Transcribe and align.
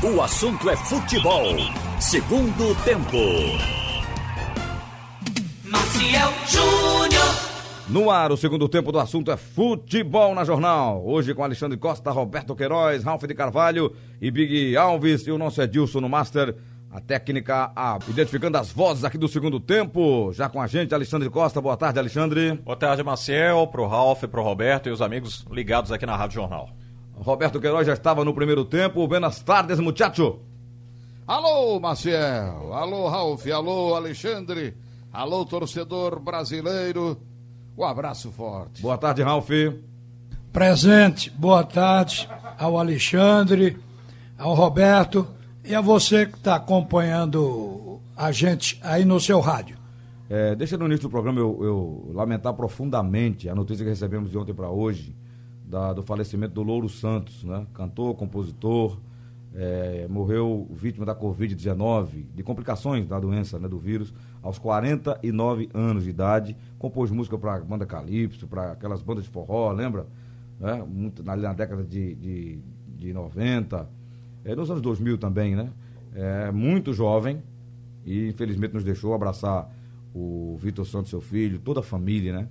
O 0.00 0.22
assunto 0.22 0.70
é 0.70 0.76
futebol. 0.76 1.56
Segundo 1.98 2.72
tempo. 2.84 3.16
Maciel 5.64 6.32
Júnior. 6.46 7.24
No 7.88 8.08
ar, 8.08 8.30
o 8.30 8.36
segundo 8.36 8.68
tempo 8.68 8.92
do 8.92 9.00
assunto 9.00 9.32
é 9.32 9.36
futebol 9.36 10.36
na 10.36 10.44
jornal. 10.44 11.04
Hoje 11.04 11.34
com 11.34 11.42
Alexandre 11.42 11.76
Costa, 11.76 12.12
Roberto 12.12 12.54
Queiroz, 12.54 13.02
Ralf 13.02 13.24
de 13.24 13.34
Carvalho 13.34 13.92
e 14.20 14.30
Big 14.30 14.76
Alves 14.76 15.26
e 15.26 15.32
o 15.32 15.38
nosso 15.38 15.60
Edilson 15.60 16.00
no 16.00 16.08
Master. 16.08 16.54
A 16.92 17.00
técnica 17.00 17.72
a, 17.74 17.98
identificando 18.06 18.56
as 18.56 18.70
vozes 18.70 19.02
aqui 19.02 19.18
do 19.18 19.26
segundo 19.26 19.58
tempo. 19.58 20.32
Já 20.32 20.48
com 20.48 20.62
a 20.62 20.68
gente, 20.68 20.94
Alexandre 20.94 21.28
Costa. 21.28 21.60
Boa 21.60 21.76
tarde, 21.76 21.98
Alexandre. 21.98 22.52
Boa 22.64 22.76
tarde, 22.76 23.02
Maciel, 23.02 23.66
pro 23.66 23.88
Ralf, 23.88 24.22
pro 24.26 24.44
Roberto 24.44 24.88
e 24.88 24.92
os 24.92 25.02
amigos 25.02 25.44
ligados 25.50 25.90
aqui 25.90 26.06
na 26.06 26.14
Rádio 26.14 26.36
Jornal. 26.36 26.70
Roberto 27.20 27.60
Queiroz 27.60 27.86
já 27.86 27.94
estava 27.94 28.24
no 28.24 28.34
primeiro 28.34 28.64
tempo. 28.64 29.06
Buenas 29.06 29.40
tardes, 29.40 29.78
muchacho. 29.78 30.38
Alô, 31.26 31.78
Maciel. 31.78 32.72
Alô, 32.72 33.08
Ralf. 33.08 33.46
Alô, 33.46 33.94
Alexandre. 33.94 34.74
Alô, 35.12 35.44
torcedor 35.44 36.20
brasileiro. 36.20 37.18
Um 37.76 37.84
abraço 37.84 38.30
forte. 38.30 38.82
Boa 38.82 38.96
tarde, 38.96 39.22
Ralf. 39.22 39.50
Presente, 40.52 41.30
boa 41.30 41.62
tarde 41.62 42.28
ao 42.58 42.78
Alexandre, 42.78 43.76
ao 44.36 44.54
Roberto 44.54 45.26
e 45.64 45.74
a 45.74 45.80
você 45.80 46.26
que 46.26 46.36
está 46.36 46.56
acompanhando 46.56 48.00
a 48.16 48.32
gente 48.32 48.80
aí 48.82 49.04
no 49.04 49.20
seu 49.20 49.38
rádio. 49.38 49.76
É, 50.28 50.54
deixa 50.56 50.76
no 50.76 50.86
início 50.86 51.04
do 51.04 51.10
programa 51.10 51.38
eu, 51.38 51.58
eu, 51.62 52.10
lamentar 52.12 52.52
profundamente 52.54 53.48
a 53.48 53.54
notícia 53.54 53.84
que 53.84 53.90
recebemos 53.90 54.30
de 54.30 54.36
ontem 54.36 54.52
para 54.52 54.68
hoje 54.68 55.14
da, 55.68 55.92
do 55.92 56.02
falecimento 56.02 56.54
do 56.54 56.62
Louro 56.62 56.88
Santos, 56.88 57.44
né? 57.44 57.66
cantor, 57.74 58.14
compositor, 58.14 58.98
é, 59.54 60.06
morreu 60.08 60.68
vítima 60.70 61.04
da 61.04 61.14
Covid-19, 61.14 62.26
de 62.34 62.42
complicações 62.42 63.06
da 63.06 63.18
doença, 63.18 63.58
né, 63.58 63.68
do 63.68 63.78
vírus, 63.78 64.12
aos 64.42 64.58
49 64.58 65.68
anos 65.74 66.04
de 66.04 66.10
idade. 66.10 66.56
Compôs 66.78 67.10
música 67.10 67.36
para 67.36 67.58
banda 67.60 67.86
Calypso, 67.86 68.46
para 68.46 68.72
aquelas 68.72 69.02
bandas 69.02 69.24
de 69.24 69.30
forró, 69.30 69.72
lembra? 69.72 70.06
Né? 70.60 70.84
Muito, 70.88 71.22
na, 71.22 71.36
na 71.36 71.52
década 71.52 71.82
de, 71.82 72.14
de, 72.14 72.58
de 72.96 73.12
90, 73.12 73.88
é, 74.44 74.54
nos 74.54 74.70
anos 74.70 74.82
2000 74.82 75.18
também, 75.18 75.54
né? 75.54 75.70
É, 76.14 76.50
muito 76.50 76.92
jovem 76.92 77.42
e 78.04 78.28
infelizmente 78.28 78.74
nos 78.74 78.82
deixou 78.82 79.12
abraçar 79.12 79.70
o 80.14 80.56
Vitor 80.58 80.86
Santos, 80.86 81.10
seu 81.10 81.20
filho, 81.20 81.58
toda 81.58 81.80
a 81.80 81.82
família, 81.82 82.32
né? 82.32 82.48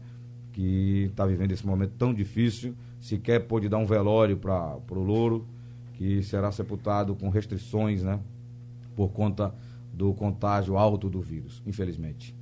Que 0.54 1.08
está 1.10 1.26
vivendo 1.26 1.52
esse 1.52 1.66
momento 1.66 1.94
tão 1.98 2.14
difícil. 2.14 2.76
Sequer 3.00 3.42
pôde 3.42 3.70
dar 3.70 3.78
um 3.78 3.86
velório 3.86 4.38
para 4.38 4.78
o 4.92 5.04
Louro 5.04 5.48
que 5.94 6.22
será 6.22 6.52
sepultado 6.52 7.16
com 7.16 7.30
restrições, 7.30 8.04
né? 8.04 8.20
Por 8.96 9.10
conta 9.10 9.54
do 9.92 10.14
contágio 10.14 10.78
alto 10.78 11.10
do 11.10 11.20
vírus, 11.20 11.62
infelizmente. 11.66 12.36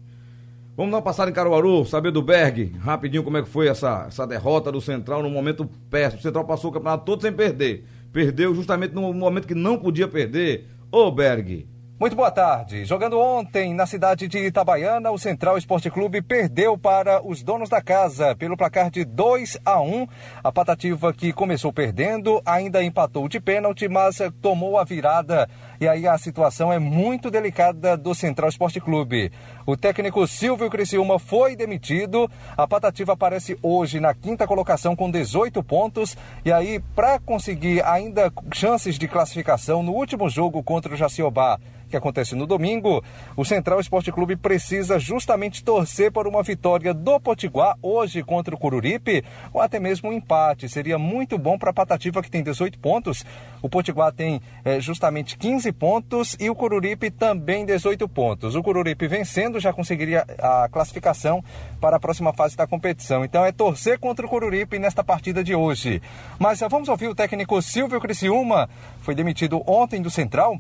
Vamos 0.76 0.92
dar 0.92 0.98
uma 0.98 1.04
passada 1.04 1.32
em 1.32 1.34
Caruaru, 1.34 1.86
saber 1.86 2.12
do 2.12 2.22
Berg, 2.22 2.74
rapidinho 2.80 3.24
como 3.24 3.38
é 3.38 3.42
que 3.42 3.48
foi 3.48 3.68
essa, 3.68 4.06
essa 4.08 4.28
derrota 4.28 4.70
do 4.74 4.82
Central 4.82 5.24
no 5.24 5.30
momento 5.30 5.70
péssimo. 5.90 6.20
O 6.20 6.24
Central 6.24 6.44
passou 6.44 6.70
o 6.70 6.74
campeonato 6.74 7.06
todo 7.06 7.22
sem 7.22 7.32
perder. 7.32 7.86
Perdeu 8.12 8.54
justamente 8.54 8.94
no 8.94 9.14
momento 9.14 9.48
que 9.48 9.56
não 9.56 9.78
podia 9.78 10.06
perder. 10.06 10.68
Ô 10.92 11.10
Berg, 11.10 11.66
muito 11.98 12.16
boa 12.16 12.30
tarde. 12.30 12.84
Jogando 12.84 13.18
ontem 13.18 13.74
na 13.74 13.86
cidade 13.86 14.28
de 14.28 14.38
Itabaiana, 14.38 15.12
o 15.12 15.18
Central 15.18 15.58
Esporte 15.58 15.90
Clube 15.90 16.22
perdeu 16.22 16.78
para 16.78 17.26
os 17.26 17.42
donos 17.42 17.70
da 17.70 17.82
casa 17.82 18.36
pelo 18.36 18.58
placar 18.58 18.92
de 18.92 19.06
2 19.06 19.60
a 19.64 19.82
1. 19.82 20.06
A 20.44 20.52
Patativa 20.52 21.14
que 21.14 21.32
começou 21.32 21.72
perdendo 21.72 22.42
ainda 22.46 22.84
empatou 22.84 23.30
de 23.30 23.40
pênalti, 23.40 23.88
mas 23.88 24.20
tomou 24.42 24.78
a 24.78 24.84
virada 24.84 25.50
e 25.80 25.88
aí 25.88 26.06
a 26.06 26.18
situação 26.18 26.72
é 26.72 26.80
muito 26.80 27.32
delicada 27.32 27.96
do 27.96 28.14
Central 28.14 28.50
Esporte 28.50 28.82
Clube. 28.82 29.32
O 29.66 29.78
técnico 29.78 30.28
Silvio 30.28 30.70
Criciúma 30.70 31.18
foi 31.18 31.56
demitido. 31.56 32.30
A 32.58 32.68
Patativa 32.68 33.14
aparece 33.14 33.58
hoje 33.64 34.02
na 34.02 34.14
quinta 34.14 34.46
colocação 34.46 34.98
com 34.98 35.10
18 35.10 35.64
pontos 35.64 36.18
e 36.44 36.52
aí 36.52 36.82
para 36.94 37.20
conseguir 37.20 37.84
ainda 37.86 38.32
chances 38.54 39.00
de 39.00 39.08
classificação 39.08 39.82
no 39.82 39.94
último 39.94 40.30
jogo 40.30 40.62
contra 40.62 40.94
o 40.94 40.98
Jaciobá 40.98 41.58
que 41.90 41.98
acontece 41.98 42.36
no 42.36 42.46
domingo, 42.46 43.04
o 43.36 43.46
Central 43.46 43.80
Esporte 43.80 44.12
Clube 44.12 44.36
precisa 44.36 45.00
justamente 45.00 45.64
torcer 45.64 46.12
por 46.12 46.28
uma 46.28 46.44
vitória 46.44 46.94
do 46.94 47.20
Potiguar 47.20 47.78
hoje 47.82 48.24
contra 48.24 48.54
o 48.54 48.58
Cururipe, 48.58 49.24
ou 49.54 49.62
até 49.62 49.80
mesmo 49.80 50.10
um 50.10 50.14
empate. 50.14 50.70
Seria 50.70 50.98
muito 50.98 51.38
bom 51.38 51.58
para 51.58 51.70
a 51.70 51.74
Patativa, 51.74 52.22
que 52.22 52.30
tem 52.30 52.44
18 52.44 52.80
pontos. 52.80 53.26
O 53.62 53.70
Potiguar 53.70 54.12
tem 54.12 54.42
é, 54.64 54.80
justamente 54.80 55.38
15 55.38 55.72
pontos 55.72 56.36
e 56.40 56.50
o 56.50 56.56
Cururipe 56.56 57.10
também 57.12 57.66
18 57.66 58.08
pontos. 58.10 58.56
O 58.56 58.64
Cururipe 58.64 59.08
vencendo 59.08 59.60
já 59.60 59.74
conseguiria 59.74 60.26
a 60.40 60.68
classificação 60.70 61.44
para 61.80 61.98
a 61.98 62.00
próxima 62.00 62.34
fase 62.34 62.56
da 62.56 62.68
competição. 62.68 63.24
Então 63.24 63.46
é 63.46 63.52
torcer 63.52 64.00
contra 64.00 64.26
o 64.26 64.30
Cururipe 64.30 64.80
nesta 64.80 65.04
partida 65.04 65.44
de 65.44 65.56
hoje. 65.56 66.02
Mas 66.40 66.60
vamos 66.70 66.90
ouvir 66.90 67.08
o 67.08 67.16
técnico 67.16 67.62
Silvio 67.62 68.00
Criciúma, 68.00 68.70
foi 69.02 69.16
demitido 69.16 69.64
ontem 69.66 70.02
do 70.02 70.10
Central 70.10 70.60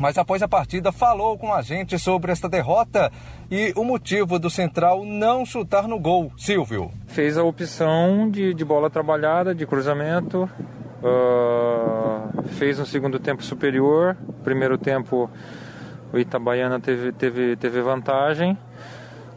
mas 0.00 0.16
após 0.16 0.42
a 0.42 0.48
partida 0.48 0.90
falou 0.90 1.38
com 1.38 1.52
a 1.52 1.60
gente 1.60 1.98
sobre 1.98 2.32
esta 2.32 2.48
derrota 2.48 3.12
e 3.50 3.72
o 3.76 3.84
motivo 3.84 4.38
do 4.38 4.48
Central 4.48 5.04
não 5.04 5.44
chutar 5.44 5.86
no 5.86 6.00
gol. 6.00 6.32
Silvio. 6.38 6.90
Fez 7.06 7.36
a 7.36 7.44
opção 7.44 8.30
de, 8.30 8.54
de 8.54 8.64
bola 8.64 8.88
trabalhada, 8.88 9.54
de 9.54 9.66
cruzamento, 9.66 10.48
uh, 11.02 12.42
fez 12.48 12.80
um 12.80 12.86
segundo 12.86 13.18
tempo 13.18 13.44
superior, 13.44 14.16
primeiro 14.42 14.78
tempo 14.78 15.30
o 16.12 16.18
Itabaiana 16.18 16.80
teve, 16.80 17.12
teve, 17.12 17.56
teve 17.56 17.80
vantagem. 17.82 18.56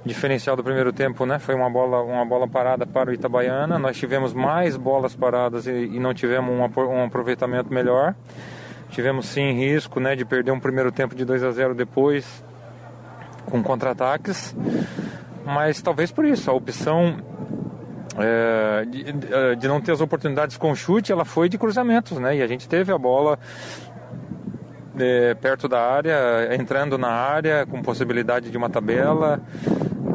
Diferencial 0.05 0.57
do 0.57 0.63
primeiro 0.63 0.91
tempo, 0.91 1.25
né? 1.25 1.39
Foi 1.39 1.55
uma 1.55 1.69
bola, 1.69 2.01
uma 2.01 2.25
bola 2.25 2.45
parada 2.45 2.85
para 2.85 3.09
o 3.09 3.13
Itabaiana. 3.13 3.79
Nós 3.79 3.95
tivemos 3.95 4.33
mais 4.33 4.75
bolas 4.75 5.15
paradas 5.15 5.65
e, 5.65 5.71
e 5.71 5.99
não 5.99 6.13
tivemos 6.13 6.51
um, 6.51 6.81
um 6.83 7.05
aproveitamento 7.05 7.73
melhor. 7.73 8.13
Tivemos 8.93 9.25
sim 9.25 9.53
risco 9.53 9.99
né, 9.99 10.15
de 10.15 10.23
perder 10.23 10.51
um 10.51 10.59
primeiro 10.59 10.91
tempo 10.91 11.15
de 11.15 11.25
2 11.25 11.43
a 11.43 11.49
0 11.49 11.73
depois 11.73 12.45
com 13.45 13.63
contra-ataques, 13.63 14.55
mas 15.43 15.81
talvez 15.81 16.11
por 16.11 16.23
isso, 16.23 16.49
a 16.51 16.53
opção 16.53 17.17
é, 18.19 18.85
de, 18.85 19.03
de, 19.57 19.67
não 19.67 19.81
ter 19.81 19.93
as 19.93 19.99
oportunidades 19.99 20.57
com 20.57 20.75
chute, 20.75 21.11
ela 21.11 21.25
foi 21.25 21.49
de 21.49 21.57
cruzamentos, 21.57 22.19
né? 22.19 22.37
E 22.37 22.43
a 22.43 22.47
gente 22.47 22.69
teve 22.69 22.91
a 22.93 22.97
bola 22.97 23.39
é, 24.99 25.33
perto 25.33 25.67
da 25.67 25.81
área, 25.81 26.53
entrando 26.53 26.95
na 26.95 27.09
área, 27.09 27.65
com 27.65 27.81
possibilidade 27.81 28.51
de 28.51 28.57
uma 28.57 28.69
tabela. 28.69 29.41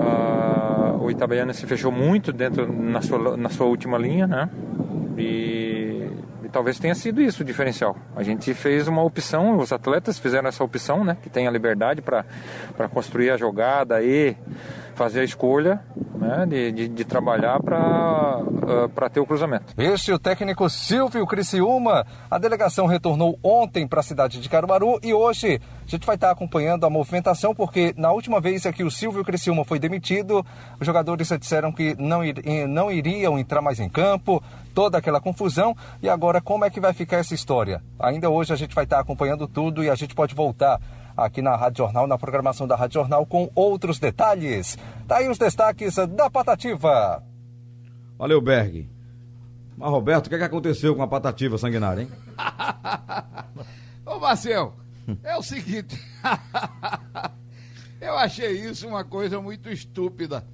Ah, 0.01 0.97
o 1.01 1.11
Itabaiana 1.11 1.53
se 1.53 1.67
fechou 1.67 1.91
muito 1.91 2.33
dentro 2.33 2.73
na 2.73 3.03
sua, 3.03 3.37
na 3.37 3.49
sua 3.49 3.67
última 3.67 3.99
linha, 3.99 4.29
né? 4.29 4.49
E 5.17 5.58
e 6.49 6.51
talvez 6.51 6.79
tenha 6.79 6.95
sido 6.95 7.21
isso 7.21 7.43
o 7.43 7.45
diferencial. 7.45 7.95
A 8.17 8.23
gente 8.23 8.55
fez 8.55 8.89
uma 8.89 9.03
opção, 9.03 9.59
os 9.59 9.71
atletas 9.71 10.19
fizeram 10.19 10.49
essa 10.49 10.65
opção, 10.65 11.05
né? 11.05 11.17
Que 11.23 11.29
tem 11.29 11.47
a 11.47 11.51
liberdade 11.51 12.01
para 12.01 12.25
construir 12.91 13.31
a 13.31 13.37
jogada 13.37 14.03
e 14.03 14.35
fazer 14.99 15.21
a 15.21 15.25
escolha 15.25 15.81
né, 16.17 16.45
de, 16.45 16.73
de, 16.73 16.89
de 16.89 17.05
trabalhar 17.05 17.63
para 17.63 18.41
uh, 18.41 19.11
ter 19.11 19.21
o 19.21 19.27
cruzamento. 19.27 19.73
Este 19.79 20.11
é 20.11 20.15
o 20.15 20.19
técnico 20.19 20.69
Silvio 20.69 21.25
Criciúma. 21.25 22.05
A 22.29 22.37
delegação 22.37 22.87
retornou 22.87 23.39
ontem 23.41 23.87
para 23.87 24.01
a 24.01 24.03
cidade 24.03 24.41
de 24.41 24.49
Caruaru 24.49 24.99
e 25.01 25.15
hoje 25.15 25.61
a 25.87 25.91
gente 25.91 26.05
vai 26.05 26.17
estar 26.17 26.33
acompanhando 26.33 26.85
a 26.85 26.91
movimentação 26.91 27.55
porque 27.55 27.95
na 27.97 28.11
última 28.11 28.41
vez 28.41 28.65
que 28.75 28.83
o 28.83 28.91
Silvio 28.91 29.25
Criciúma 29.25 29.65
foi 29.65 29.79
demitido, 29.79 30.45
os 30.81 30.87
jogadores 30.87 31.29
disseram 31.39 31.71
que 31.71 31.95
não, 31.97 32.25
ir, 32.25 32.67
não 32.69 32.91
iriam 32.91 33.39
entrar 33.39 33.63
mais 33.63 33.79
em 33.79 33.89
campo, 33.89 34.43
toda 34.75 34.99
aquela 34.99 35.21
confusão. 35.21 35.77
E 36.03 36.09
agora 36.09 36.41
como 36.41 36.65
é 36.65 36.71
que 36.71 36.81
vai 36.81 36.93
ficar 36.93 37.19
essa 37.19 37.35
história? 37.35 37.81
Ainda 38.01 38.29
hoje 38.29 38.53
a 38.53 38.57
gente 38.57 38.75
vai 38.75 38.83
estar 38.83 38.99
acompanhando 38.99 39.47
tudo 39.47 39.85
e 39.85 39.89
a 39.89 39.95
gente 39.95 40.15
pode 40.15 40.35
voltar 40.35 40.81
aqui 41.25 41.43
na 41.43 41.57
Rádio 41.57 41.79
Jornal, 41.79 42.07
na 42.07 42.17
programação 42.17 42.67
da 42.67 42.77
Rádio 42.77 42.95
Jornal, 42.95 43.27
com 43.27 43.51
outros 43.55 43.99
detalhes. 43.99 44.79
Tá 45.07 45.17
aí 45.17 45.29
os 45.29 45.37
destaques 45.37 45.97
da 45.97 46.31
Patativa. 46.31 47.23
Valeu, 48.17 48.41
Berg. 48.41 48.89
Mas, 49.77 49.91
Roberto, 49.91 50.27
o 50.27 50.29
que, 50.29 50.37
é 50.37 50.39
que 50.39 50.45
aconteceu 50.45 50.95
com 50.95 51.03
a 51.03 51.09
Patativa 51.09 51.59
sanguinária, 51.59 52.03
hein? 52.03 52.11
Ô, 54.07 54.19
Marcel, 54.21 54.75
é 55.25 55.37
o 55.37 55.43
seguinte. 55.43 56.01
Eu 58.01 58.17
achei 58.17 58.53
isso 58.53 58.87
uma 58.87 59.03
coisa 59.03 59.41
muito 59.41 59.69
estúpida. 59.69 60.47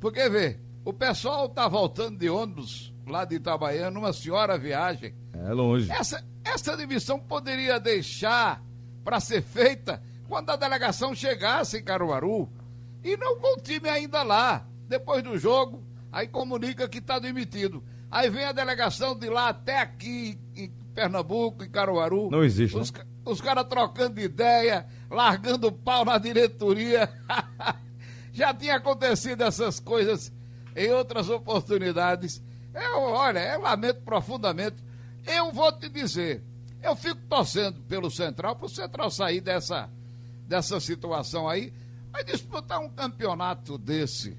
Porque, 0.00 0.28
vê, 0.28 0.58
o 0.84 0.92
pessoal 0.92 1.48
tá 1.48 1.68
voltando 1.68 2.18
de 2.18 2.28
ônibus 2.28 2.92
lá 3.06 3.24
de 3.24 3.36
Itabaiana, 3.36 3.96
uma 3.98 4.12
senhora 4.12 4.58
viagem. 4.58 5.14
É 5.32 5.52
longe. 5.52 5.90
Essa, 5.92 6.24
essa 6.44 6.76
demissão 6.76 7.20
poderia 7.20 7.78
deixar 7.78 8.62
para 9.04 9.20
ser 9.20 9.42
feita 9.42 10.02
quando 10.28 10.50
a 10.50 10.56
delegação 10.56 11.14
chegasse 11.14 11.78
em 11.78 11.82
Caruaru 11.82 12.48
e 13.02 13.16
não 13.16 13.40
com 13.40 13.54
o 13.54 13.60
time 13.60 13.88
ainda 13.88 14.22
lá. 14.22 14.66
Depois 14.86 15.22
do 15.22 15.38
jogo, 15.38 15.82
aí 16.12 16.28
comunica 16.28 16.88
que 16.88 16.98
está 16.98 17.18
demitido. 17.18 17.82
Aí 18.10 18.30
vem 18.30 18.44
a 18.44 18.52
delegação 18.52 19.18
de 19.18 19.28
lá 19.28 19.48
até 19.48 19.78
aqui 19.78 20.38
em 20.54 20.70
Pernambuco, 20.94 21.64
em 21.64 21.70
Caruaru. 21.70 22.30
Não 22.30 22.44
existe. 22.44 22.76
Os, 22.76 22.92
né? 22.92 23.04
os 23.24 23.40
caras 23.40 23.64
trocando 23.64 24.14
de 24.14 24.22
ideia, 24.22 24.86
largando 25.10 25.72
pau 25.72 26.04
na 26.04 26.18
diretoria. 26.18 27.08
Já 28.32 28.54
tinha 28.54 28.76
acontecido 28.76 29.42
essas 29.42 29.80
coisas 29.80 30.32
em 30.76 30.90
outras 30.90 31.28
oportunidades. 31.28 32.42
Eu, 32.72 33.00
olha, 33.00 33.40
eu 33.54 33.60
lamento 33.60 34.02
profundamente. 34.02 34.76
Eu 35.26 35.52
vou 35.52 35.70
te 35.72 35.88
dizer, 35.88 36.42
eu 36.82 36.94
fico 36.94 37.20
torcendo 37.28 37.80
pelo 37.82 38.10
Central, 38.10 38.56
para 38.56 38.66
o 38.66 38.70
Central 38.70 39.10
sair 39.10 39.40
dessa, 39.40 39.90
dessa 40.48 40.80
situação 40.80 41.48
aí. 41.48 41.72
Mas 42.10 42.24
disputar 42.24 42.80
um 42.80 42.88
campeonato 42.88 43.76
desse, 43.76 44.36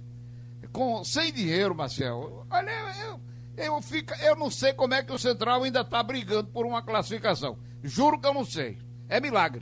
com, 0.72 1.04
sem 1.04 1.32
dinheiro, 1.32 1.76
Marcel, 1.76 2.46
olha, 2.50 2.72
eu, 3.06 3.20
eu, 3.56 3.82
fico, 3.82 4.14
eu 4.22 4.36
não 4.36 4.50
sei 4.50 4.74
como 4.74 4.94
é 4.94 5.04
que 5.04 5.14
o 5.14 5.20
Central 5.20 5.64
ainda 5.64 5.82
está 5.82 6.02
brigando 6.02 6.50
por 6.50 6.66
uma 6.66 6.82
classificação. 6.82 7.58
Juro 7.84 8.20
que 8.20 8.28
eu 8.28 8.34
não 8.34 8.44
sei. 8.44 8.78
É 9.08 9.20
milagre. 9.20 9.62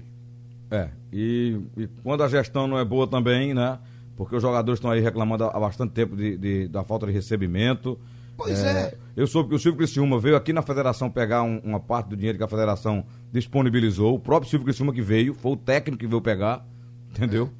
É, 0.71 0.89
e, 1.11 1.61
e 1.77 1.87
quando 2.03 2.23
a 2.23 2.27
gestão 2.27 2.67
não 2.67 2.77
é 2.77 2.83
boa 2.83 3.07
também, 3.07 3.53
né? 3.53 3.79
Porque 4.15 4.35
os 4.35 4.41
jogadores 4.41 4.79
estão 4.79 4.91
aí 4.91 4.99
reclamando 4.99 5.45
há 5.45 5.59
bastante 5.59 5.93
tempo 5.93 6.15
de, 6.15 6.37
de 6.37 6.67
da 6.67 6.83
falta 6.83 7.05
de 7.05 7.11
recebimento. 7.11 7.99
Pois 8.35 8.59
é. 8.59 8.71
é. 8.71 8.97
Eu 9.15 9.27
soube 9.27 9.49
que 9.49 9.55
o 9.55 9.59
Silvio 9.59 9.77
Criciúma 9.77 10.19
veio 10.19 10.35
aqui 10.35 10.51
na 10.51 10.61
federação 10.61 11.09
pegar 11.09 11.43
um, 11.43 11.59
uma 11.59 11.79
parte 11.79 12.09
do 12.09 12.17
dinheiro 12.17 12.37
que 12.37 12.43
a 12.43 12.47
federação 12.47 13.05
disponibilizou. 13.31 14.15
O 14.15 14.19
próprio 14.19 14.49
Silvio 14.49 14.65
Criciúma 14.65 14.93
que 14.93 15.01
veio, 15.01 15.33
foi 15.33 15.51
o 15.51 15.57
técnico 15.57 15.99
que 15.99 16.07
veio 16.07 16.21
pegar, 16.21 16.65
entendeu? 17.11 17.51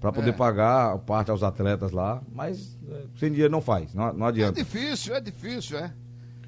Para 0.00 0.12
poder 0.12 0.30
é. 0.30 0.32
pagar 0.32 0.98
parte 0.98 1.30
aos 1.30 1.42
atletas 1.42 1.90
lá. 1.90 2.22
Mas 2.32 2.78
é, 2.88 3.04
sem 3.18 3.30
dinheiro 3.30 3.50
não 3.50 3.60
faz, 3.60 3.94
não, 3.94 4.12
não 4.12 4.26
adianta. 4.26 4.60
É 4.60 4.62
difícil, 4.62 5.14
é 5.14 5.20
difícil, 5.20 5.78
é. 5.78 5.92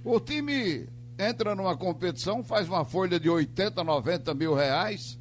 O 0.04 0.20
time 0.20 0.88
entra 1.18 1.54
numa 1.54 1.76
competição, 1.76 2.44
faz 2.44 2.68
uma 2.68 2.84
folha 2.84 3.18
de 3.18 3.28
80, 3.28 3.82
90 3.82 4.34
mil 4.34 4.54
reais 4.54 5.18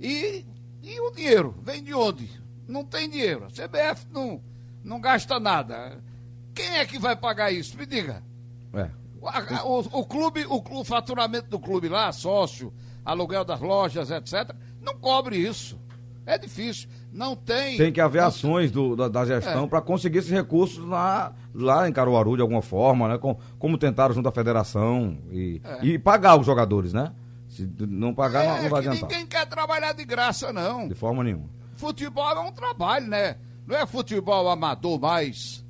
e, 0.00 0.44
e 0.82 1.00
o 1.00 1.10
dinheiro 1.10 1.54
vem 1.62 1.82
de 1.82 1.94
onde? 1.94 2.28
Não 2.66 2.84
tem 2.84 3.08
dinheiro. 3.08 3.44
A 3.44 3.48
CBF 3.48 4.06
não, 4.12 4.42
não 4.84 5.00
gasta 5.00 5.40
nada. 5.40 6.02
Quem 6.54 6.78
é 6.78 6.84
que 6.84 6.98
vai 6.98 7.16
pagar 7.16 7.52
isso? 7.52 7.76
Me 7.76 7.86
diga. 7.86 8.22
É. 8.74 8.90
O, 9.20 9.28
o, 9.28 10.00
o, 10.00 10.04
clube, 10.04 10.44
o, 10.46 10.62
o 10.80 10.84
faturamento 10.84 11.48
do 11.48 11.58
clube 11.58 11.88
lá, 11.88 12.12
sócio, 12.12 12.72
aluguel 13.08 13.44
das 13.44 13.60
lojas, 13.60 14.10
etc., 14.10 14.54
não 14.80 14.94
cobre 14.94 15.36
isso. 15.36 15.78
É 16.26 16.36
difícil. 16.36 16.90
Não 17.10 17.34
tem. 17.34 17.78
Tem 17.78 17.90
que 17.90 18.02
haver 18.02 18.22
ações 18.22 18.70
do, 18.70 18.94
da, 18.94 19.08
da 19.08 19.24
gestão 19.24 19.64
é. 19.64 19.66
para 19.66 19.80
conseguir 19.80 20.18
esses 20.18 20.30
recursos 20.30 20.84
lá, 20.84 21.32
lá 21.54 21.88
em 21.88 21.92
Caruaru 21.92 22.36
de 22.36 22.42
alguma 22.42 22.60
forma, 22.60 23.08
né? 23.08 23.16
Com, 23.16 23.38
como 23.58 23.78
tentaram 23.78 24.14
junto 24.14 24.28
à 24.28 24.32
federação 24.32 25.16
e, 25.30 25.60
é. 25.64 25.86
e 25.86 25.98
pagar 25.98 26.38
os 26.38 26.44
jogadores, 26.44 26.92
né? 26.92 27.12
Se 27.48 27.66
não 27.80 28.12
pagar, 28.12 28.44
é, 28.44 28.48
não, 28.48 28.62
não 28.64 28.68
vai 28.68 28.80
adiantar. 28.80 29.08
Ninguém 29.08 29.26
quer 29.26 29.46
trabalhar 29.46 29.94
de 29.94 30.04
graça, 30.04 30.52
não. 30.52 30.86
De 30.86 30.94
forma 30.94 31.24
nenhuma. 31.24 31.48
Futebol 31.76 32.30
é 32.30 32.40
um 32.40 32.52
trabalho, 32.52 33.06
né? 33.06 33.36
Não 33.66 33.74
é 33.74 33.86
futebol 33.86 34.50
amador 34.50 35.00
mais. 35.00 35.64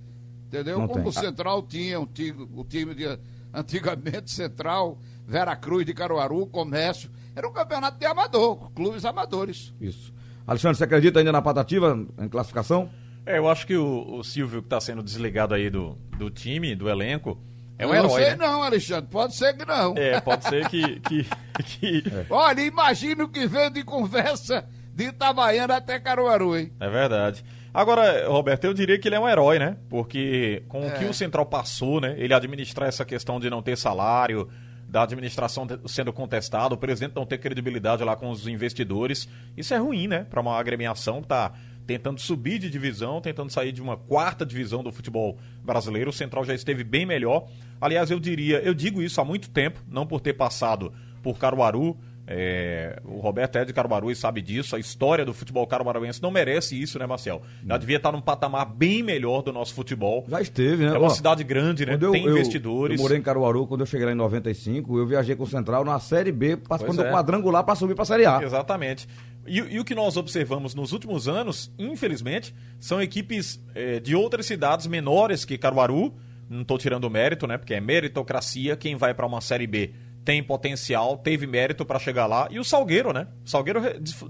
Entendeu? 0.49 0.81
Não 0.81 0.88
Como 0.88 1.00
tem. 1.00 1.08
o 1.08 1.12
Central 1.12 1.62
tinha, 1.62 2.00
o 2.00 2.06
time, 2.06 2.49
o 2.56 2.64
time 2.64 2.94
de 2.96 3.19
antigamente 3.55 4.31
Central, 4.31 4.99
Vera 5.26 5.55
Cruz 5.55 5.87
de 5.87 5.94
Caruaru, 5.94 6.46
Comércio. 6.46 7.11
Era 7.38 7.49
um 7.49 7.52
campeonato 7.52 7.96
de 7.96 8.05
amador, 8.05 8.69
clubes 8.73 9.05
amadores. 9.05 9.73
Isso. 9.81 10.12
Alexandre, 10.44 10.76
você 10.76 10.82
acredita 10.82 11.20
ainda 11.20 11.31
na 11.31 11.40
patativa, 11.40 11.96
em 12.19 12.29
classificação? 12.29 12.90
É, 13.25 13.38
eu 13.38 13.49
acho 13.49 13.64
que 13.64 13.76
o, 13.76 14.17
o 14.17 14.25
Silvio, 14.25 14.61
que 14.61 14.67
está 14.67 14.81
sendo 14.81 15.05
desligado 15.05 15.55
aí 15.55 15.70
do, 15.70 15.96
do 16.19 16.31
time, 16.31 16.75
do 16.75 16.88
elenco, 16.88 17.40
é 17.79 17.87
um 17.87 17.90
eu 17.90 17.94
herói. 17.94 18.08
Não 18.08 18.17
sei 18.17 18.31
né? 18.31 18.37
não, 18.37 18.62
Alexandre. 18.64 19.08
Pode 19.08 19.37
ser 19.37 19.56
que 19.56 19.64
não. 19.64 19.94
É, 19.96 20.20
pode 20.20 20.49
ser 20.49 20.69
que. 20.69 20.99
que, 20.99 21.26
que... 21.62 22.02
É. 22.12 22.26
Olha, 22.29 22.61
imagina 22.61 23.23
o 23.23 23.29
que 23.29 23.46
veio 23.46 23.70
de 23.70 23.84
conversa 23.84 24.67
de 24.93 25.05
Itabaiana 25.05 25.76
até 25.76 26.00
Caruaru, 26.00 26.56
hein? 26.56 26.73
É 26.81 26.91
verdade. 26.91 27.44
Agora, 27.73 28.29
Roberto, 28.29 28.64
eu 28.64 28.75
diria 28.75 28.99
que 28.99 29.06
ele 29.06 29.14
é 29.14 29.20
um 29.20 29.29
herói, 29.29 29.61
né? 29.61 29.76
Porque 29.88 30.64
com 30.67 30.82
é. 30.82 30.88
o 30.88 30.99
que 30.99 31.05
o 31.05 31.14
Central 31.14 31.46
passou, 31.46 32.00
né? 32.00 32.17
Ele 32.19 32.34
administrar 32.34 32.88
essa 32.88 33.05
questão 33.05 33.38
de 33.38 33.49
não 33.49 33.62
ter 33.62 33.79
salário, 33.79 34.49
da 34.88 35.02
administração 35.02 35.67
sendo 35.87 36.12
contestada, 36.12 36.75
o 36.75 36.79
presidente 36.79 37.14
não 37.14 37.26
ter 37.26 37.38
credibilidade 37.38 38.02
lá 38.02 38.17
com 38.17 38.31
os 38.31 38.46
investidores. 38.46 39.29
Isso 39.56 39.75
é 39.75 39.76
ruim, 39.76 40.08
né? 40.08 40.25
Para 40.29 40.40
uma 40.40 40.58
agremiação 40.58 41.17
que 41.17 41.26
está 41.26 41.52
tentando 41.87 42.20
subir 42.20 42.58
de 42.58 42.70
divisão, 42.70 43.20
tentando 43.20 43.50
sair 43.50 43.73
de 43.73 43.82
uma 43.82 43.96
quarta 43.96 44.44
divisão 44.44 44.82
do 44.82 44.90
futebol 44.90 45.38
brasileiro. 45.62 46.11
O 46.11 46.12
Central 46.12 46.44
já 46.44 46.55
esteve 46.55 46.85
bem 46.85 47.05
melhor. 47.05 47.49
Aliás, 47.81 48.11
eu 48.11 48.19
diria, 48.19 48.61
eu 48.61 48.75
digo 48.75 49.02
isso 49.02 49.20
há 49.20 49.25
muito 49.25 49.50
tempo, 49.50 49.81
não 49.87 50.06
por 50.06 50.20
ter 50.20 50.35
passado 50.35 50.93
por 51.23 51.38
Caruaru, 51.38 51.96
é, 52.31 53.01
o 53.07 53.21
Roberto 53.21 53.57
é 53.57 53.65
de 53.65 53.73
Caruaru 53.73 54.11
e 54.11 54.15
sabe 54.15 54.43
disso. 54.43 54.77
A 54.77 54.79
história 54.79 55.25
do 55.25 55.33
futebol 55.33 55.67
caruaruense 55.67 56.23
não 56.23 56.31
merece 56.31 56.79
isso, 56.79 56.99
né, 56.99 57.07
Marcel? 57.07 57.41
Já 57.67 57.79
devia 57.79 57.97
estar 57.97 58.13
num 58.13 58.21
patamar 58.21 58.67
bem 58.67 59.03
melhor 59.03 59.41
do 59.41 59.51
nosso 59.51 59.73
futebol. 59.73 60.27
Já 60.29 60.39
esteve, 60.43 60.85
né? 60.85 60.95
É 60.95 60.99
uma 60.99 61.07
Ó, 61.07 61.11
cidade 61.11 61.43
grande, 61.43 61.87
né? 61.87 61.97
Eu, 61.99 62.13
Tem 62.13 62.27
eu, 62.27 62.37
investidores. 62.37 62.99
Eu 62.99 63.03
morei 63.03 63.17
em 63.17 63.23
Caruaru 63.23 63.67
quando 63.67 63.81
eu 63.81 63.87
cheguei 63.87 64.05
lá 64.05 64.13
em 64.13 64.17
95. 64.17 64.99
Eu 64.99 65.07
viajei 65.07 65.35
com 65.35 65.45
o 65.45 65.47
Central 65.47 65.87
na 65.87 65.99
Série 65.99 66.31
B, 66.31 66.59
passando 66.59 67.03
é. 67.03 67.11
quadrangular 67.11 67.65
para 67.65 67.75
subir 67.75 67.95
para 67.95 68.03
a 68.03 68.07
Série 68.07 68.27
A. 68.27 68.43
Exatamente. 68.43 69.09
E, 69.47 69.57
e, 69.57 69.81
o 69.81 69.85
que 69.85 69.95
nós 69.95 70.19
observamos 70.19 70.75
nos 70.75 70.93
últimos 70.93 71.27
anos, 71.27 71.73
infelizmente, 71.79 72.55
são 72.79 73.01
equipes 73.01 73.59
é, 73.75 74.01
de 74.01 74.15
outras 74.15 74.45
cidades 74.45 74.87
menores 74.87 75.47
que 75.47 75.57
Caruaru. 75.57 76.13
Não 76.51 76.63
estou 76.63 76.77
tirando 76.77 77.09
mérito, 77.09 77.47
né? 77.47 77.57
Porque 77.57 77.73
é 77.73 77.81
meritocracia 77.81 78.77
quem 78.77 78.97
vai 78.97 79.15
para 79.15 79.27
uma 79.27 79.41
Série 79.41 79.67
B 79.67 79.93
tem 80.29 80.43
potencial, 80.43 81.17
teve 81.17 81.47
mérito 81.47 81.87
para 81.87 81.99
chegar 81.99 82.27
lá. 82.27 82.49
E 82.51 82.59
o 82.59 82.65
Salgueiro, 82.65 83.15
né? 83.15 83.27
O 83.47 83.49
Salgueiro 83.49 83.81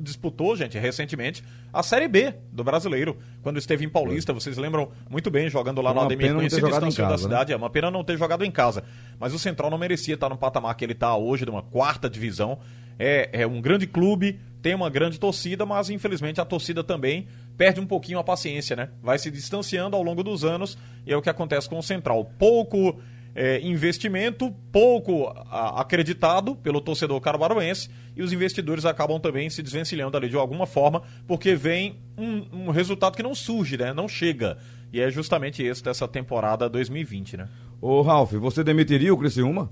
disputou, 0.01 0.55
gente, 0.55 0.79
recentemente 0.79 1.43
a 1.73 1.83
Série 1.83 2.07
B 2.07 2.35
do 2.53 2.63
Brasileiro, 2.63 3.19
quando 3.43 3.59
esteve 3.59 3.85
em 3.85 3.89
Paulista. 3.89 4.33
Vocês 4.33 4.57
lembram 4.57 4.93
muito 5.11 5.29
bem, 5.29 5.51
jogando 5.51 5.83
lá 5.83 5.93
no 5.93 6.03
Ademir 6.03 6.33
Cunha, 6.33 6.49
se 6.49 6.63
distanciou 6.63 7.09
da 7.09 7.17
né? 7.17 7.19
cidade. 7.19 7.53
É 7.53 7.57
uma 7.57 7.69
pena 7.69 7.91
não 7.91 8.05
ter 8.05 8.17
jogado 8.17 8.45
em 8.45 8.51
casa. 8.53 8.85
Mas 9.19 9.35
o 9.35 9.41
Central 9.41 9.73
não 9.73 9.77
merecia 9.77 10.15
estar 10.15 10.29
no 10.29 10.39
patamar 10.39 10.73
que 10.77 10.85
ele 10.85 10.93
está 10.93 11.17
hoje, 11.17 11.45
de 11.45 11.51
uma 11.51 11.63
quarta 11.63 12.09
divisão. 12.09 12.61
É, 12.97 13.31
é 13.33 13.45
um 13.45 13.61
grande 13.61 13.89
clube, 13.89 14.39
tem 14.63 14.77
uma 14.77 14.89
grande 14.89 15.19
torcida, 15.19 15.67
mas 15.67 15.91
infelizmente 15.91 16.41
a 16.41 16.45
torcida 16.45 16.85
também 16.85 17.27
perde 17.57 17.81
um 17.81 17.87
pouquinho 17.87 18.21
a 18.21 18.25
paciência, 18.25 18.77
né? 18.77 18.91
Vai 19.03 19.19
se 19.19 19.33
distanciando 19.33 19.97
ao 19.97 20.03
longo 20.05 20.23
dos 20.23 20.45
anos 20.45 20.79
e 21.05 21.13
é 21.13 21.17
o 21.17 21.23
que 21.23 21.29
acontece 21.29 21.69
com 21.69 21.77
o 21.77 21.83
Central. 21.83 22.25
Pouco 22.39 23.01
é, 23.39 23.61
investimento 23.61 24.53
pouco 24.73 25.29
a, 25.49 25.81
acreditado 25.81 26.57
pelo 26.57 26.81
torcedor 26.81 27.21
carbaruense 27.21 27.89
e 28.17 28.21
os 28.21 28.33
investidores 28.33 28.85
acabam 28.85 29.21
também 29.21 29.49
se 29.49 29.63
desvencilhando 29.63 30.17
ali 30.17 30.29
de 30.29 30.35
alguma 30.35 30.67
forma, 30.67 31.05
porque 31.25 31.55
vem 31.55 32.01
um, 32.17 32.65
um, 32.65 32.71
resultado 32.71 33.15
que 33.15 33.23
não 33.23 33.37
surge, 33.37 33.77
né? 33.77 33.95
não 33.95 34.09
chega. 34.09 34.59
E 34.93 35.01
é 35.01 35.09
justamente 35.09 35.63
esse 35.63 35.85
dessa 35.85 36.09
temporada 36.09 36.69
2020, 36.69 37.37
né? 37.37 37.49
Ô 37.81 38.03
Ralf, 38.03 38.33
você 38.33 38.65
demitiria 38.65 39.15
o 39.15 39.19
Criciúma? 39.19 39.71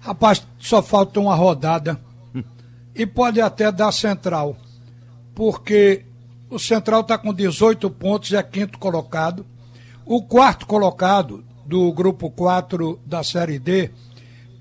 Rapaz, 0.00 0.44
só 0.58 0.82
falta 0.82 1.20
uma 1.20 1.36
rodada. 1.36 2.00
e 2.92 3.06
pode 3.06 3.40
até 3.40 3.70
dar 3.70 3.92
central. 3.92 4.56
Porque 5.32 6.04
o 6.50 6.58
Central 6.58 7.02
está 7.02 7.16
com 7.16 7.32
18 7.32 7.88
pontos, 7.90 8.32
é 8.32 8.42
quinto 8.42 8.80
colocado. 8.80 9.46
O 10.04 10.22
quarto 10.22 10.66
colocado 10.66 11.44
do 11.66 11.92
grupo 11.92 12.30
4 12.30 13.00
da 13.04 13.22
Série 13.22 13.58
D, 13.58 13.90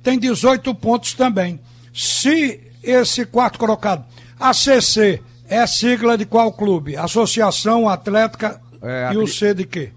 tem 0.02 0.20
18 0.20 0.74
pontos 0.76 1.14
também. 1.14 1.60
Se 1.94 2.60
esse 2.82 3.26
quarto 3.26 3.60
colocado, 3.60 4.06
a 4.40 4.54
CC, 4.54 5.22
é 5.48 5.66
sigla 5.68 6.18
de 6.18 6.26
qual 6.26 6.52
clube? 6.52 6.98
Associação 6.98 7.88
Atlética 7.88 8.60
é, 8.82 9.12
e 9.14 9.18
o 9.18 9.28
C 9.28 9.54
de 9.54 9.66
quê? 9.66 9.92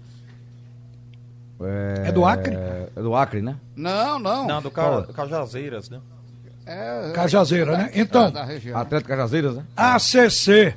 É, 1.59 2.09
é, 2.09 2.11
do 2.11 2.23
Acre? 2.23 2.55
É 2.55 3.01
do 3.01 3.15
Acre, 3.15 3.41
né? 3.41 3.55
Não, 3.75 4.19
não. 4.19 4.47
Não, 4.47 4.61
do 4.61 4.69
Ca... 4.69 5.03
Cajazeiras, 5.13 5.89
né? 5.89 5.99
É, 6.65 7.11
Cajazeira, 7.13 7.77
né? 7.77 7.91
Então, 7.95 8.31
Atlético 8.73 9.09
Cajazeiras, 9.09 9.55
né? 9.55 9.63
A 9.75 9.97
CC 9.97 10.75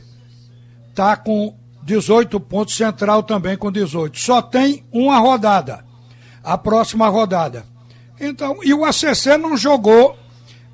tá 0.95 1.17
com 1.17 1.55
18 1.83 2.39
pontos, 2.41 2.77
Central 2.77 3.23
também 3.23 3.57
com 3.57 3.71
18. 3.71 4.19
Só 4.19 4.41
tem 4.41 4.85
uma 4.93 5.19
rodada 5.19 5.85
a 6.43 6.59
próxima 6.59 7.09
rodada. 7.09 7.65
Então, 8.21 8.59
e 8.63 8.75
o 8.75 8.85
ACC 8.85 9.37
não 9.39 9.57
jogou 9.57 10.17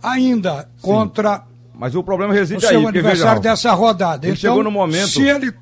ainda 0.03 0.69
contra. 0.83 1.43
Mas 1.75 1.95
o 1.95 2.03
problema 2.03 2.33
reside 2.33 2.65
o 2.65 2.69
aí. 2.69 2.77
O 2.77 2.89
aniversário 2.89 3.41
veja, 3.41 3.55
dessa 3.55 3.73
rodada. 3.73 4.27
Ele 4.27 4.37
então, 4.37 4.51
chegou 4.51 4.65
no 4.65 4.71
momento. 4.71 5.09
Se 5.09 5.23
ele 5.23 5.53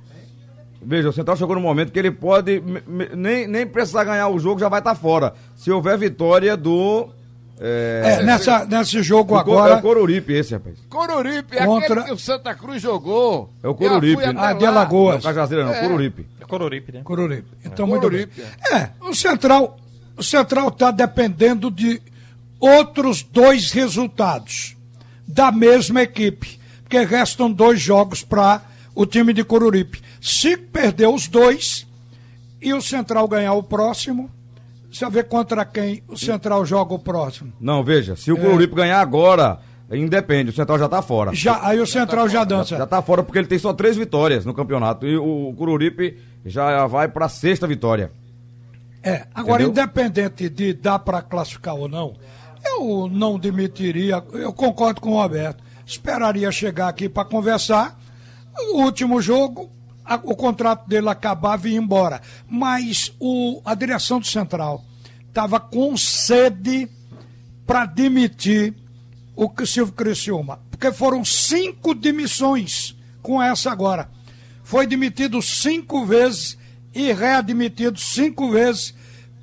Veja, 0.87 1.08
o 1.08 1.12
Central 1.12 1.37
chegou 1.37 1.54
no 1.54 1.62
momento 1.62 1.90
que 1.90 1.99
ele 1.99 2.11
pode 2.11 2.62
nem, 3.16 3.49
nem 3.49 3.66
precisar 3.66 4.04
ganhar 4.04 4.28
o 4.28 4.38
jogo, 4.38 4.61
já 4.61 4.68
vai 4.68 4.80
estar 4.80 4.94
tá 4.94 5.00
fora. 5.00 5.32
Se 5.56 5.70
houver 5.70 5.96
vitória 5.96 6.56
do. 6.56 7.08
É, 7.58 8.18
é 8.20 8.23
nessa, 8.23 8.66
nesse 8.66 9.02
jogo 9.02 9.37
agora. 9.37 9.75
É 9.75 9.76
o 9.78 9.80
Coruripe 9.82 10.32
esse, 10.34 10.52
rapaz. 10.52 10.76
Coruripe, 10.88 11.56
é 11.56 11.64
contra... 11.64 11.87
aquele 11.87 12.06
que 12.06 12.12
o 12.12 12.18
Santa 12.18 12.54
Cruz 12.54 12.82
jogou. 12.82 13.50
É 13.62 13.68
o 13.68 13.75
Coruripe. 13.75 14.23
Ah, 14.37 14.52
de 14.52 14.66
Alagoas. 14.66 15.16
Não, 15.16 15.23
Cajazeira 15.23 15.64
não, 15.64 15.73
é. 15.73 15.80
Coruripe. 15.80 16.26
É 16.40 16.44
Coruripe, 16.44 16.92
né? 16.92 17.00
Coruripe. 17.02 17.49
Então, 17.64 17.87
é. 17.87 17.88
muito 17.88 18.02
Coruripe, 18.02 18.40
bem. 18.40 18.50
É. 18.73 18.76
é, 18.76 18.90
o 19.00 19.14
Central 19.14 19.78
o 20.16 20.23
Central 20.23 20.68
está 20.68 20.90
dependendo 20.90 21.71
de 21.71 22.00
outros 22.61 23.23
dois 23.23 23.71
resultados. 23.73 24.76
da 25.26 25.50
mesma 25.50 26.02
equipe, 26.02 26.59
porque 26.83 27.00
restam 27.02 27.50
dois 27.50 27.80
jogos 27.80 28.23
para 28.23 28.61
o 28.94 29.06
time 29.06 29.33
de 29.33 29.42
Coruripe. 29.42 30.02
Se 30.21 30.54
perder 30.56 31.09
os 31.09 31.26
dois 31.28 31.87
e 32.61 32.73
o 32.75 32.83
Central 32.83 33.26
ganhar 33.26 33.54
o 33.54 33.62
próximo, 33.62 34.30
você 34.92 35.09
vê 35.09 35.23
contra 35.25 35.64
quem 35.64 36.02
o 36.06 36.16
Central 36.16 36.64
joga 36.66 36.92
o 36.94 36.99
próximo. 36.99 37.52
Não, 37.59 37.83
veja, 37.83 38.14
se 38.16 38.30
o 38.30 38.37
Coruripe 38.37 38.75
ganhar 38.75 39.00
agora, 39.00 39.59
independe, 39.90 40.50
o 40.50 40.54
Central 40.54 40.78
já 40.78 40.88
tá 40.88 41.00
fora. 41.02 41.35
Já, 41.35 41.59
aí 41.66 41.80
o 41.80 41.87
Central 41.87 42.28
já 42.28 42.44
dança. 42.44 42.76
Já 42.76 42.87
tá 42.87 43.00
fora 43.02 43.23
porque 43.23 43.38
ele 43.38 43.49
tem 43.49 43.59
só 43.59 43.73
três 43.73 43.97
vitórias 43.97 44.44
no 44.44 44.52
campeonato. 44.54 45.06
E 45.06 45.16
o 45.16 45.54
Coruripe 45.56 46.18
já 46.44 46.87
vai 46.87 47.09
pra 47.09 47.28
sexta 47.30 47.66
vitória. 47.66 48.12
É, 49.04 49.26
agora, 49.34 49.62
Entendeu? 49.62 49.82
independente 49.84 50.49
de 50.49 50.73
dar 50.73 50.99
para 50.99 51.20
classificar 51.20 51.75
ou 51.75 51.88
não, 51.88 52.14
eu 52.64 53.08
não 53.12 53.38
demitiria, 53.38 54.25
eu 54.32 54.52
concordo 54.52 55.00
com 55.00 55.11
o 55.11 55.20
Roberto. 55.20 55.62
Esperaria 55.87 56.50
chegar 56.50 56.88
aqui 56.88 57.08
para 57.08 57.26
conversar. 57.28 57.99
O 58.56 58.82
último 58.82 59.20
jogo, 59.20 59.70
a- 60.02 60.14
o 60.23 60.34
contrato 60.34 60.88
dele 60.88 61.11
acabava 61.11 61.68
e 61.68 61.73
ir 61.73 61.76
embora. 61.76 62.23
Mas 62.49 63.12
o, 63.20 63.61
a 63.64 63.75
direção 63.75 64.18
do 64.18 64.26
Central 64.26 64.82
estava 65.28 65.61
com 65.61 65.94
sede 65.99 66.88
para 67.66 67.84
demitir 67.84 68.73
o 69.37 69.50
Silvio 69.66 69.92
Criciúma. 69.92 70.61
Porque 70.70 70.90
foram 70.92 71.23
cinco 71.25 71.94
demissões 71.94 72.96
com 73.20 73.42
essa 73.42 73.70
agora. 73.70 74.08
Foi 74.62 74.87
demitido 74.87 75.42
cinco 75.42 76.06
vezes 76.06 76.56
e 76.95 77.13
readmitido 77.13 77.99
cinco 77.99 78.51
vezes 78.51 78.95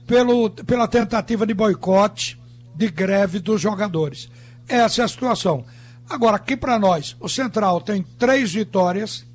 pelo, 0.08 0.50
pela 0.50 0.88
tentativa 0.88 1.46
de 1.46 1.54
boicote, 1.54 2.40
de 2.76 2.90
greve 2.90 3.40
dos 3.40 3.60
jogadores. 3.60 4.30
Essa 4.68 5.02
é 5.02 5.06
a 5.06 5.08
situação. 5.08 5.66
Agora, 6.10 6.38
aqui 6.38 6.56
para 6.56 6.80
nós, 6.80 7.16
o 7.20 7.30
Central 7.30 7.82
tem 7.82 8.04
três 8.18 8.54
vitórias, 8.54 9.26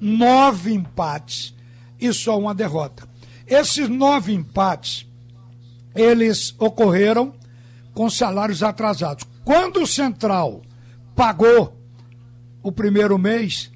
nove 0.00 0.72
empates 0.72 1.54
e 2.00 2.12
só 2.12 2.38
uma 2.38 2.54
derrota. 2.54 3.08
Esses 3.46 3.88
nove 3.88 4.32
empates, 4.32 5.06
eles 5.94 6.54
ocorreram 6.58 7.34
com 7.92 8.08
salários 8.08 8.62
atrasados. 8.62 9.26
Quando 9.44 9.82
o 9.82 9.86
Central 9.86 10.62
pagou 11.16 11.76
o 12.62 12.70
primeiro 12.70 13.18
mês, 13.18 13.70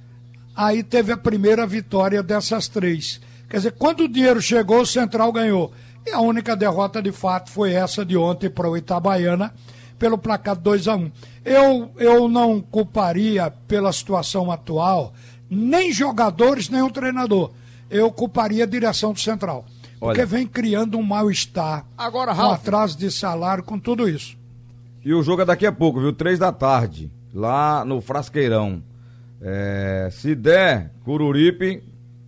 aí 0.55 0.83
teve 0.83 1.13
a 1.13 1.17
primeira 1.17 1.67
vitória 1.67 2.23
dessas 2.23 2.69
três. 2.69 3.21
Quer 3.49 3.59
dizer, 3.59 3.73
quando 3.73 4.05
o 4.05 4.09
dinheiro 4.09 4.41
chegou, 4.41 4.81
o 4.81 4.87
Central 4.87 5.33
ganhou. 5.33 5.73
E 6.07 6.11
a 6.11 6.21
única 6.21 6.57
derrota 6.57 7.01
de 7.01 7.13
fato 7.13 7.51
foi 7.51 7.73
essa 7.73 8.05
de 8.05 8.17
ontem 8.17 8.51
para 8.51 8.69
o 8.69 8.77
Itabaiana, 8.77 9.55
pelo 9.99 10.19
placar 10.19 10.57
2 10.57 10.89
a 10.89 10.97
1 10.97 10.99
um. 10.99 11.11
eu, 11.45 11.91
eu 11.97 12.29
não 12.29 12.61
culparia 12.61 13.51
pela 13.67 13.93
situação 13.93 14.51
atual 14.51 15.15
nem 15.49 15.93
jogadores, 15.93 16.69
nem 16.69 16.83
o 16.83 16.91
treinador. 16.91 17.51
Eu 17.91 18.11
culparia 18.11 18.65
a 18.65 18.67
direção 18.67 19.13
do 19.13 19.21
Central. 19.21 19.65
Porque 20.01 20.21
Olha. 20.21 20.27
vem 20.27 20.47
criando 20.47 20.99
um 20.99 21.03
mal-estar. 21.03 21.87
Agora, 21.97 22.35
com 22.35 22.43
Ralf. 22.43 22.61
atraso 22.61 22.99
de 22.99 23.11
salário, 23.11 23.63
com 23.63 23.79
tudo 23.79 24.09
isso. 24.09 24.37
E 25.05 25.15
o 25.15 25.23
jogo 25.23 25.43
é 25.43 25.45
daqui 25.45 25.67
a 25.67 25.73
pouco, 25.73 26.01
viu? 26.01 26.13
Três 26.13 26.39
da 26.39 26.51
tarde, 26.51 27.11
lá 27.33 27.85
no 27.85 28.01
Frasqueirão. 28.01 28.83
É, 29.41 30.09
se 30.11 30.35
der, 30.35 30.91
Cururipe, 31.05 31.83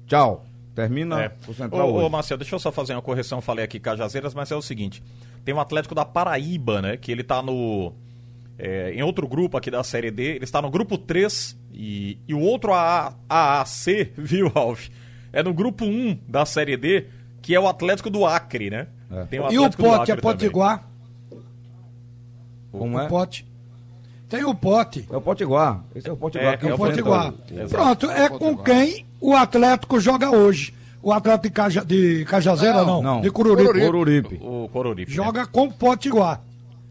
tchau. 0.06 0.44
Termina 0.76 1.22
É. 1.22 1.32
o 1.48 1.54
Central 1.54 1.90
Ô, 1.92 2.06
ô. 2.06 2.10
Marcelo, 2.10 2.38
deixa 2.38 2.54
eu 2.54 2.58
só 2.60 2.70
fazer 2.70 2.92
uma 2.92 3.00
correção. 3.02 3.40
Falei 3.40 3.64
aqui 3.64 3.80
Cajazeiras, 3.80 4.34
mas 4.34 4.50
é 4.52 4.54
o 4.54 4.60
seguinte: 4.62 5.02
tem 5.44 5.54
o 5.54 5.58
Atlético 5.58 5.94
da 5.94 6.04
Paraíba, 6.04 6.82
né? 6.82 6.96
Que 6.98 7.10
ele 7.10 7.24
tá 7.24 7.42
no. 7.42 7.94
é, 8.58 8.92
em 8.92 9.02
outro 9.02 9.26
grupo 9.26 9.56
aqui 9.56 9.70
da 9.70 9.82
Série 9.82 10.10
D. 10.10 10.36
Ele 10.36 10.44
está 10.44 10.60
no 10.60 10.70
grupo 10.70 10.98
3 10.98 11.56
e, 11.72 12.18
e 12.28 12.34
o 12.34 12.40
outro 12.40 12.74
AA 12.74 13.14
AAC, 13.28 14.12
viu, 14.18 14.48
Ralf? 14.48 14.88
É 15.32 15.42
no 15.42 15.54
grupo 15.54 15.86
1 15.86 16.18
da 16.28 16.44
Série 16.44 16.76
D, 16.76 17.06
que 17.40 17.54
é 17.54 17.58
o 17.60 17.66
Atlético 17.66 18.10
do 18.10 18.26
Acre, 18.26 18.68
né? 18.68 18.86
É. 19.10 19.24
Tem 19.24 19.38
E 19.38 19.58
o 19.58 19.64
Atlético 19.64 19.82
do 19.82 19.88
pote 19.88 20.10
é. 20.12 20.16
Potiguar? 20.16 20.88
Como 22.70 22.96
O 22.98 23.00
é? 23.00 23.08
pote. 23.08 23.46
Tem 24.28 24.44
o 24.44 24.54
pote. 24.54 25.06
É 25.10 25.16
o 25.16 25.20
Potiguar. 25.20 25.84
Esse 25.94 26.08
é 26.08 26.12
o 26.12 26.16
Potiguar. 26.16 26.58
É, 26.60 26.66
é 26.66 26.70
o 26.70 26.74
O 26.74 26.78
Potiguar. 26.78 27.32
Pronto, 27.70 28.10
é 28.10 28.28
com 28.28 28.56
quem 28.58 29.05
o 29.20 29.34
Atlético 29.34 29.98
joga 30.00 30.30
hoje. 30.30 30.74
O 31.02 31.12
Atlético 31.12 31.44
de, 31.44 31.50
Caja, 31.50 31.84
de 31.84 32.24
Cajazeira, 32.24 32.84
não, 32.84 33.00
Não. 33.00 33.20
de 33.20 33.30
Cururipe. 33.30 33.80
Coruripe. 33.86 34.40
O 34.42 34.68
Coruripe. 34.72 35.10
né? 35.10 35.14
Joga 35.16 35.46
com 35.46 35.64
o 35.66 35.72
Potiguar. 35.72 36.42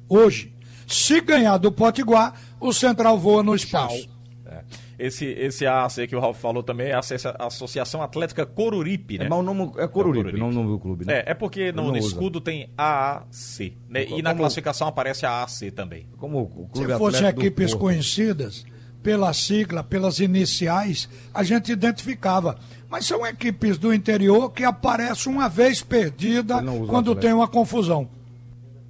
Hoje. 0.08 0.54
Se 0.88 1.20
ganhar 1.20 1.58
do 1.58 1.72
Potiguar, 1.72 2.34
o 2.62 2.72
Central 2.72 3.18
voa 3.18 3.42
no 3.44 3.54
espaço. 3.56 4.08
É. 4.46 4.62
Esse, 4.98 5.26
esse 5.26 5.66
AAC 5.66 6.08
que 6.08 6.16
o 6.16 6.20
Ralf 6.22 6.40
falou 6.40 6.64
também 6.64 6.88
é 6.88 6.94
a 6.94 7.00
Associa- 7.00 7.36
Associação 7.40 8.02
Atlética 8.02 8.46
Coruripe, 8.46 9.18
né? 9.18 9.26
É, 9.26 9.30
mas 9.30 9.40
o 9.40 9.42
nome 9.42 9.64
é 9.78 9.88
Coruripe, 9.88 9.92
Coruripe. 10.24 10.40
não 10.40 10.48
o 10.50 10.54
nome 10.54 10.70
do 10.70 10.80
clube, 10.80 11.04
né? 11.06 11.16
É, 11.26 11.32
é 11.32 11.34
porque 11.34 11.74
no, 11.74 11.84
não 11.84 11.92
no 11.92 11.98
usa. 11.98 12.08
escudo 12.08 12.40
tem 12.40 12.70
AAC, 12.78 13.74
né? 13.90 14.06
E 14.06 14.22
na 14.22 14.30
Como- 14.30 14.44
classificação 14.44 14.88
aparece 14.88 15.26
AAC 15.26 15.72
também. 15.72 16.08
Como 16.18 16.40
o 16.44 16.70
clube 16.70 16.94
Se 16.94 16.98
fossem 16.98 17.28
equipes 17.28 17.74
conhecidas, 17.74 18.64
pela 19.06 19.32
sigla, 19.34 19.84
pelas 19.84 20.20
iniciais, 20.20 21.08
a 21.32 21.44
gente 21.44 21.72
identificava. 21.72 22.58
Mas 22.90 23.06
são 23.06 23.24
equipes 23.24 23.78
do 23.78 23.94
interior 23.94 24.50
que 24.52 24.64
aparecem 24.64 25.32
uma 25.32 25.48
vez 25.48 25.84
perdida 25.84 26.56
quando 26.88 27.14
tem 27.16 27.32
uma 27.32 27.48
confusão. 27.48 28.10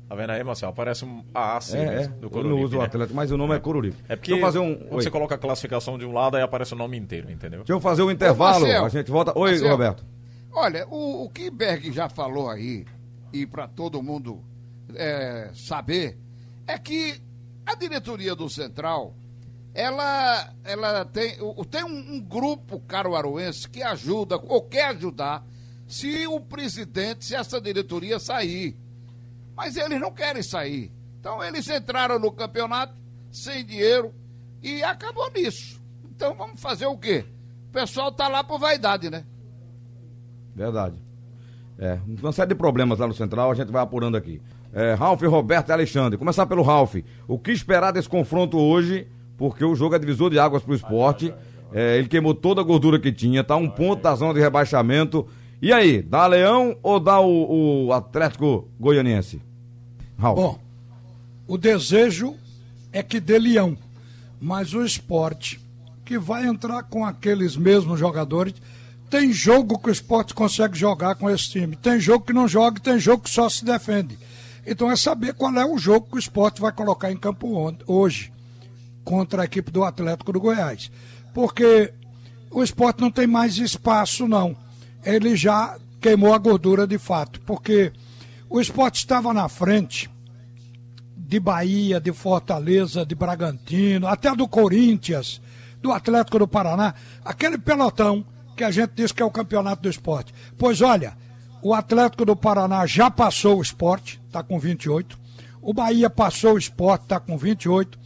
Tá 0.07 0.15
vendo 0.15 0.29
aí, 0.29 0.41
Marcelo? 0.41 0.72
Aparece 0.72 1.03
um 1.03 1.22
AAC 1.34 1.74
É, 1.75 1.84
é. 1.84 1.95
mesmo, 1.98 2.15
do 2.15 2.27
Eu 2.27 2.29
Coruripe, 2.29 2.55
não 2.55 2.63
uso 2.63 2.77
o 2.77 2.79
né? 2.79 2.86
Atlético, 2.86 3.13
mas 3.13 3.29
o 3.29 3.36
nome 3.36 3.55
é 3.55 3.60
Coruripe. 3.60 3.98
É 4.07 4.15
porque 4.15 4.31
Deixa 4.31 4.41
eu 4.41 4.48
fazer 4.48 4.60
um. 4.60 4.74
quando 4.75 4.93
Oi. 4.93 5.03
você 5.03 5.12
coloca 5.12 5.36
a 5.36 5.38
classificação 5.38 5.98
de 5.98 6.05
um 6.05 6.13
lado, 6.13 6.38
aí 6.38 6.43
aparece 6.43 6.74
o 6.74 6.77
nome 6.77 6.95
inteiro, 6.98 7.29
entendeu? 7.29 7.60
Deixa 7.60 7.74
eu 7.74 7.81
fazer 7.81 8.03
um 8.03 8.10
intervalo. 8.12 8.62
Marcelo. 8.62 8.86
a 8.86 8.89
gente 8.89 9.12
volta. 9.12 9.38
Oi, 9.38 9.50
Marcelo. 9.50 9.72
Roberto. 9.72 10.05
Olha, 10.53 10.88
o, 10.88 11.25
o 11.25 11.29
que 11.29 11.50
Berg 11.51 11.91
já 11.91 12.07
falou 12.07 12.50
aí, 12.50 12.86
e 13.34 13.45
para 13.45 13.67
todo 13.67 14.01
mundo 14.01 14.41
é, 14.95 15.50
saber, 15.53 16.17
é 16.65 16.77
que 16.77 17.19
a 17.65 17.75
diretoria 17.75 18.34
do 18.34 18.48
Central, 18.50 19.13
ela, 19.75 20.53
ela 20.63 21.03
tem, 21.03 21.38
tem 21.70 21.84
um, 21.84 22.15
um 22.15 22.22
grupo 22.22 22.79
caruaruense 22.79 23.70
que 23.70 23.84
ajuda, 23.84 24.38
ou 24.38 24.62
quer 24.62 24.88
ajudar, 24.96 25.46
se 25.86 26.25
o 26.25 26.39
presidente, 26.39 27.25
se 27.25 27.36
essa 27.36 27.60
diretoria 27.60 28.17
sair. 28.17 28.77
Mas 29.53 29.75
eles 29.75 30.00
não 30.00 30.12
querem 30.12 30.41
sair. 30.41 30.91
Então 31.20 31.44
eles 31.44 31.70
entraram 31.70 32.17
no 32.17 32.32
campeonato 32.32 32.94
sem 33.29 33.65
dinheiro 33.65 34.13
e 34.63 34.82
acabou 34.82 35.29
nisso. 35.32 35.82
Então 36.05 36.34
vamos 36.34 36.62
fazer 36.62 36.86
o 36.86 36.98
quê? 36.98 37.25
O 37.67 37.74
pessoal 37.74 38.13
tá 38.13 38.29
lá 38.29 38.46
por 38.46 38.58
vaidade, 38.58 39.10
né? 39.10 39.25
Verdade. 40.55 40.96
É, 41.77 42.00
uma 42.08 42.32
série 42.32 42.50
de 42.50 42.55
problemas 42.55 43.00
lá 43.00 43.08
no 43.08 43.13
Central, 43.13 43.51
a 43.51 43.55
gente 43.55 43.74
vai 43.74 43.84
apurando 43.84 44.15
aqui. 44.15 44.41
É, 44.72 44.94
Ralf, 44.94 45.22
Roberto 45.24 45.70
e 45.70 45.74
Alexandre. 45.74 46.17
Começar 46.17 46.46
pelo 46.46 46.62
Ralf. 46.62 46.96
O 47.27 47.38
que 47.38 47.51
esperar 47.51 47.91
desse 47.91 48.08
confronto 48.08 48.58
hoje? 48.58 49.10
Porque 49.38 49.63
o 49.63 49.75
jogo 49.75 49.96
é 49.96 50.00
divisor 50.00 50.30
de 50.30 50.39
águas 50.39 50.63
pro 50.63 50.75
esporte. 50.75 51.34
É, 51.74 51.98
ele 51.98 52.08
queimou 52.08 52.34
toda 52.34 52.62
a 52.62 52.63
gordura 52.63 53.00
que 53.00 53.12
tinha, 53.12 53.44
tá 53.44 53.56
um 53.56 53.70
ponto 53.70 54.01
da 54.01 54.15
zona 54.15 54.34
de 54.34 54.39
rebaixamento. 54.39 55.27
E 55.62 55.74
aí, 55.74 56.01
dá 56.01 56.25
Leão 56.27 56.77
ou 56.82 57.00
dá 57.00 57.20
o, 57.20 57.88
o 57.88 57.94
Atlético 57.94 58.68
Goianiense? 58.80 59.42
Ralf. 60.18 60.38
Bom, 60.38 60.60
o 61.48 61.58
desejo 61.58 62.36
é 62.92 63.04
que 63.04 63.20
dê 63.20 63.38
leão, 63.38 63.77
mas 64.39 64.74
o 64.74 64.84
esporte, 64.84 65.60
que 66.06 66.18
vai 66.18 66.46
entrar 66.48 66.84
com 66.84 67.06
aqueles 67.06 67.58
mesmos 67.58 68.00
jogadores, 68.00 68.54
tem 69.10 69.34
jogo 69.34 69.77
que 69.77 69.89
o 69.89 69.92
esporte 69.92 70.34
consegue 70.34 70.77
jogar 70.77 71.15
com 71.15 71.30
esse 71.30 71.50
time, 71.50 71.75
tem 71.75 72.00
jogo 72.00 72.25
que 72.25 72.34
não 72.34 72.48
joga, 72.48 72.80
tem 72.80 72.98
jogo 72.98 73.24
que 73.24 73.30
só 73.30 73.50
se 73.50 73.65
defende. 73.65 74.18
Então 74.65 74.89
é 74.89 74.96
saber 74.96 75.34
qual 75.34 75.54
é 75.56 75.65
o 75.65 75.77
jogo 75.77 76.08
que 76.10 76.15
o 76.15 76.20
esporte 76.20 76.62
vai 76.62 76.72
colocar 76.72 77.12
em 77.12 77.18
campo 77.18 77.75
hoje 77.86 78.32
contra 79.05 79.43
a 79.43 79.45
equipe 79.45 79.71
do 79.71 79.85
Atlético 79.85 80.33
do 80.33 80.41
Goiás. 80.41 80.91
Porque 81.33 81.93
o 82.51 82.62
esporte 82.62 83.00
não 83.00 83.12
tem 83.12 83.27
mais 83.27 83.57
espaço, 83.57 84.27
não. 84.27 84.57
Ele 85.05 85.35
já 85.35 85.77
queimou 86.01 86.33
a 86.33 86.38
gordura 86.38 86.85
de 86.85 86.97
fato, 86.97 87.39
porque 87.41 87.93
o 88.50 88.59
esporte 88.59 88.97
estava 88.97 89.33
na 89.33 89.47
frente 89.47 90.09
de 91.15 91.39
Bahia, 91.39 92.00
de 92.00 92.12
Fortaleza, 92.12 93.05
de 93.05 93.15
Bragantino, 93.15 94.07
até 94.07 94.35
do 94.35 94.47
Corinthians, 94.47 95.41
do 95.81 95.91
Atlético 95.91 96.39
do 96.39 96.47
Paraná, 96.47 96.93
aquele 97.24 97.57
pelotão 97.57 98.25
que 98.55 98.63
a 98.63 98.71
gente 98.71 98.91
diz 98.95 99.12
que 99.12 99.21
é 99.21 99.25
o 99.25 99.31
campeonato 99.31 99.83
do 99.83 99.89
esporte. 99.89 100.33
Pois 100.57 100.81
olha, 100.81 101.17
o 101.62 101.74
Atlético 101.74 102.25
do 102.25 102.35
Paraná 102.35 102.85
já 102.85 103.09
passou 103.12 103.57
o 103.57 103.62
esporte, 103.62 104.21
está 104.27 104.41
com 104.43 104.59
28. 104.59 105.19
O 105.62 105.74
Bahia 105.74 106.09
passou 106.09 106.53
o 106.53 106.57
esporte, 106.57 107.03
está 107.03 107.19
com 107.19 107.38
28. 107.38 108.04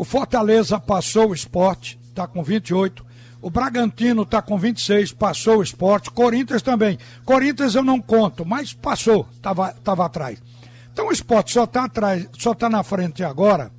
O 0.00 0.04
Fortaleza 0.04 0.80
passou 0.80 1.28
o 1.28 1.34
esporte, 1.34 2.00
está 2.08 2.26
com 2.26 2.42
28. 2.42 3.04
O 3.42 3.50
Bragantino 3.50 4.22
está 4.22 4.40
com 4.40 4.56
26, 4.56 5.12
passou 5.12 5.58
o 5.58 5.62
esporte. 5.62 6.10
Corinthians 6.10 6.62
também. 6.62 6.98
Corinthians 7.22 7.74
eu 7.74 7.82
não 7.82 8.00
conto, 8.00 8.42
mas 8.46 8.72
passou, 8.72 9.28
estava 9.34 10.06
atrás. 10.06 10.42
Então 10.90 11.08
o 11.08 11.12
esporte 11.12 11.52
só 11.52 11.64
está 11.64 11.84
atrás, 11.84 12.26
só 12.38 12.52
está 12.52 12.70
na 12.70 12.82
frente 12.82 13.22
agora 13.22 13.70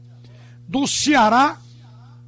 do 0.68 0.86
Ceará 0.86 1.58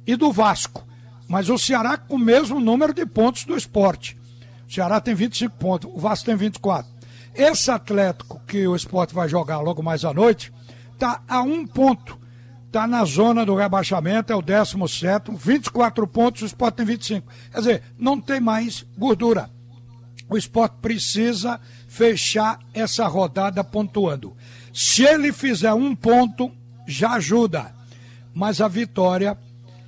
e 0.04 0.16
do 0.16 0.32
Vasco. 0.32 0.84
Mas 1.28 1.48
o 1.48 1.56
Ceará 1.56 1.96
com 1.96 2.16
o 2.16 2.18
mesmo 2.18 2.58
número 2.58 2.92
de 2.92 3.06
pontos 3.06 3.44
do 3.44 3.56
esporte. 3.56 4.18
O 4.68 4.72
Ceará 4.74 5.00
tem 5.00 5.14
25 5.14 5.56
pontos, 5.56 5.88
o 5.94 6.00
Vasco 6.00 6.26
tem 6.26 6.34
24. 6.34 6.90
Esse 7.32 7.70
Atlético 7.70 8.42
que 8.44 8.66
o 8.66 8.74
esporte 8.74 9.14
vai 9.14 9.28
jogar 9.28 9.60
logo 9.60 9.84
mais 9.84 10.04
à 10.04 10.12
noite, 10.12 10.52
está 10.94 11.22
a 11.28 11.42
um 11.42 11.64
ponto. 11.64 12.23
Está 12.74 12.88
na 12.88 13.04
zona 13.04 13.46
do 13.46 13.54
rebaixamento, 13.54 14.32
é 14.32 14.36
o 14.36 14.42
17, 14.42 15.30
24 15.32 16.08
pontos, 16.08 16.42
o 16.42 16.46
esporte 16.46 16.74
tem 16.74 16.84
25. 16.84 17.32
Quer 17.52 17.58
dizer, 17.58 17.82
não 17.96 18.20
tem 18.20 18.40
mais 18.40 18.84
gordura. 18.98 19.48
O 20.28 20.36
esporte 20.36 20.74
precisa 20.82 21.60
fechar 21.86 22.58
essa 22.74 23.06
rodada 23.06 23.62
pontuando. 23.62 24.36
Se 24.72 25.04
ele 25.04 25.32
fizer 25.32 25.72
um 25.72 25.94
ponto, 25.94 26.50
já 26.84 27.12
ajuda. 27.12 27.72
Mas 28.34 28.60
a 28.60 28.66
vitória 28.66 29.38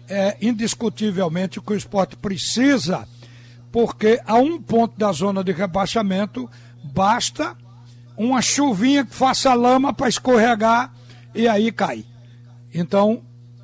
é 0.08 0.36
indiscutivelmente 0.40 1.58
o 1.58 1.62
que 1.62 1.72
o 1.72 1.76
esporte 1.76 2.14
precisa, 2.14 3.08
porque 3.72 4.22
a 4.24 4.36
um 4.36 4.62
ponto 4.62 4.96
da 4.96 5.10
zona 5.10 5.42
de 5.42 5.50
rebaixamento 5.50 6.48
basta 6.84 7.56
uma 8.16 8.40
chuvinha 8.40 9.04
que 9.04 9.12
faça 9.12 9.52
lama 9.54 9.92
para 9.92 10.08
escorregar 10.08 10.94
e 11.34 11.48
aí 11.48 11.72
cai. 11.72 12.04
Então, 12.78 13.22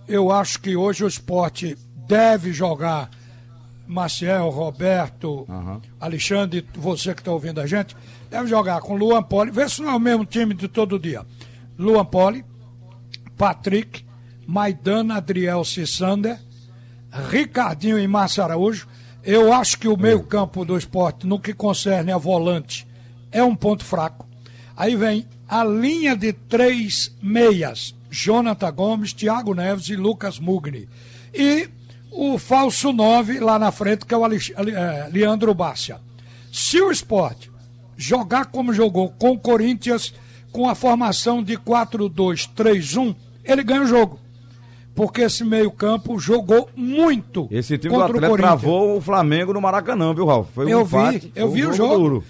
eu 0.09 0.33
acho 0.33 0.59
que 0.59 0.75
hoje 0.75 1.05
o 1.05 1.09
esporte 1.09 1.77
deve 2.09 2.51
jogar. 2.53 3.11
Maciel, 3.87 4.49
Roberto, 4.49 5.45
Aham. 5.51 5.83
Alexandre, 6.01 6.67
você 6.75 7.13
que 7.15 7.21
está 7.21 7.31
ouvindo 7.31 7.61
a 7.61 7.67
gente, 7.67 7.95
deve 8.31 8.47
jogar 8.47 8.81
com 8.81 8.97
Luan 8.97 9.23
Poli. 9.23 9.51
Vê 9.51 9.69
se 9.69 9.83
não 9.83 9.91
é 9.91 9.95
o 9.95 10.01
mesmo 10.01 10.25
time 10.25 10.55
de 10.55 10.67
todo 10.67 10.99
dia. 10.99 11.27
Luan 11.79 12.07
Poli, 12.07 12.43
Patrick, 13.37 14.03
Maidana, 14.47 15.17
Adriel 15.17 15.63
Cissander, 15.63 16.41
Ricardinho 17.31 17.99
e 17.99 18.07
Márcio 18.09 18.43
Araújo. 18.43 18.89
Eu 19.23 19.53
acho 19.53 19.79
que 19.79 19.89
o 19.89 19.97
meio-campo 19.97 20.65
do 20.65 20.79
esporte, 20.79 21.27
no 21.27 21.39
que 21.39 21.53
concerne 21.53 22.13
a 22.13 22.19
volante, 22.19 22.87
é 23.31 23.43
um 23.43 23.55
ponto 23.55 23.85
fraco. 23.85 24.27
Aí 24.75 24.97
vem 24.97 25.27
a 25.47 25.63
linha 25.65 26.17
de 26.17 26.33
três 26.33 27.15
meias: 27.21 27.95
Jonathan 28.13 28.71
Gomes, 28.71 29.13
Thiago 29.15 29.55
Neves 29.55 29.89
e 29.89 29.97
Lucas 29.97 30.39
Mugni. 30.39 30.87
E 31.35 31.69
o 32.11 32.39
falso 32.39 32.93
9 32.93 33.41
lá 33.41 33.59
na 33.59 33.73
frente, 33.73 34.05
que 34.05 34.13
é 34.13 34.17
o 34.17 34.27
eh, 34.27 35.09
Leandro 35.11 35.55
Bárcia. 35.55 35.99
Se 36.53 36.81
o 36.81 36.91
esporte 36.91 37.51
jogar 37.97 38.47
como 38.47 38.75
jogou 38.75 39.09
com 39.11 39.33
o 39.33 39.39
Corinthians, 39.39 40.13
com 40.53 40.69
a 40.69 40.75
formação 40.75 41.43
de 41.43 41.57
4-2-3-1, 41.57 43.17
ele 43.43 43.63
ganha 43.63 43.83
o 43.83 43.87
jogo. 43.87 44.21
Porque 44.95 45.23
esse 45.23 45.43
meio-campo 45.43 46.19
jogou 46.19 46.69
muito 46.77 47.49
Esse 47.51 47.79
time 47.79 47.95
do 47.95 47.99
contra 47.99 48.13
o 48.13 48.17
Atlético 48.17 48.37
travou 48.37 48.99
o 48.99 49.01
Flamengo 49.01 49.55
no 49.55 49.61
Maracanã, 49.63 50.13
viu, 50.15 50.27
Ralf? 50.27 50.49
Foi 50.55 50.67
um 50.67 50.69
Eu 50.69 50.83
empate, 50.83 51.19
vi, 51.19 51.33
eu 51.35 51.47
um 51.47 51.51
vi 51.51 51.65
o 51.65 51.73
jogo. 51.73 51.97
duro. 51.97 52.25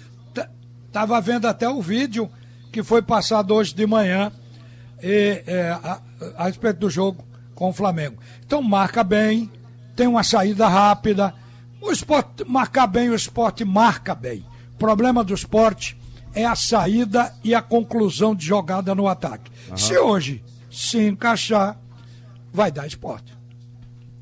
Tava 0.93 1.19
vendo 1.19 1.45
até 1.45 1.67
o 1.67 1.81
vídeo 1.81 2.29
que 2.71 2.81
foi 2.81 3.01
passado 3.01 3.53
hoje 3.53 3.75
de 3.75 3.85
manhã 3.85 4.31
e, 5.03 5.43
é, 5.45 5.69
a, 5.69 6.01
a 6.37 6.45
respeito 6.45 6.79
do 6.79 6.89
jogo 6.89 7.23
com 7.53 7.69
o 7.69 7.73
Flamengo. 7.73 8.17
Então 8.45 8.61
marca 8.61 9.03
bem, 9.03 9.51
tem 9.95 10.07
uma 10.07 10.23
saída 10.23 10.67
rápida. 10.67 11.33
O 11.81 11.91
esporte 11.91 12.43
marcar 12.45 12.87
bem, 12.87 13.09
o 13.09 13.15
esporte 13.15 13.65
marca 13.65 14.15
bem. 14.15 14.45
O 14.73 14.77
problema 14.77 15.23
do 15.23 15.33
esporte 15.33 15.97
é 16.33 16.45
a 16.45 16.55
saída 16.55 17.33
e 17.43 17.53
a 17.53 17.61
conclusão 17.61 18.33
de 18.33 18.45
jogada 18.45 18.95
no 18.95 19.07
ataque. 19.07 19.51
Se 19.75 19.97
hoje 19.97 20.43
se 20.71 20.97
encaixar, 20.99 21.77
vai 22.51 22.71
dar 22.71 22.87
esporte. 22.87 23.33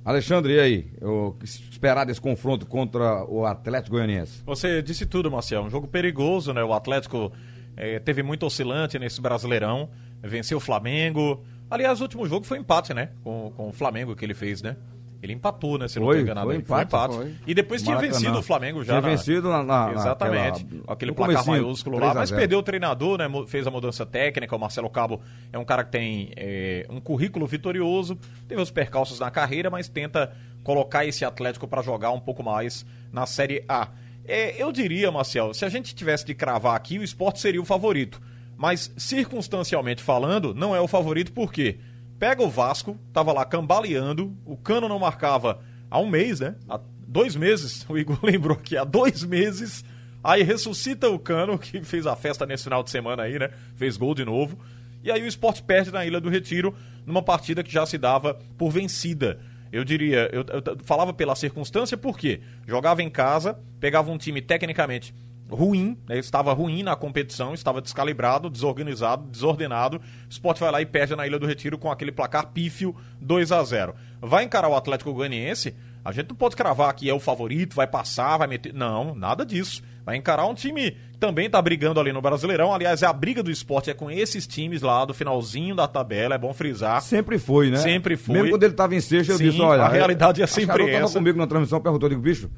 Alexandre, 0.04 0.56
e 0.56 0.60
aí? 0.60 0.94
O 1.02 1.34
que 1.34 1.46
esperar 1.46 2.06
desse 2.06 2.20
confronto 2.20 2.66
contra 2.66 3.24
o 3.26 3.46
Atlético 3.46 3.96
Goianiense? 3.96 4.42
Você 4.46 4.82
disse 4.82 5.06
tudo, 5.06 5.30
Marcel. 5.30 5.62
Um 5.64 5.70
jogo 5.70 5.88
perigoso, 5.88 6.52
né? 6.54 6.64
O 6.64 6.74
Atlético 6.74 7.32
eh, 7.78 8.00
teve 8.00 8.24
muito 8.24 8.46
oscilante 8.46 8.98
nesse 8.98 9.22
Brasileirão. 9.22 9.90
Venceu 10.22 10.58
o 10.58 10.62
Flamengo. 10.62 11.44
Aliás, 11.70 12.00
o 12.00 12.04
último 12.04 12.28
jogo 12.28 12.46
foi 12.46 12.58
empate, 12.58 12.94
né? 12.94 13.10
Com, 13.24 13.52
com 13.56 13.70
o 13.70 13.74
Flamengo 13.74 14.16
que 14.16 14.26
ele 14.26 14.34
fez, 14.34 14.62
né? 14.62 14.76
Ele 15.24 15.34
empatou, 15.34 15.78
né? 15.78 15.88
Se 15.88 16.00
eu 16.00 16.02
não 16.02 16.08
Foi, 16.08 16.16
estou 16.18 16.24
enganado. 16.26 16.48
foi 16.48 16.56
aí. 16.56 16.62
empate, 16.62 17.16
foi. 17.16 17.36
E 17.46 17.54
depois 17.54 17.84
tinha 17.84 17.94
Maracanã. 17.96 18.20
vencido 18.20 18.40
o 18.40 18.42
Flamengo 18.42 18.80
já. 18.84 18.94
Tinha 18.94 19.02
na- 19.02 19.08
vencido 19.08 19.50
na- 19.50 19.64
na- 19.64 19.92
Exatamente. 19.94 20.64
naquela- 20.64 20.84
Aquele 20.94 21.12
placar 21.12 21.46
maiúsculo 21.46 21.98
3 21.98 22.14
lá. 22.14 22.20
Mas 22.22 22.30
0. 22.30 22.40
perdeu 22.40 22.58
o 22.60 22.64
treinador, 22.64 23.20
né? 23.20 23.26
Fez 23.48 23.68
a 23.68 23.72
mudança 23.72 24.04
técnica. 24.04 24.56
O 24.56 24.60
Marcelo 24.60 24.90
Cabo 24.90 25.22
é 25.54 25.60
um 25.60 25.64
cara 25.64 25.84
que 25.84 25.92
tem 25.92 26.32
eh, 26.36 26.88
um 26.90 27.00
currículo 27.00 27.46
vitorioso. 27.46 28.18
Teve 28.48 28.60
os 28.62 28.72
percalços 28.72 29.20
na 29.20 29.30
carreira, 29.30 29.70
mas 29.70 29.88
tenta 29.88 30.34
colocar 30.64 31.06
esse 31.06 31.24
Atlético 31.24 31.68
para 31.68 31.84
jogar 31.84 32.10
um 32.12 32.20
pouco 32.20 32.42
mais 32.44 32.84
na 33.14 33.28
Série 33.28 33.64
A. 33.70 33.90
É, 34.26 34.60
eu 34.62 34.72
diria, 34.72 35.12
Marcel, 35.12 35.54
se 35.54 35.64
a 35.66 35.70
gente 35.70 35.94
tivesse 35.94 36.26
de 36.26 36.34
cravar 36.34 36.76
aqui, 36.76 36.98
o 36.98 37.04
esporte 37.04 37.40
seria 37.40 37.62
o 37.62 37.66
favorito. 37.66 38.20
Mas, 38.62 38.94
circunstancialmente 38.96 40.04
falando, 40.04 40.54
não 40.54 40.76
é 40.76 40.80
o 40.80 40.88
favorito 40.88 41.32
por 41.32 41.52
quê? 41.52 41.80
Pega 42.20 42.44
o 42.44 42.48
Vasco, 42.48 42.96
tava 43.12 43.34
lá 43.34 43.44
cambaleando, 43.44 44.38
o 44.46 44.56
Cano 44.56 44.88
não 44.88 45.00
marcava 45.00 45.64
há 45.90 46.00
um 46.00 46.08
mês, 46.08 46.42
né? 46.42 46.54
Há 46.70 46.80
dois 47.08 47.36
meses, 47.36 47.84
o 47.90 47.98
Igor 47.98 48.20
lembrou 48.22 48.56
aqui, 48.56 48.78
há 48.78 48.84
dois 48.84 49.24
meses. 49.24 49.84
Aí 50.24 50.44
ressuscita 50.44 51.10
o 51.10 51.18
Cano, 51.18 51.58
que 51.58 51.82
fez 51.82 52.06
a 52.06 52.16
festa 52.16 52.46
nesse 52.46 52.66
final 52.66 52.84
de 52.84 52.92
semana 52.92 53.24
aí, 53.24 53.40
né? 53.40 53.50
Fez 53.74 53.98
gol 53.98 54.14
de 54.14 54.24
novo. 54.24 54.60
E 55.04 55.12
aí 55.12 55.24
o 55.24 55.28
esporte 55.28 55.64
perde 55.64 55.90
na 55.92 56.06
Ilha 56.06 56.22
do 56.22 56.30
Retiro, 56.30 56.76
numa 57.04 57.24
partida 57.24 57.64
que 57.64 57.74
já 57.74 57.84
se 57.88 57.98
dava 57.98 58.38
por 58.60 58.70
vencida. 58.70 59.40
Eu 59.72 59.84
diria, 59.84 60.30
eu, 60.32 60.46
eu 60.48 60.78
falava 60.84 61.12
pela 61.12 61.36
circunstância, 61.36 61.98
porque 61.98 62.42
jogava 62.68 63.02
em 63.02 63.10
casa, 63.10 63.58
pegava 63.80 64.12
um 64.12 64.20
time 64.20 64.40
tecnicamente 64.40 65.16
ruim, 65.52 65.98
né? 66.08 66.18
estava 66.18 66.54
ruim 66.54 66.82
na 66.82 66.96
competição, 66.96 67.54
estava 67.54 67.82
descalibrado, 67.82 68.50
desorganizado, 68.50 69.28
desordenado. 69.30 69.98
O 69.98 70.02
Sport 70.30 70.60
vai 70.60 70.72
lá 70.72 70.82
e 70.82 70.86
perde 70.86 71.16
na 71.16 71.28
Ilha 71.28 71.38
do 71.38 71.46
Retiro 71.46 71.78
com 71.78 71.92
aquele 71.92 72.12
placar 72.12 72.48
pífio 72.48 72.96
2 73.20 73.52
a 73.52 73.64
0 73.64 73.94
Vai 74.22 74.44
encarar 74.44 74.70
o 74.70 74.76
Atlético 74.76 75.14
Goianiense, 75.14 75.76
a 76.04 76.12
gente 76.12 76.30
não 76.30 76.36
pode 76.36 76.56
cravar 76.56 76.94
que 76.94 77.10
é 77.10 77.14
o 77.14 77.20
favorito, 77.20 77.76
vai 77.76 77.86
passar, 77.86 78.38
vai 78.38 78.48
meter. 78.48 78.74
Não, 78.74 79.14
nada 79.14 79.46
disso. 79.46 79.84
Vai 80.04 80.16
encarar 80.16 80.48
um 80.48 80.56
time 80.56 80.92
que 81.12 81.20
também 81.20 81.48
tá 81.48 81.62
brigando 81.62 82.00
ali 82.00 82.12
no 82.12 82.22
Brasileirão. 82.22 82.74
Aliás, 82.74 83.04
a 83.04 83.14
briga 83.14 83.44
do 83.44 83.52
esporte 83.52 83.92
é 83.92 83.94
com 83.94 84.10
esses 84.10 84.48
times 84.48 84.82
lá 84.82 85.06
do 85.06 85.14
finalzinho 85.14 85.76
da 85.76 85.88
tabela, 85.88 86.34
é 86.34 86.38
bom 86.40 86.54
frisar. 86.54 87.02
Sempre 87.04 87.38
foi, 87.38 87.70
né? 87.70 87.78
Sempre 87.78 88.18
foi. 88.18 88.34
Mesmo 88.34 88.50
quando 88.50 88.64
ele 88.64 88.74
estava 88.74 88.96
em 88.96 89.00
sexta, 89.00 89.34
eu 89.34 89.38
Sim, 89.38 89.50
disse, 89.52 89.62
olha... 89.62 89.84
a 89.84 89.90
realidade 89.90 90.42
é 90.42 90.48
sempre 90.48 90.90
essa. 90.90 91.14
comigo 91.14 91.38
na 91.38 91.46
transmissão, 91.46 91.80
perguntou, 91.80 92.08
eu 92.08 92.16
digo, 92.16 92.22
bicho, 92.22 92.50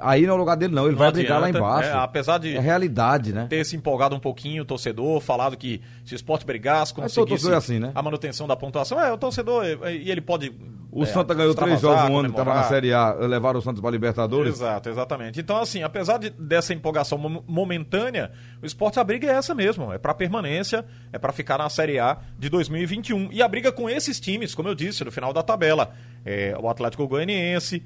aí 0.00 0.22
não 0.26 0.32
é 0.32 0.34
o 0.34 0.38
lugar 0.38 0.56
dele 0.56 0.74
não, 0.74 0.84
ele 0.84 0.92
Não 0.92 0.98
vai 0.98 1.12
brigar 1.12 1.40
lá 1.40 1.46
adianta, 1.46 1.58
embaixo. 1.66 1.88
é, 1.90 1.92
apesar 1.92 2.38
de- 2.38 2.56
É 2.56 2.60
realidade, 2.60 3.32
né? 3.32 3.46
ter 3.48 3.64
se 3.64 3.76
empolgado 3.76 4.14
um 4.14 4.20
pouquinho 4.20 4.62
o 4.62 4.66
torcedor, 4.66 5.20
falado 5.20 5.56
que 5.56 5.80
se 6.04 6.14
o 6.14 6.16
esporte 6.16 6.44
brigasse, 6.44 6.92
conseguisse 6.92 7.28
torcedor 7.28 7.52
é 7.54 7.56
assim, 7.56 7.78
né? 7.78 7.92
a 7.94 8.02
manutenção 8.02 8.46
da 8.48 8.56
pontuação. 8.56 9.00
É, 9.00 9.12
o 9.12 9.18
torcedor, 9.18 9.64
é, 9.64 9.94
e 9.94 10.10
ele 10.10 10.20
pode. 10.20 10.52
O 10.90 11.02
é, 11.02 11.06
Santa 11.06 11.34
ganhou 11.34 11.54
três 11.54 11.80
jogos 11.80 12.08
no 12.08 12.18
ano 12.18 12.28
estava 12.30 12.54
na. 12.54 12.62
Série 12.64 12.92
A, 12.94 13.12
levaram 13.12 13.58
o 13.58 13.62
Santos 13.62 13.80
para 13.80 13.90
Libertadores. 13.90 14.54
Exato, 14.54 14.88
exatamente. 14.88 15.38
Então, 15.38 15.58
assim, 15.58 15.82
apesar 15.82 16.18
de- 16.18 16.30
dessa 16.30 16.72
empolgação 16.72 17.18
mom- 17.18 17.42
momentânea, 17.46 18.32
o 18.62 18.66
esporte, 18.66 18.98
a 18.98 19.04
briga 19.04 19.26
é 19.30 19.34
essa 19.34 19.54
mesmo. 19.54 19.92
É 19.92 19.98
pra 19.98 20.14
permanência, 20.14 20.84
é 21.12 21.18
pra 21.18 21.30
ficar 21.32 21.58
na 21.58 21.68
Série 21.68 21.98
A 21.98 22.16
de 22.38 22.48
2021. 22.48 23.28
E 23.30 23.42
a 23.42 23.46
briga 23.48 23.70
com 23.70 23.88
esses 23.88 24.18
times, 24.18 24.54
como 24.54 24.68
eu 24.68 24.74
disse, 24.74 25.04
no 25.04 25.12
final 25.12 25.32
da 25.32 25.42
tabela. 25.42 25.92
É, 26.24 26.56
o 26.58 26.68
Atlético 26.68 27.06
Goianiense, 27.06 27.82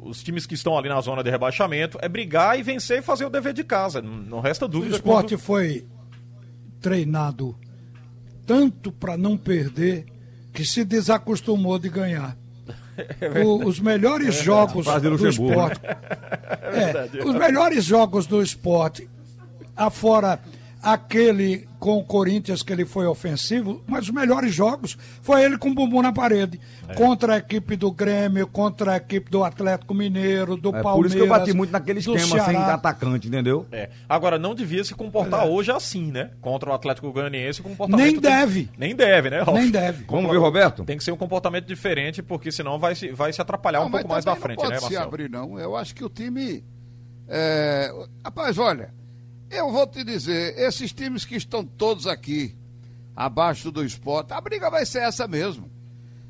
os 0.00 0.22
times 0.22 0.46
que 0.46 0.54
estão 0.54 0.76
ali 0.76 0.88
na 0.88 1.00
zona 1.00 1.22
de 1.22 1.30
rebaixamento, 1.30 1.98
é 2.00 2.08
brigar 2.08 2.58
e 2.58 2.62
vencer 2.62 2.98
e 2.98 3.02
fazer 3.02 3.24
o 3.24 3.30
dever 3.30 3.52
de 3.52 3.64
casa. 3.64 4.00
Não, 4.02 4.16
não 4.16 4.40
resta 4.40 4.64
O 4.64 4.68
dúvida. 4.68 4.96
esporte 4.96 5.34
quanto- 5.34 5.42
foi 5.42 5.86
treinado 6.80 7.56
tanto 8.46 8.90
para 8.92 9.16
não 9.16 9.36
perder 9.36 10.06
que 10.52 10.64
se 10.64 10.84
desacostumou 10.84 11.78
de 11.78 11.88
ganhar. 11.88 12.36
O- 13.44 13.64
os 13.64 13.78
melhores 13.78 14.34
jogos 14.42 14.84
Fase 14.84 15.02
de 15.02 15.16
do 15.16 15.22
Luxemburgo, 15.22 15.52
esporte. 15.72 15.80
É, 16.68 17.24
os 17.24 17.34
melhores 17.34 17.84
jogos 17.84 18.26
do 18.26 18.42
esporte, 18.42 19.08
afora 19.76 20.40
aquele 20.82 21.66
com 21.78 21.98
o 21.98 22.04
Corinthians 22.04 22.62
que 22.62 22.72
ele 22.72 22.84
foi 22.84 23.06
ofensivo, 23.06 23.82
mas 23.86 24.04
os 24.04 24.10
melhores 24.10 24.52
jogos 24.52 24.98
foi 25.22 25.44
ele 25.44 25.56
com 25.56 25.70
o 25.70 25.74
bumbum 25.74 26.02
na 26.02 26.12
parede. 26.12 26.58
É. 26.88 26.94
Contra 26.94 27.34
a 27.34 27.36
equipe 27.38 27.76
do 27.76 27.92
Grêmio, 27.92 28.46
contra 28.48 28.92
a 28.92 28.96
equipe 28.96 29.30
do 29.30 29.44
Atlético 29.44 29.94
Mineiro, 29.94 30.56
do 30.56 30.70
É 30.70 30.82
Palmeiras. 30.82 30.94
por 30.96 31.06
isso 31.06 31.16
que 31.16 31.22
eu 31.22 31.28
bati 31.28 31.52
muito 31.52 31.70
naquele 31.70 32.00
esquema 32.00 32.18
sem 32.18 32.28
Ceará. 32.40 32.74
atacante, 32.74 33.28
entendeu? 33.28 33.64
É. 33.70 33.90
Agora, 34.08 34.38
não 34.38 34.54
devia 34.54 34.82
se 34.82 34.94
comportar 34.94 35.46
É. 35.46 35.48
hoje 35.48 35.70
assim, 35.70 36.10
né? 36.10 36.30
Contra 36.40 36.70
o 36.70 36.72
Atlético 36.72 37.12
Goianiense, 37.12 37.62
com 37.62 37.70
comportamento. 37.70 38.04
Nem 38.04 38.12
tem- 38.20 38.30
deve. 38.30 38.70
Nem 38.76 38.96
deve, 38.96 39.30
né, 39.30 39.40
Ralf? 39.42 39.56
Nem 39.58 39.70
deve. 39.70 40.04
Vamos 40.08 40.30
ver, 40.30 40.38
Roberto? 40.38 40.84
Tem 40.84 40.96
que 40.98 41.04
ser 41.04 41.12
um 41.12 41.16
comportamento 41.16 41.66
diferente, 41.66 42.22
porque 42.22 42.50
senão 42.50 42.78
vai 42.78 42.94
se, 42.96 43.12
vai 43.12 43.32
se 43.32 43.40
atrapalhar 43.40 43.80
um 43.80 43.84
Não, 43.84 43.90
mas 43.90 44.00
pouco 44.00 44.12
mais 44.14 44.24
na 44.24 44.32
também 44.32 44.42
frente, 44.42 44.56
não 44.58 44.64
pode 44.64 44.74
né, 44.74 44.78
se 44.78 44.84
Marcelo? 44.94 45.06
abrir, 45.08 45.30
não. 45.30 45.58
Eu 45.60 45.76
acho 45.76 45.94
que 45.94 46.04
o 46.04 46.08
time. 46.08 46.64
é, 47.28 47.92
Rapaz, 48.24 48.58
olha, 48.58 48.90
eu 49.50 49.70
vou 49.70 49.86
te 49.86 50.04
dizer, 50.04 50.58
esses 50.58 50.92
times 50.92 51.24
que 51.24 51.36
estão 51.36 51.64
todos 51.64 52.06
aqui, 52.06 52.56
abaixo 53.16 53.70
do 53.70 53.84
esporte, 53.84 54.32
a 54.32 54.40
briga 54.40 54.70
vai 54.70 54.84
ser 54.86 55.02
essa 55.02 55.26
mesmo. 55.26 55.70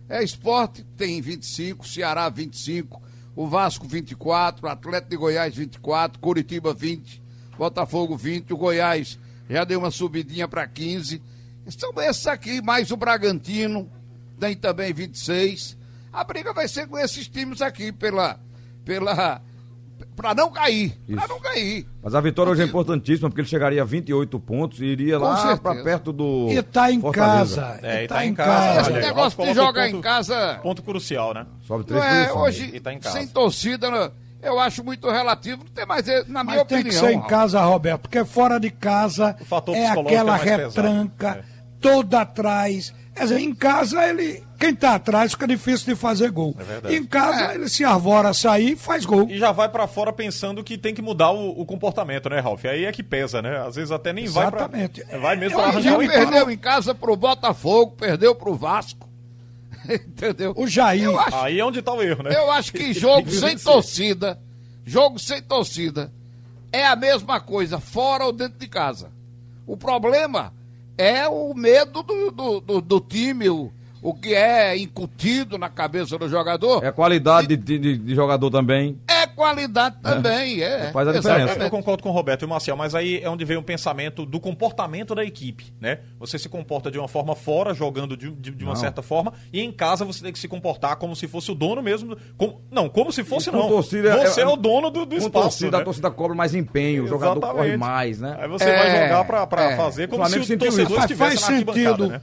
É 0.08 0.22
esporte, 0.22 0.84
tem 0.96 1.20
25, 1.20 1.86
Ceará 1.86 2.28
25, 2.28 3.02
o 3.36 3.46
Vasco 3.46 3.86
24, 3.86 4.66
o 4.66 4.70
Atlético 4.70 5.10
de 5.10 5.16
Goiás 5.16 5.54
24, 5.54 6.18
Curitiba 6.18 6.72
20, 6.72 7.22
Botafogo 7.58 8.16
20, 8.16 8.52
o 8.52 8.56
Goiás 8.56 9.18
já 9.50 9.64
deu 9.64 9.80
uma 9.80 9.90
subidinha 9.90 10.46
para 10.46 10.66
15. 10.66 11.22
São 11.68 11.92
esses 11.98 12.26
aqui, 12.26 12.62
mais 12.62 12.90
o 12.90 12.96
Bragantino, 12.96 13.90
tem 14.38 14.56
também 14.56 14.92
26. 14.92 15.76
A 16.12 16.24
briga 16.24 16.52
vai 16.52 16.68
ser 16.68 16.86
com 16.86 16.98
esses 16.98 17.28
times 17.28 17.60
aqui 17.60 17.92
pela. 17.92 18.40
pela 18.84 19.42
para 20.16 20.34
não 20.34 20.50
cair. 20.50 20.98
Para 21.14 21.28
não 21.28 21.40
cair. 21.40 21.86
Mas 22.02 22.14
a 22.14 22.20
vitória 22.20 22.50
hoje 22.52 22.62
é 22.62 22.64
importantíssima, 22.64 23.28
porque 23.28 23.40
ele 23.40 23.48
chegaria 23.48 23.82
a 23.82 23.84
28 23.84 24.38
pontos 24.40 24.80
e 24.80 24.84
iria 24.86 25.18
Com 25.18 25.24
lá 25.24 25.56
pra 25.56 25.82
perto 25.82 26.12
do. 26.12 26.48
E 26.50 26.62
tá 26.62 26.90
em 26.90 27.00
Fortaleza. 27.00 27.60
casa. 27.62 27.80
É, 27.86 28.04
e 28.04 28.08
tá, 28.08 28.14
tá 28.16 28.26
em 28.26 28.34
casa, 28.34 28.50
casa. 28.74 28.80
Esse 28.98 29.08
negócio 29.08 29.44
de 29.44 29.54
jogar 29.54 29.84
ponto- 29.86 29.96
em 29.96 30.00
casa. 30.00 30.60
Ponto 30.62 30.82
crucial, 30.82 31.34
né? 31.34 31.46
Sobe 31.62 31.80
Não 31.80 31.84
três 31.86 32.04
é, 32.04 32.24
posições. 32.26 32.42
hoje, 32.42 32.70
E 32.76 32.80
tá 32.80 32.92
em 32.92 32.98
casa. 32.98 33.18
sem 33.18 33.26
torcida, 33.28 33.90
né, 33.90 34.10
eu 34.42 34.58
acho 34.58 34.84
muito 34.84 35.10
relativo. 35.10 35.64
Não 35.64 35.72
tem 35.72 35.86
mais, 35.86 36.06
na 36.28 36.44
minha 36.44 36.56
Mas 36.58 36.64
tem 36.64 36.78
opinião. 36.80 36.84
que 36.84 36.92
ser 36.92 37.12
em 37.12 37.22
casa, 37.22 37.60
Roberto, 37.62 38.02
porque 38.02 38.24
fora 38.24 38.58
de 38.58 38.70
casa 38.70 39.36
O 39.40 39.44
fator 39.44 39.74
é 39.76 39.82
psicológico 39.84 40.20
aquela 40.20 40.38
é 40.38 40.56
retranca, 40.56 41.28
É. 41.28 41.58
toda 41.80 42.20
atrás. 42.20 42.94
Quer 43.14 43.22
dizer, 43.24 43.40
em 43.40 43.54
casa 43.54 44.04
ele. 44.08 44.46
Quem 44.58 44.74
tá 44.74 44.96
atrás 44.96 45.32
fica 45.32 45.46
difícil 45.46 45.94
de 45.94 46.00
fazer 46.00 46.30
gol. 46.32 46.54
É 46.58 46.64
verdade. 46.64 46.96
em 46.96 47.04
casa 47.06 47.52
É. 47.52 47.54
ele 47.54 47.68
se 47.68 47.84
arvora 47.84 48.30
a 48.30 48.34
sair 48.34 48.72
e 48.72 48.76
faz 48.76 49.04
gol. 49.06 49.28
E 49.30 49.38
já 49.38 49.52
vai 49.52 49.68
pra 49.68 49.86
fora 49.86 50.12
pensando 50.12 50.64
que 50.64 50.76
tem 50.76 50.92
que 50.94 51.00
mudar 51.00 51.30
o, 51.30 51.60
o 51.60 51.64
comportamento, 51.64 52.28
né, 52.28 52.40
Ralf? 52.40 52.64
Aí 52.64 52.84
é 52.84 52.90
que 52.92 53.02
pesa, 53.02 53.40
né? 53.40 53.56
Às 53.64 53.76
vezes 53.76 53.92
até 53.92 54.12
nem 54.12 54.24
Exatamente. 54.24 55.00
vai 55.02 55.10
pra. 55.10 55.18
Vai 55.20 55.36
mesmo 55.36 55.60
arranjar 55.60 55.78
um 55.78 55.82
Já 55.82 56.02
em 56.02 56.06
empate. 56.06 56.18
perdeu 56.18 56.50
em 56.50 56.58
casa 56.58 56.94
pro 56.94 57.14
Botafogo, 57.16 57.92
perdeu 57.96 58.34
pro 58.34 58.54
Vasco. 58.54 59.08
Entendeu? 59.88 60.52
O 60.56 60.66
Jair. 60.66 61.08
Acho, 61.18 61.36
Aí 61.36 61.60
é 61.60 61.64
onde 61.64 61.80
tá 61.80 61.92
o 61.94 62.02
erro, 62.02 62.22
né? 62.24 62.34
eu 62.36 62.50
acho 62.50 62.72
que 62.72 62.92
jogo 62.92 63.30
sem 63.30 63.56
torcida, 63.56 64.38
jogo 64.84 65.18
sem 65.18 65.40
torcida, 65.40 66.12
é 66.72 66.84
a 66.86 66.96
mesma 66.96 67.40
coisa, 67.40 67.78
fora 67.78 68.24
ou 68.24 68.32
dentro 68.32 68.58
de 68.58 68.66
casa. 68.68 69.10
O 69.66 69.76
problema 69.76 70.52
é 70.98 71.28
o 71.28 71.54
medo 71.54 72.02
do, 72.02 72.30
do, 72.30 72.60
do, 72.60 72.80
do 72.80 73.00
time, 73.00 73.48
o, 73.48 73.72
o 74.02 74.14
que 74.14 74.34
é 74.34 74.76
incutido 74.76 75.58
na 75.58 75.68
cabeça 75.68 76.16
do 76.18 76.28
jogador. 76.28 76.84
É 76.84 76.90
qualidade 76.92 77.56
de, 77.56 77.78
de- 77.78 77.98
de 77.98 78.14
jogador 78.14 78.50
também. 78.50 78.98
É 79.08 79.26
qualidade 79.26 79.96
também, 80.02 80.62
é. 80.62 80.90
Faz 80.92 81.08
a 81.08 81.12
diferença. 81.12 81.40
Exatamente. 81.42 81.64
Eu 81.64 81.70
concordo 81.70 82.02
com 82.02 82.08
o 82.08 82.12
Roberto 82.12 82.42
e 82.42 82.46
o 82.46 82.48
Marcel, 82.48 82.76
mas 82.76 82.94
aí 82.94 83.20
é 83.22 83.28
onde 83.28 83.44
vem 83.44 83.56
o 83.56 83.62
pensamento 83.62 84.24
do 84.26 84.40
comportamento 84.40 85.14
da 85.14 85.24
equipe, 85.24 85.72
né? 85.80 85.98
Você 86.18 86.38
se 86.38 86.48
comporta 86.48 86.90
de 86.90 86.98
uma 86.98 87.08
forma 87.08 87.34
fora, 87.34 87.74
jogando 87.74 88.16
de, 88.16 88.30
de- 88.30 88.50
de 88.50 88.64
uma 88.64 88.74
Não. 88.74 88.80
certa 88.80 89.02
forma, 89.02 89.32
e 89.52 89.60
em 89.60 89.72
casa 89.72 90.04
você 90.04 90.22
tem 90.22 90.32
que 90.32 90.38
se 90.38 90.48
comportar 90.48 90.96
como 90.96 91.14
se 91.16 91.26
fosse 91.28 91.50
o 91.50 91.54
dono 91.54 91.82
mesmo. 91.82 92.16
como- 92.36 92.60
não, 92.70 92.88
como 92.88 93.12
se 93.12 93.22
fosse 93.24 93.48
E 93.48 93.52
com 93.52 93.58
não. 93.58 93.68
torcida, 93.68 94.16
você 94.28 94.40
é, 94.40 94.44
é- 94.44 94.46
o 94.46 94.56
dono 94.56 94.90
do, 94.90 95.04
do 95.04 95.16
Com 95.16 95.22
espaço. 95.26 95.42
torcida, 95.48 95.76
né? 95.76 95.82
a 95.82 95.84
torcida 95.84 96.10
cobra 96.10 96.34
mais 96.36 96.54
empenho, 96.54 97.04
o 97.04 97.06
jogador 97.08 97.40
corre 97.40 97.52
Exatamente. 97.68 97.78
mais, 97.78 98.20
né? 98.20 98.36
Aí 98.40 98.48
você 98.48 98.64
É, 98.64 98.78
vai 98.78 99.02
jogar 99.04 99.24
pra, 99.24 99.46
pra 99.46 99.72
é. 99.72 99.76
fazer 99.76 100.08
como 100.08 100.22
O 100.22 100.26
se 100.28 100.38
o 100.38 100.58
torcedor 100.58 100.98
estivesse 101.00 101.14
faz 101.14 101.40
na 101.40 101.46
arquibancada, 101.48 101.88
sentido 101.96 102.08
né? 102.08 102.20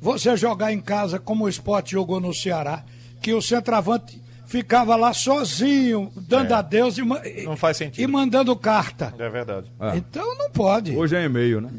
Você 0.00 0.36
jogar 0.36 0.72
em 0.72 0.80
casa 0.80 1.18
como 1.18 1.44
o 1.44 1.48
esporte 1.48 1.92
jogou 1.92 2.20
no 2.20 2.32
Ceará, 2.34 2.82
que 3.20 3.32
o 3.34 3.42
centroavante 3.42 4.20
ficava 4.46 4.96
lá 4.96 5.12
sozinho, 5.12 6.10
dando 6.16 6.52
É. 6.52 6.56
adeus 6.56 6.98
e, 6.98 7.02
Não 7.44 7.56
faz 7.56 7.76
sentido. 7.76 8.02
e 8.02 8.06
mandando 8.06 8.56
carta. 8.56 9.14
É 9.18 9.28
verdade. 9.28 9.70
É. 9.80 9.96
Então 9.96 10.36
não 10.36 10.50
pode. 10.50 10.96
Hoje 10.96 11.14
é 11.16 11.24
e-mail, 11.24 11.60
né? 11.60 11.70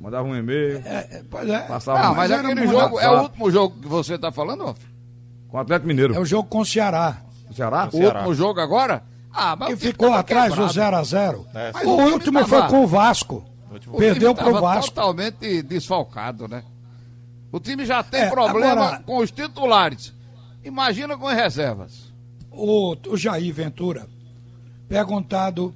Mandava 0.00 0.26
um 0.28 0.36
e-mail 0.36 0.82
É, 0.84 1.08
é, 1.10 1.22
pois 1.30 1.48
é. 1.48 1.58
Passava 1.60 2.02
Não, 2.02 2.12
um- 2.12 2.14
mas 2.16 2.30
era 2.30 2.46
aquele 2.48 2.66
jogo, 2.66 3.00
é 3.00 3.10
o 3.10 3.22
último 3.22 3.50
jogo 3.50 3.76
que 3.80 3.88
você 3.88 4.18
tá 4.18 4.30
falando, 4.30 4.74
com 5.48 5.56
o 5.56 5.60
Atlético 5.60 5.88
Mineiro. 5.88 6.14
É 6.14 6.18
o 6.18 6.24
jogo 6.24 6.48
com 6.48 6.58
o 6.60 6.64
Ceará. 6.66 7.18
O 7.50 7.54
Ceará? 7.54 7.88
O 7.88 7.90
Ceará. 7.90 8.18
último 8.20 8.34
jogo 8.34 8.60
agora? 8.60 9.02
Ah, 9.32 9.56
mas 9.56 9.68
Que 9.68 9.74
o 9.74 9.76
time 9.78 9.92
ficou 9.92 10.12
atrás 10.12 10.48
do 10.50 10.66
quebrado. 10.68 10.72
0 10.72 10.96
a 10.96 11.02
0 11.02 11.46
É, 11.54 11.70
Mas 11.72 11.86
O 11.86 11.90
o 11.90 12.02
último 12.12 12.38
tava- 12.40 12.48
foi 12.48 12.68
com 12.68 12.84
o 12.84 12.86
Vasco. 12.86 13.44
O 13.88 13.96
Perdeu 13.96 14.32
pro 14.34 14.44
tava 14.44 14.60
Vasco. 14.60 14.92
totalmente 14.94 15.60
desfalcado, 15.62 16.46
né? 16.46 16.62
O 17.54 17.60
time 17.60 17.86
já 17.86 18.02
tem 18.02 18.22
É, 18.22 18.30
problema 18.30 18.72
agora- 18.72 19.02
com 19.04 19.18
os 19.18 19.30
titulares. 19.30 20.12
Imagina 20.64 21.16
com 21.16 21.28
as 21.28 21.36
reservas. 21.36 22.12
O, 22.50 22.96
o 23.08 23.16
Jair 23.16 23.54
Ventura, 23.54 24.08
perguntado 24.88 25.72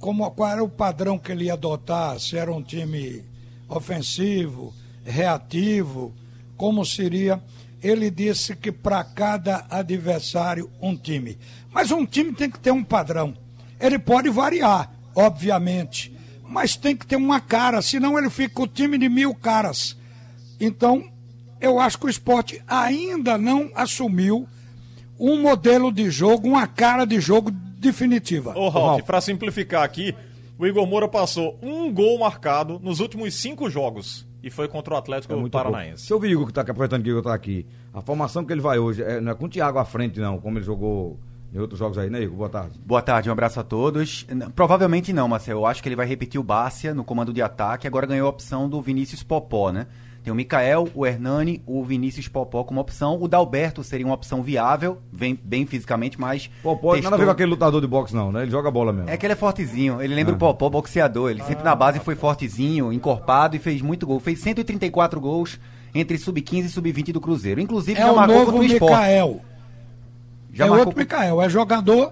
como, 0.00 0.30
qual 0.30 0.50
era 0.50 0.64
o 0.64 0.68
padrão 0.68 1.18
que 1.18 1.30
ele 1.30 1.44
ia 1.44 1.52
adotar, 1.52 2.18
se 2.18 2.38
era 2.38 2.50
um 2.50 2.62
time 2.62 3.22
ofensivo, 3.68 4.72
reativo, 5.04 6.14
como 6.56 6.86
seria. 6.86 7.38
Ele 7.82 8.10
disse 8.10 8.56
que 8.56 8.72
para 8.72 9.04
cada 9.04 9.66
adversário 9.68 10.70
um 10.80 10.96
time. 10.96 11.36
Mas 11.70 11.90
um 11.90 12.06
time 12.06 12.32
tem 12.32 12.50
que 12.50 12.58
ter 12.58 12.70
um 12.70 12.82
padrão. 12.82 13.36
Ele 13.78 13.98
pode 13.98 14.30
variar, 14.30 14.90
obviamente, 15.14 16.16
mas 16.48 16.76
tem 16.76 16.96
que 16.96 17.06
ter 17.06 17.16
uma 17.16 17.40
cara, 17.42 17.82
senão 17.82 18.18
ele 18.18 18.30
fica 18.30 18.62
o 18.62 18.66
time 18.66 18.96
de 18.96 19.10
mil 19.10 19.34
caras. 19.34 19.98
Então, 20.60 21.04
eu 21.60 21.78
acho 21.78 21.98
que 21.98 22.06
o 22.06 22.08
esporte 22.10 22.62
ainda 22.66 23.36
não 23.38 23.70
assumiu 23.74 24.46
um 25.18 25.40
modelo 25.40 25.92
de 25.92 26.10
jogo, 26.10 26.48
uma 26.48 26.66
cara 26.66 27.04
de 27.04 27.20
jogo 27.20 27.50
definitiva. 27.50 28.56
Ô, 28.56 28.68
Ralf, 28.68 29.02
pra 29.02 29.20
simplificar 29.20 29.82
aqui, 29.82 30.14
o 30.58 30.66
Igor 30.66 30.86
Moura 30.86 31.08
passou 31.08 31.58
um 31.62 31.92
gol 31.92 32.18
marcado 32.18 32.80
nos 32.82 33.00
últimos 33.00 33.34
cinco 33.34 33.68
jogos. 33.70 34.26
E 34.42 34.50
foi 34.50 34.68
contra 34.68 34.92
o 34.92 34.96
Atlético 34.98 35.32
É 35.32 35.36
muito 35.36 35.52
Paranaense. 35.52 36.06
pouco. 36.06 36.22
Seu 36.22 36.30
Igor, 36.30 36.46
que 36.46 36.52
tá 36.52 36.60
aqui, 36.60 36.70
aproveitando 36.70 37.02
que 37.02 37.08
o 37.08 37.12
Igor 37.12 37.22
tá 37.22 37.32
aqui, 37.34 37.66
a 37.94 38.02
formação 38.02 38.44
que 38.44 38.52
ele 38.52 38.60
vai 38.60 38.78
hoje 38.78 39.02
é, 39.02 39.18
não 39.20 39.32
é 39.32 39.34
com 39.34 39.46
o 39.46 39.48
Thiago 39.48 39.78
à 39.78 39.84
frente, 39.86 40.20
não, 40.20 40.38
como 40.38 40.58
ele 40.58 40.64
jogou 40.66 41.18
em 41.54 41.58
outros 41.58 41.78
jogos 41.78 41.96
aí, 41.96 42.10
né, 42.10 42.20
Igor? 42.22 42.36
Boa 42.36 42.50
tarde. 42.50 42.78
Boa 42.84 43.00
tarde, 43.00 43.28
um 43.30 43.32
abraço 43.32 43.58
a 43.58 43.62
todos. 43.62 44.26
Provavelmente 44.54 45.12
não, 45.14 45.28
Marcel. 45.28 45.58
Eu 45.58 45.66
acho 45.66 45.82
que 45.82 45.88
ele 45.88 45.96
vai 45.96 46.06
repetir 46.06 46.38
o 46.38 46.44
Bárcia 46.44 46.92
no 46.92 47.04
comando 47.04 47.32
de 47.32 47.40
ataque. 47.40 47.86
Agora 47.86 48.06
ganhou 48.06 48.26
a 48.26 48.30
opção 48.30 48.68
do 48.68 48.82
Vinícius 48.82 49.22
Popó, 49.22 49.70
né? 49.72 49.86
Tem 50.24 50.32
o 50.32 50.34
Mikael, 50.34 50.88
o 50.94 51.04
Hernani, 51.06 51.62
o 51.66 51.84
Vinícius 51.84 52.26
Popó 52.28 52.64
como 52.64 52.80
opção. 52.80 53.18
O 53.20 53.28
Dalberto 53.28 53.84
seria 53.84 54.06
uma 54.06 54.14
opção 54.14 54.42
viável, 54.42 54.98
vem 55.12 55.38
bem 55.44 55.66
fisicamente, 55.66 56.18
mas. 56.18 56.50
Pô, 56.62 56.74
pode 56.74 57.02
nada 57.02 57.14
a 57.14 57.18
ver 57.18 57.24
testou- 57.24 57.26
com 57.26 57.30
aquele 57.32 57.50
lutador 57.50 57.78
de 57.82 57.86
boxe, 57.86 58.14
não, 58.16 58.32
né? 58.32 58.40
Ele 58.42 58.50
joga 58.50 58.70
bola 58.70 58.90
mesmo. 58.90 59.10
É 59.10 59.18
que 59.18 59.26
ele 59.26 59.34
é 59.34 59.36
fortezinho. 59.36 60.00
Ele 60.00 60.14
lembra 60.14 60.32
o 60.34 60.38
Popó, 60.38 60.70
boxeador. 60.70 61.30
Ele 61.30 61.42
sempre 61.42 61.62
na 61.62 61.74
base 61.76 62.00
foi 62.00 62.14
fortezinho, 62.16 62.90
encorpado 62.90 63.54
e 63.54 63.58
fez 63.58 63.82
muito 63.82 64.06
gol. 64.06 64.18
Fez 64.18 64.40
134 64.40 65.20
gols 65.20 65.60
entre 65.94 66.16
sub-15 66.16 66.64
e 66.64 66.68
sub-20 66.70 67.12
do 67.12 67.20
Cruzeiro. 67.20 67.60
Inclusive 67.60 68.00
É 68.00 68.02
já 68.04 68.10
o 68.10 68.16
marcou 68.16 68.34
novo 68.38 68.52
contra 68.52 68.60
o 68.62 68.72
esporte. 68.72 68.92
Mikael. 68.94 69.40
Já 70.54 70.64
é 70.64 70.68
marcou 70.68 70.86
outro 70.86 70.98
Mikael. 71.00 71.42
É 71.42 71.48
jogador 71.50 72.10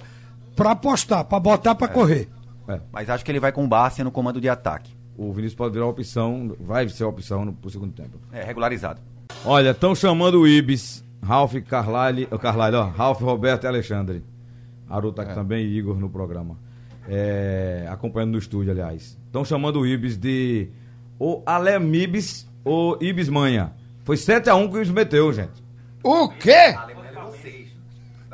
pra 0.54 0.72
apostar, 0.72 1.24
pra 1.24 1.40
botar 1.40 1.74
pra 1.74 1.88
correr. 1.88 2.28
É. 2.68 2.78
Mas 2.92 3.08
acho 3.08 3.24
que 3.24 3.30
ele 3.32 3.40
vai 3.40 3.52
com 3.52 3.64
o 3.64 3.68
Bárcia 3.68 4.04
no 4.04 4.10
comando 4.10 4.38
de 4.38 4.50
ataque. 4.50 4.92
O 5.22 5.32
Vinícius 5.32 5.54
pode 5.54 5.74
virar 5.74 5.86
opção, 5.86 6.56
vai 6.58 6.88
ser 6.88 7.04
opção 7.04 7.44
no, 7.44 7.52
pro 7.52 7.70
segundo 7.70 7.92
tempo. 7.92 8.18
É, 8.32 8.42
regularizado. 8.42 9.00
Olha, 9.44 9.70
estão 9.70 9.94
chamando 9.94 10.40
o 10.40 10.48
Ibis, 10.48 11.04
Ralf 11.22 11.54
Carlyle, 11.68 12.26
oh, 12.30 12.38
Carlyle, 12.38 12.76
ó, 12.76 12.84
Ralf 12.84 13.20
Roberto 13.20 13.64
e 13.64 13.66
Alexandre. 13.68 14.24
Aru 14.90 15.12
tá 15.12 15.22
aqui 15.22 15.34
também 15.34 15.64
e 15.64 15.78
Igor 15.78 15.96
no 15.98 16.10
programa. 16.10 16.58
É, 17.08 17.86
acompanhando 17.88 18.32
no 18.32 18.38
estúdio, 18.38 18.72
aliás. 18.72 19.16
Estão 19.26 19.44
chamando 19.44 19.80
o 19.80 19.86
Ibis 19.86 20.16
de 20.16 20.68
o 21.18 21.40
Alemibis 21.46 22.48
ou 22.64 22.98
Ibis 23.00 23.28
Manha. 23.28 23.72
Foi 24.04 24.16
7x1 24.16 24.68
que 24.68 24.74
o 24.74 24.78
Ibis 24.78 24.90
meteu, 24.90 25.32
gente. 25.32 25.62
O 26.02 26.28
quê? 26.28 26.74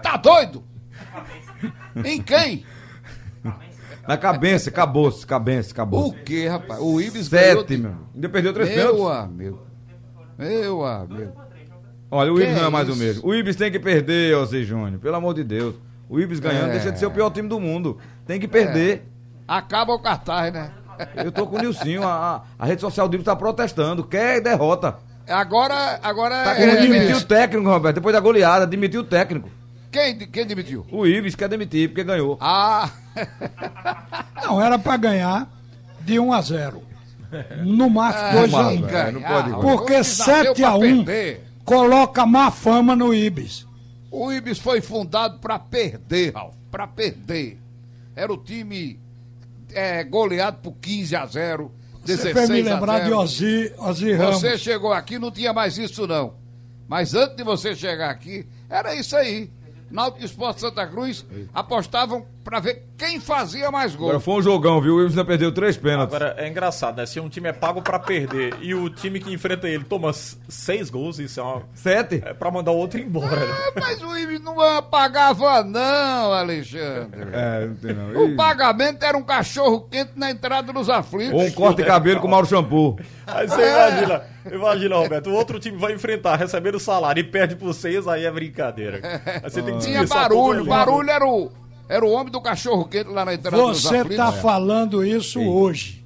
Tá 0.02 0.16
doido? 0.16 0.64
Em 2.02 2.22
quem? 2.22 2.64
Na 4.08 4.16
cabeça, 4.16 4.70
acabou-se, 4.70 5.26
cabeça, 5.26 5.68
O 5.68 5.72
acabou 5.72 6.12
quê, 6.24 6.48
rapaz? 6.48 6.80
O 6.80 6.98
Ibis 7.00 7.28
ganhou 7.28 7.58
Sete, 7.60 7.76
de- 7.76 7.82
meu. 7.82 7.94
Ainda 8.14 8.28
perdeu 8.30 8.52
três 8.54 8.68
Meu 8.74 8.94
pênaltis. 8.96 9.24
amigo. 9.24 9.58
Meu 10.38 10.84
amigo. 10.86 11.32
Olha, 12.10 12.32
o 12.32 12.36
Que 12.36 12.42
Ibis 12.44 12.54
não 12.56 12.62
é 12.64 12.66
é 12.66 12.70
mais 12.70 12.88
o 12.88 12.96
mesmo. 12.96 13.28
O 13.28 13.34
Ibis 13.34 13.54
tem 13.54 13.70
que 13.70 13.78
perder, 13.78 14.32
José 14.32 14.62
Júnior. 14.62 14.98
Pelo 14.98 15.14
amor 15.14 15.34
de 15.34 15.44
Deus. 15.44 15.74
O 16.08 16.18
Ibis 16.18 16.40
ganhando 16.40 16.70
É. 16.70 16.72
deixa 16.72 16.90
de 16.90 16.98
ser 16.98 17.04
o 17.04 17.10
pior 17.10 17.28
time 17.30 17.48
do 17.50 17.60
mundo. 17.60 17.98
Tem 18.26 18.40
que 18.40 18.48
perder. 18.48 19.02
Acaba 19.46 19.92
o 19.92 19.98
cartaz, 19.98 20.50
né? 20.54 20.70
Eu 21.22 21.30
tô 21.30 21.46
com 21.46 21.56
o 21.56 21.60
Nilcinho. 21.60 22.02
A, 22.02 22.36
a- 22.36 22.42
a 22.58 22.64
rede 22.66 22.80
social 22.80 23.06
do 23.08 23.14
Ibis 23.14 23.26
tá 23.26 23.36
protestando. 23.36 24.02
Quer 24.04 24.40
derrota. 24.40 24.96
Agora, 25.28 26.00
agora 26.02 26.44
Tá 26.44 26.52
é, 26.52 26.56
querendo 26.56 26.78
é, 26.78 26.80
demitir 26.80 27.10
é, 27.10 27.16
o 27.16 27.24
técnico, 27.26 27.68
Roberto. 27.68 27.96
Depois 27.96 28.14
da 28.14 28.20
goleada, 28.20 28.66
demitiu 28.66 29.02
o 29.02 29.04
técnico. 29.04 29.50
quem, 29.92 30.16
quem 30.18 30.46
demitiu? 30.46 30.86
O 30.90 31.06
Ibis 31.06 31.34
quer 31.34 31.48
demitir 31.50 31.88
porque 31.90 32.02
ganhou. 32.04 32.38
Ah, 32.40 32.88
Não, 34.42 34.62
era 34.62 34.78
pra 34.78 34.96
ganhar 34.96 35.48
de 36.00 36.18
1 36.18 36.32
a 36.32 36.40
0. 36.40 36.82
No 37.64 37.90
máximo 37.90 38.24
Ah, 38.28 38.32
2 38.32 38.54
a 38.54 38.62
mas, 38.62 38.80
1. 38.80 38.86
velho, 38.86 39.20
não 39.20 39.28
pode- 39.28 39.52
o 39.52 39.60
Porque 39.60 39.92
Ibis 39.94 40.18
nasceu 40.18 40.34
7 40.54 40.60
pra 40.60 40.68
a 40.70 40.74
1 40.76 41.04
perder. 41.04 41.44
coloca 41.64 42.24
má 42.26 42.50
fama 42.50 42.96
no 42.96 43.12
Ibis. 43.12 43.66
O 44.10 44.32
Ibis 44.32 44.58
foi 44.58 44.80
fundado 44.80 45.38
pra 45.38 45.58
perder, 45.58 46.32
Ralf. 46.34 46.54
Pra 46.70 46.86
perder. 46.86 47.58
Era 48.16 48.32
o 48.32 48.38
time 48.38 48.98
é, 49.74 50.02
goleado 50.04 50.58
por 50.62 50.72
15 50.80 51.14
a 51.14 51.26
0, 51.26 51.70
Você 52.00 52.16
16 52.16 52.32
fez 52.34 52.48
me 52.48 52.60
a 52.70 52.74
lembrar 52.74 52.96
0. 53.00 53.06
de 53.08 53.12
Ozzy, 53.12 53.72
Ozzy 53.78 54.12
Ramos. 54.14 54.40
Você 54.40 54.56
chegou 54.56 54.92
aqui 54.94 55.18
não 55.18 55.30
tinha 55.30 55.52
mais 55.52 55.76
isso 55.76 56.06
não. 56.06 56.32
Mas 56.88 57.14
antes 57.14 57.36
de 57.36 57.44
você 57.44 57.76
chegar 57.76 58.08
aqui, 58.08 58.46
era 58.70 58.94
isso 58.94 59.14
aí. 59.14 59.50
Náutico 59.90 60.24
Esporte 60.24 60.60
Santa 60.62 60.86
Cruz 60.86 61.24
apostavam 61.52 62.24
pra 62.44 62.60
ver 62.60 62.86
quem 62.96 63.20
fazia 63.20 63.70
mais 63.70 63.94
gol. 63.94 64.08
Agora 64.08 64.20
foi 64.20 64.34
um 64.34 64.42
jogão, 64.42 64.80
viu? 64.80 64.94
O 64.94 64.96
Wilson 64.98 65.24
perdeu 65.24 65.52
três 65.52 65.76
pênaltis. 65.76 66.14
Agora 66.14 66.34
é 66.38 66.48
engraçado, 66.48 66.96
né? 66.96 67.06
Se 67.06 67.20
um 67.20 67.28
time 67.28 67.48
é 67.48 67.52
pago 67.52 67.82
pra 67.82 67.98
perder 67.98 68.54
e 68.60 68.74
o 68.74 68.88
time 68.90 69.20
que 69.20 69.32
enfrenta 69.32 69.68
ele 69.68 69.84
toma 69.84 70.12
seis 70.12 70.90
gols, 70.90 71.18
isso 71.18 71.38
é, 71.38 71.42
uma, 71.42 71.62
Sete? 71.74 72.22
é 72.24 72.32
pra 72.32 72.50
mandar 72.50 72.72
o 72.72 72.76
outro 72.76 72.98
embora. 72.98 73.40
É, 73.40 73.80
Mas 73.80 74.02
o 74.02 74.16
Ives 74.16 74.40
não 74.40 74.56
pagava, 74.82 75.62
não, 75.62 76.32
Alexandre. 76.32 77.20
É, 77.32 77.66
não 77.66 77.74
tem 77.76 77.94
não. 77.94 78.24
O 78.24 78.36
pagamento 78.36 79.02
era 79.04 79.16
um 79.16 79.22
cachorro 79.22 79.82
quente 79.90 80.12
na 80.16 80.30
entrada 80.30 80.72
dos 80.72 80.88
aflitos. 80.88 81.32
Ou 81.34 81.42
um 81.42 81.50
corte 81.52 81.78
de 81.78 81.84
cabelo 81.84 82.20
com 82.20 82.26
o 82.26 82.30
Mauro 82.30 82.46
Shampoo. 82.46 82.98
Aí 83.26 83.46
você 83.46 83.62
imagina, 83.70 84.22
imagina, 84.52 84.96
Roberto, 84.96 85.28
o 85.30 85.34
outro 85.34 85.60
time 85.60 85.76
vai 85.76 85.92
enfrentar 85.92 86.36
recebendo 86.36 86.80
salário 86.80 87.20
e 87.20 87.24
perde 87.24 87.54
por 87.54 87.74
seis, 87.74 88.08
aí 88.08 88.24
é 88.24 88.30
brincadeira. 88.30 89.00
Aí 89.42 89.50
você 89.50 89.62
tem 89.62 89.74
que 89.74 89.84
Tinha 89.84 90.00
dispensar 90.00 90.28
barulho, 90.30 90.64
barulho 90.64 91.10
era 91.10 91.26
o, 91.26 91.52
era 91.88 92.04
o 92.04 92.10
homem 92.10 92.30
do 92.30 92.40
cachorro 92.40 92.84
quente 92.84 93.08
lá 93.08 93.24
na 93.24 93.34
entrada 93.34 93.56
Você 93.56 93.98
está 93.98 94.30
falando 94.30 95.04
isso 95.04 95.40
hoje. 95.40 96.04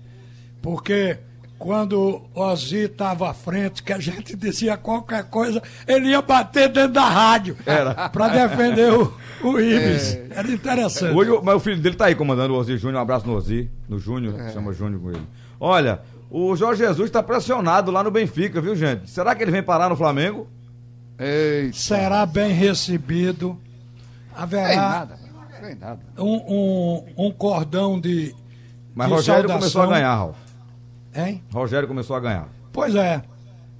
Porque 0.61 1.19
quando 1.59 2.23
Ozzy 2.35 2.85
estava 2.87 3.31
à 3.31 3.35
frente, 3.35 3.83
que 3.83 3.93
a 3.93 3.99
gente 3.99 4.37
dizia 4.37 4.77
qualquer 4.77 5.25
coisa, 5.25 5.63
ele 5.87 6.09
ia 6.09 6.23
bater 6.23 6.69
dentro 6.69 6.93
da 6.93 7.09
rádio 7.09 7.57
para 8.13 8.29
defender 8.29 8.93
o, 8.93 9.13
o 9.43 9.61
Ibis. 9.61 10.19
Era 10.31 10.51
interessante. 10.51 11.15
Hoje, 11.15 11.31
mas 11.43 11.55
o 11.57 11.61
filho 11.61 11.81
dele 11.81 11.97
tá 11.97 12.07
aí 12.07 12.15
comandando 12.15 12.55
o 12.55 12.57
Ozzy 12.57 12.77
Júnior. 12.77 12.99
Um 12.99 13.03
abraço 13.03 13.27
no 13.27 13.37
Ozzy, 13.37 13.71
no 13.89 13.99
Júnior, 13.99 14.35
chama 14.53 14.73
Júnior 14.73 15.01
com 15.01 15.11
ele. 15.11 15.27
Olha, 15.61 16.01
o 16.29 16.57
Jorge 16.57 16.83
Jesus 16.85 17.11
tá 17.11 17.23
pressionado 17.23 17.91
lá 17.91 18.03
no 18.03 18.11
Benfica, 18.11 18.61
viu, 18.61 18.75
gente? 18.75 19.11
Será 19.11 19.35
que 19.35 19.43
ele 19.43 19.51
vem 19.51 19.63
parar 19.63 19.89
no 19.89 19.97
Flamengo? 19.97 20.49
Eita, 21.19 21.77
Será 21.77 22.25
bem 22.25 22.53
recebido. 22.53 23.57
Haverá 24.35 25.07
nada, 25.79 26.01
um, 26.19 26.35
um, 27.17 27.27
um 27.27 27.31
cordão 27.33 28.01
de. 28.01 28.35
Mas 28.95 29.09
de 29.09 29.15
Rogério 29.15 29.49
saudação. 29.49 29.59
começou 29.61 29.83
a 29.83 29.87
ganhar, 29.87 30.15
Ralf. 30.15 30.37
Hein? 31.15 31.43
Rogério 31.53 31.89
começou 31.89 32.17
a 32.17 32.21
ganhar. 32.21 32.49
Pois 32.73 32.95
é. 32.95 33.23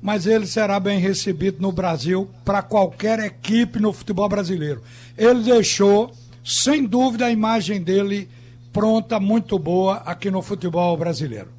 Mas 0.01 0.27
ele 0.27 0.47
será 0.47 0.81
bem 0.81 0.99
recebido 0.99 1.61
no 1.61 1.71
Brasil 1.71 2.29
para 2.45 2.61
qualquer 2.63 3.21
equipe 3.21 3.79
no 3.79 3.93
futebol 3.93 4.29
brasileiro. 4.29 4.83
Ele 5.17 5.43
deixou, 5.45 6.11
sem 6.45 6.85
dúvida, 6.85 7.27
a 7.27 7.31
imagem 7.31 7.81
dele 7.81 8.29
pronta, 8.73 9.21
muito 9.21 9.59
boa 9.59 9.97
aqui 10.05 10.31
no 10.31 10.43
futebol 10.43 10.97
brasileiro. 10.97 11.51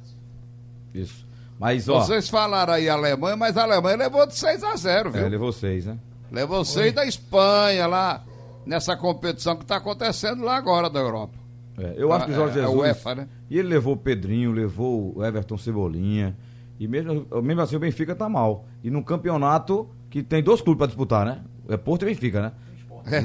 Isso. 0.92 1.24
Mas, 1.58 1.88
ó, 1.88 2.00
Vocês 2.00 2.28
falaram 2.28 2.74
aí 2.74 2.88
Alemanha, 2.88 3.36
mas 3.36 3.56
a 3.56 3.62
Alemanha 3.62 3.96
levou 3.96 4.26
de 4.26 4.36
6 4.36 4.62
a 4.62 4.76
0 4.76 5.10
viu? 5.12 5.24
é, 5.24 5.28
levou 5.28 5.52
seis, 5.52 5.86
né? 5.86 5.96
Levou 6.30 6.64
6 6.64 6.92
da 6.92 7.06
Espanha 7.06 7.86
lá, 7.86 8.22
nessa 8.66 8.96
competição 8.96 9.56
que 9.56 9.62
está 9.62 9.76
acontecendo 9.76 10.42
lá 10.42 10.56
agora 10.56 10.88
da 10.90 11.00
Europa. 11.00 11.38
É, 11.78 11.94
eu 11.96 12.12
acho 12.12 12.26
que 12.26 12.32
o 12.32 12.34
Jorge 12.34 12.58
É, 12.58 12.62
é 12.62 12.64
Jesus. 12.66 12.80
UEFA, 12.80 13.14
né? 13.14 13.28
E 13.50 13.58
ele 13.58 13.68
levou 13.68 13.94
o 13.94 13.96
Pedrinho, 13.96 14.52
levou 14.52 15.16
o 15.16 15.24
Everton 15.24 15.56
Cebolinha. 15.58 16.36
E 16.78 16.86
mesmo, 16.88 17.26
mesmo 17.42 17.60
assim 17.62 17.76
o 17.76 17.80
Benfica 17.80 18.14
tá 18.14 18.28
mal. 18.28 18.66
E 18.82 18.90
num 18.90 19.02
campeonato 19.02 19.88
que 20.10 20.22
tem 20.22 20.42
dois 20.42 20.60
clubes 20.60 20.78
para 20.78 20.86
disputar, 20.86 21.24
né? 21.26 21.40
É 21.68 21.76
Porto 21.76 22.02
e 22.02 22.06
Benfica, 22.06 22.40
né? 22.42 22.52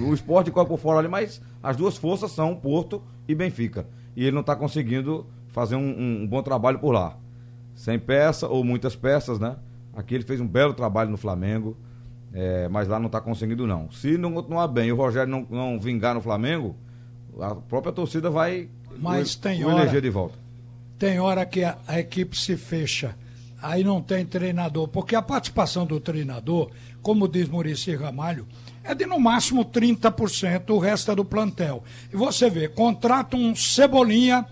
O 0.07 0.13
esporte 0.13 0.51
corre 0.51 0.67
por 0.67 0.77
fora 0.79 0.99
ali, 0.99 1.07
mas 1.07 1.41
as 1.63 1.75
duas 1.77 1.95
forças 1.95 2.31
são 2.31 2.55
Porto 2.55 3.01
e 3.27 3.33
Benfica. 3.35 3.87
E 4.15 4.23
ele 4.25 4.35
não 4.35 4.43
tá 4.43 4.55
conseguindo 4.55 5.25
fazer 5.47 5.75
um, 5.75 5.79
um- 5.87 6.21
um 6.23 6.27
bom 6.27 6.41
trabalho 6.43 6.79
por 6.79 6.91
lá. 6.91 7.17
Sem 7.75 7.97
peça 7.97 8.47
ou 8.47 8.63
muitas 8.63 8.95
peças, 8.95 9.39
né? 9.39 9.55
Aqui 9.95 10.15
ele 10.15 10.23
fez 10.23 10.41
um 10.41 10.47
belo 10.47 10.73
trabalho 10.73 11.09
no 11.09 11.17
Flamengo. 11.17 11.77
É, 12.33 12.67
mas 12.69 12.87
lá 12.87 12.99
não 12.99 13.09
tá 13.09 13.19
conseguindo, 13.21 13.65
não. 13.67 13.89
Se 13.91 14.17
não 14.17 14.31
continuar 14.33 14.67
bem 14.67 14.89
e 14.89 14.91
o 14.91 14.95
Rogério 14.95 15.29
não, 15.31 15.45
não 15.49 15.79
vingar 15.79 16.13
no 16.15 16.21
Flamengo, 16.21 16.75
a 17.39 17.55
própria 17.55 17.91
torcida 17.93 18.29
vai 18.29 18.69
Mas 18.97 19.33
o, 19.33 19.39
tem 19.39 19.63
o 19.63 19.67
hora- 19.69 19.81
eleger 19.81 20.01
de 20.01 20.09
volta. 20.09 20.37
Tem 20.97 21.19
hora 21.19 21.45
que 21.45 21.63
a, 21.63 21.77
a 21.87 21.99
equipe 21.99 22.37
se 22.37 22.57
fecha, 22.57 23.15
aí 23.61 23.83
não 23.83 24.01
tem 24.01 24.25
treinador, 24.25 24.87
porque 24.89 25.15
a 25.15 25.21
participação 25.21 25.85
do 25.85 25.99
treinador, 25.99 26.69
como 27.01 27.27
diz 27.27 27.47
Murici 27.47 27.95
Ramalho, 27.95 28.45
é 28.83 28.93
de 28.93 29.05
no 29.05 29.19
máximo 29.19 29.63
30%, 29.63 30.69
o 30.71 30.77
resto 30.79 31.11
é 31.11 31.15
do 31.15 31.23
plantel. 31.23 31.83
E 32.11 32.17
você 32.17 32.49
vê, 32.49 32.67
contrata 32.67 33.37
um 33.37 33.55
Cebolinha, 33.55 34.45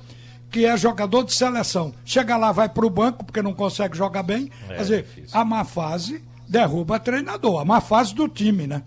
que 0.49 0.65
é 0.65 0.77
jogador 0.77 1.23
de 1.23 1.33
seleção. 1.33 1.93
Chega 2.05 2.37
lá, 2.37 2.51
vai 2.53 2.69
para 2.69 2.85
o 2.85 2.89
banco, 2.89 3.25
porque 3.25 3.41
não 3.41 3.53
consegue 3.53 3.97
jogar 3.97 4.23
bem. 4.23 4.49
Quer 4.67 4.77
dizer, 4.77 5.03
difícil. 5.03 5.37
a 5.37 5.43
má 5.43 5.65
fase 5.65 6.23
derruba 6.47 6.99
treinador, 6.99 7.59
a 7.59 7.65
má 7.65 7.81
fase 7.81 8.13
do 8.13 8.27
time, 8.27 8.67
né? 8.67 8.83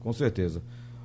Com 0.00 0.12
certeza. 0.12 0.62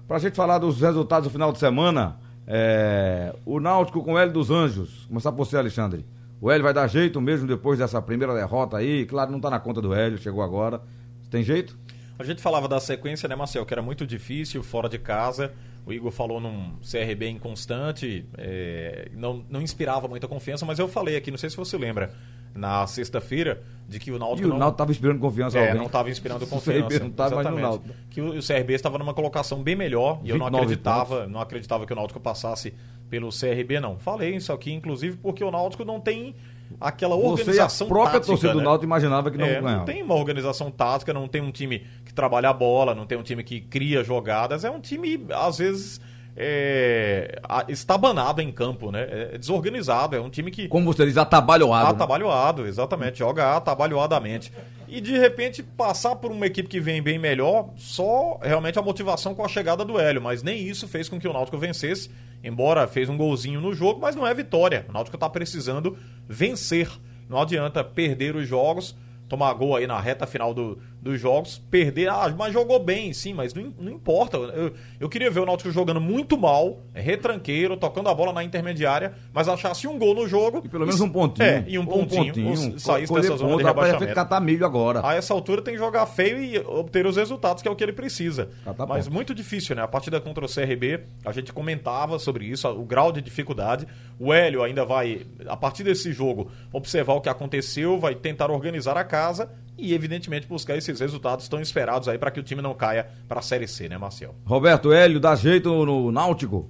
Pra 0.07 0.19
gente 0.19 0.35
falar 0.35 0.57
dos 0.57 0.81
resultados 0.81 1.29
do 1.29 1.31
final 1.31 1.51
de 1.51 1.59
semana, 1.59 2.17
é, 2.47 3.35
o 3.45 3.59
Náutico 3.59 4.03
com 4.03 4.13
o 4.13 4.17
Hélio 4.17 4.33
dos 4.33 4.49
Anjos. 4.49 5.05
Começar 5.07 5.31
por 5.31 5.45
você, 5.45 5.55
Alexandre. 5.55 6.05
O 6.41 6.49
Hélio 6.49 6.63
vai 6.63 6.73
dar 6.73 6.87
jeito 6.87 7.21
mesmo 7.21 7.47
depois 7.47 7.77
dessa 7.79 8.01
primeira 8.01 8.33
derrota 8.33 8.77
aí. 8.77 9.05
Claro, 9.05 9.31
não 9.31 9.39
tá 9.39 9.49
na 9.49 9.59
conta 9.59 9.81
do 9.81 9.93
Hélio, 9.93 10.17
chegou 10.17 10.41
agora. 10.41 10.81
Tem 11.29 11.43
jeito? 11.43 11.77
A 12.17 12.23
gente 12.23 12.41
falava 12.41 12.67
da 12.67 12.79
sequência, 12.79 13.29
né, 13.29 13.35
Marcel, 13.35 13.65
que 13.65 13.73
era 13.73 13.81
muito 13.81 14.05
difícil, 14.05 14.63
fora 14.63 14.89
de 14.89 14.97
casa. 14.97 15.53
O 15.85 15.93
Igor 15.93 16.11
falou 16.11 16.39
num 16.39 16.73
CRB 16.79 17.29
inconstante, 17.29 18.25
é, 18.37 19.09
não, 19.13 19.45
não 19.49 19.61
inspirava 19.61 20.07
muita 20.07 20.27
confiança, 20.27 20.65
mas 20.65 20.79
eu 20.79 20.87
falei 20.87 21.15
aqui, 21.15 21.31
não 21.31 21.37
sei 21.37 21.49
se 21.49 21.57
você 21.57 21.77
lembra, 21.77 22.13
na 22.59 22.85
sexta-feira, 22.85 23.61
de 23.87 23.97
que 23.99 24.11
o 24.11 24.15
E 24.15 24.19
Náutico 24.19 24.47
o 24.47 24.51
não... 24.51 24.57
Náutico 24.59 24.77
tava 24.77 24.91
inspirando 24.91 25.19
confiança 25.19 25.57
É, 25.57 25.61
alguém. 25.61 25.77
não 25.79 25.85
estava 25.87 26.09
inspirando 26.11 26.43
O 26.45 26.47
confiança. 26.47 26.87
CRB 26.87 26.99
não 26.99 27.09
tava, 27.11 27.35
mas 27.43 27.45
no. 27.53 27.59
Náutico. 27.59 27.89
Que 28.11 28.21
o, 28.21 28.37
o 28.37 28.45
CRB 28.45 28.73
estava 28.73 28.97
numa 28.99 29.13
colocação 29.13 29.63
bem 29.63 29.75
melhor 29.75 30.19
e 30.23 30.29
eu 30.29 30.37
não 30.37 30.45
29 30.45 30.63
acreditava, 30.65 31.15
pontos. 31.17 31.31
não 31.31 31.41
acreditava 31.41 31.85
que 31.87 31.93
o 31.93 31.95
Náutico 31.95 32.19
passasse 32.19 32.73
pelo 33.09 33.29
CRB, 33.29 33.79
não. 33.79 33.97
Falei 33.97 34.35
isso 34.35 34.53
aqui, 34.53 34.71
inclusive, 34.71 35.17
porque 35.17 35.43
o 35.43 35.49
Náutico 35.49 35.83
não 35.83 35.99
tem 35.99 36.35
aquela 36.79 37.15
Você 37.15 37.21
e 37.23 37.25
a 37.25 37.29
organização 37.31 37.87
própria 37.87 38.11
tática, 38.19 38.27
torcida 38.27 38.53
do 38.53 38.59
né? 38.59 38.63
Náutico 38.65 38.85
imaginava 38.85 39.31
que 39.31 39.37
não 39.39 39.45
É, 39.45 39.49
ganhava. 39.59 39.77
não 39.77 39.85
tem 39.85 40.03
uma 40.03 40.13
organização 40.13 40.69
tática, 40.69 41.11
não 41.11 41.27
tem 41.27 41.41
um 41.41 41.49
time 41.51 41.83
que 42.05 42.13
trabalha 42.13 42.49
a 42.49 42.53
bola, 42.53 42.93
não 42.93 43.07
tem 43.07 43.17
um 43.17 43.23
time 43.23 43.43
que 43.43 43.59
cria 43.59 44.03
jogadas. 44.03 44.63
É 44.63 44.69
um 44.69 44.79
time, 44.79 45.25
às 45.33 45.57
vezes, 45.57 45.99
é, 46.41 47.37
estabanado 47.67 48.41
em 48.41 48.49
campo, 48.51 48.91
né? 48.91 49.05
É 49.33 49.37
desorganizado. 49.37 50.15
É 50.15 50.21
um 50.21 50.29
time 50.29 50.49
que. 50.49 50.67
Como 50.69 50.85
você 50.85 51.05
diz, 51.05 51.17
atabalhoado. 51.17 51.85
né? 51.85 51.91
Atabalhoado, 51.91 52.65
exatamente. 52.65 53.19
Joga 53.19 53.57
atabalhoadamente. 53.57 54.51
E 54.87 55.01
de 55.01 55.17
repente 55.19 55.61
passar 55.61 56.15
por 56.15 56.31
uma 56.31 56.45
equipe 56.47 56.67
que 56.69 56.79
vem 56.79 57.01
bem 57.01 57.19
melhor, 57.19 57.69
só 57.75 58.39
realmente 58.41 58.79
a 58.79 58.81
motivação 58.81 59.35
com 59.35 59.43
a 59.43 59.47
chegada 59.47 59.83
do 59.85 59.99
Hélio. 59.99 60.21
Mas 60.21 60.41
nem 60.41 60.63
isso 60.67 60.87
fez 60.87 61.09
com 61.09 61.19
que 61.19 61.27
o 61.27 61.33
Náutico 61.33 61.57
vencesse. 61.57 62.09
Embora 62.43 62.87
fez 62.87 63.09
um 63.09 63.17
golzinho 63.17 63.59
no 63.59 63.73
jogo, 63.73 63.99
mas 63.99 64.15
não 64.15 64.25
é 64.25 64.33
vitória. 64.33 64.85
O 64.87 64.93
Náutico 64.93 65.17
está 65.17 65.29
precisando 65.29 65.97
vencer. 66.27 66.89
Não 67.29 67.39
adianta 67.41 67.83
perder 67.83 68.35
os 68.35 68.47
jogos, 68.47 68.95
tomar 69.27 69.53
gol 69.53 69.75
aí 69.75 69.85
na 69.85 69.99
reta 69.99 70.25
final 70.25 70.53
do- 70.53 70.79
dos 71.01 71.19
jogos, 71.19 71.61
perder. 71.69 72.09
Ah, 72.09 72.33
mas 72.37 72.53
jogou 72.53 72.83
bem, 72.83 73.13
sim, 73.13 73.33
mas 73.33 73.53
não, 73.53 73.73
não 73.79 73.91
importa. 73.91 74.37
Eu, 74.37 74.73
eu 74.99 75.09
queria 75.09 75.31
ver 75.31 75.39
o 75.39 75.45
Náutico 75.45 75.71
jogando 75.71 76.01
muito 76.01 76.37
mal, 76.37 76.79
retranqueiro, 76.93 77.77
tocando 77.77 78.09
a 78.09 78.13
bola 78.13 78.33
na 78.33 78.43
intermediária, 78.43 79.13
mas 79.33 79.47
achasse 79.47 79.87
um 79.87 79.97
gol 79.97 80.13
no 80.13 80.27
jogo. 80.27 80.61
E 80.63 80.69
pelo 80.69 80.85
menos 80.85 80.99
um 80.99 81.09
pontinho. 81.09 81.47
É, 81.47 81.63
e 81.67 81.79
um 81.79 81.85
pontinho. 81.85 82.49
ou 82.49 82.79
saísse 82.79 83.07
colher 83.07 83.23
dessa 83.23 83.37
zona 83.37 83.57
de 83.57 83.63
ponto, 83.63 83.63
fez 83.63 83.67
rebaixamento. 83.67 84.13
catar 84.13 84.39
milho 84.41 84.65
agora. 84.65 85.07
A 85.07 85.15
essa 85.15 85.33
altura 85.33 85.61
tem 85.61 85.73
que 85.73 85.79
jogar 85.79 86.05
feio 86.05 86.37
e 86.37 86.57
obter 86.59 87.05
os 87.05 87.15
resultados, 87.15 87.61
que 87.61 87.67
é 87.67 87.71
o 87.71 87.75
que 87.75 87.83
ele 87.83 87.93
precisa. 87.93 88.49
Catar 88.65 88.85
Mas 88.85 89.05
pontos. 89.05 89.13
muito 89.13 89.33
difícil, 89.33 89.75
né? 89.75 89.81
A 89.81 89.87
partida 89.87 90.19
contra 90.19 90.45
o 90.45 90.47
CRB, 90.47 91.01
a 91.25 91.31
gente 91.31 91.53
comentava 91.53 92.19
sobre 92.19 92.45
isso, 92.45 92.67
o 92.67 92.83
grau 92.83 93.11
de 93.11 93.21
dificuldade. 93.21 93.87
O 94.19 94.33
Hélio 94.33 94.63
ainda 94.63 94.83
vai, 94.83 95.25
a 95.47 95.55
partir 95.55 95.83
desse 95.83 96.11
jogo, 96.11 96.51
observar 96.73 97.13
o 97.13 97.21
que 97.21 97.29
aconteceu, 97.29 97.97
vai 97.97 98.15
tentar 98.15 98.51
organizar 98.51 98.97
a 98.97 99.03
casa 99.03 99.49
e, 99.79 99.93
evidentemente, 99.93 100.47
buscar 100.47 100.75
esses 100.75 100.99
resultados 100.99 101.47
tão 101.47 101.61
esperados 101.61 102.07
aí 102.07 102.17
para 102.17 102.31
que 102.31 102.39
o 102.39 102.43
time 102.43 102.61
não 102.61 102.73
caia 102.73 103.09
para 103.27 103.39
a 103.39 103.43
Série 103.43 103.67
C, 103.67 103.87
né, 103.87 103.97
Marcel? 103.97 104.35
Roberto 104.45 104.91
Hélio 104.91 105.19
dá 105.19 105.35
jeito 105.35 105.85
no 105.85 106.11
Náutico. 106.11 106.69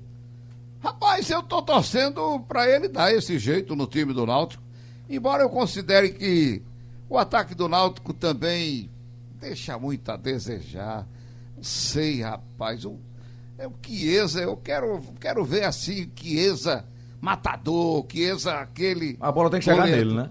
Rapaz, 0.80 1.30
eu 1.30 1.44
tô 1.44 1.62
torcendo 1.62 2.40
pra 2.48 2.70
ele 2.70 2.88
dar 2.88 3.14
esse 3.14 3.38
jeito 3.38 3.76
no 3.76 3.86
time 3.86 4.14
do 4.14 4.26
Náutico. 4.26 4.64
Embora 5.10 5.44
eu 5.44 5.50
considere 5.50 6.12
que 6.12 6.62
o 7.10 7.18
ataque 7.18 7.56
do 7.56 7.68
Náutico 7.68 8.14
também 8.14 8.90
deixa 9.40 9.78
muito 9.78 10.10
a 10.10 10.16
desejar. 10.16 11.08
Não 11.58 11.64
sei, 11.64 12.22
rapaz. 12.22 12.86
O, 12.86 12.98
é 13.58 13.68
o 13.68 13.74
Chiesa, 13.86 14.42
eu 14.42 14.56
quero, 14.56 15.02
quero 15.20 15.44
ver 15.44 15.66
assim, 15.66 16.10
Chiesa 16.16 16.86
matador, 17.20 18.06
Chiesa 18.10 18.60
aquele. 18.60 19.18
A 19.20 19.32
bola 19.32 19.50
tem 19.50 19.60
que 19.60 19.66
chegar 19.66 19.82
goleiro. 19.82 20.14
nele, 20.14 20.22
né? 20.22 20.30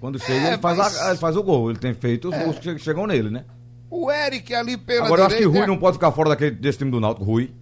Quando 0.00 0.18
chega, 0.18 0.46
É, 0.48 0.52
ele, 0.52 0.58
faz 0.58 0.76
mas- 0.78 1.00
a- 1.00 1.08
ele 1.10 1.18
faz 1.18 1.36
o 1.36 1.42
gol. 1.42 1.70
Ele 1.70 1.78
tem 1.78 1.94
feito 1.94 2.28
os 2.28 2.36
gols 2.36 2.58
que 2.58 2.72
che- 2.72 2.78
chegam 2.78 3.06
nele, 3.06 3.30
né? 3.30 3.44
O 3.90 4.10
Eric 4.10 4.52
ali 4.54 4.76
pela 4.76 5.06
Agora 5.06 5.22
eu 5.22 5.26
acho 5.26 5.36
que. 5.36 5.44
Rui 5.44 5.66
não 5.66 5.78
pode 5.78 5.94
ficar 5.94 6.10
fora 6.12 6.30
daquele, 6.30 6.50
desse 6.52 6.78
time 6.78 6.90
do 6.90 7.00
Náutico. 7.00 7.24
Rui. 7.24 7.52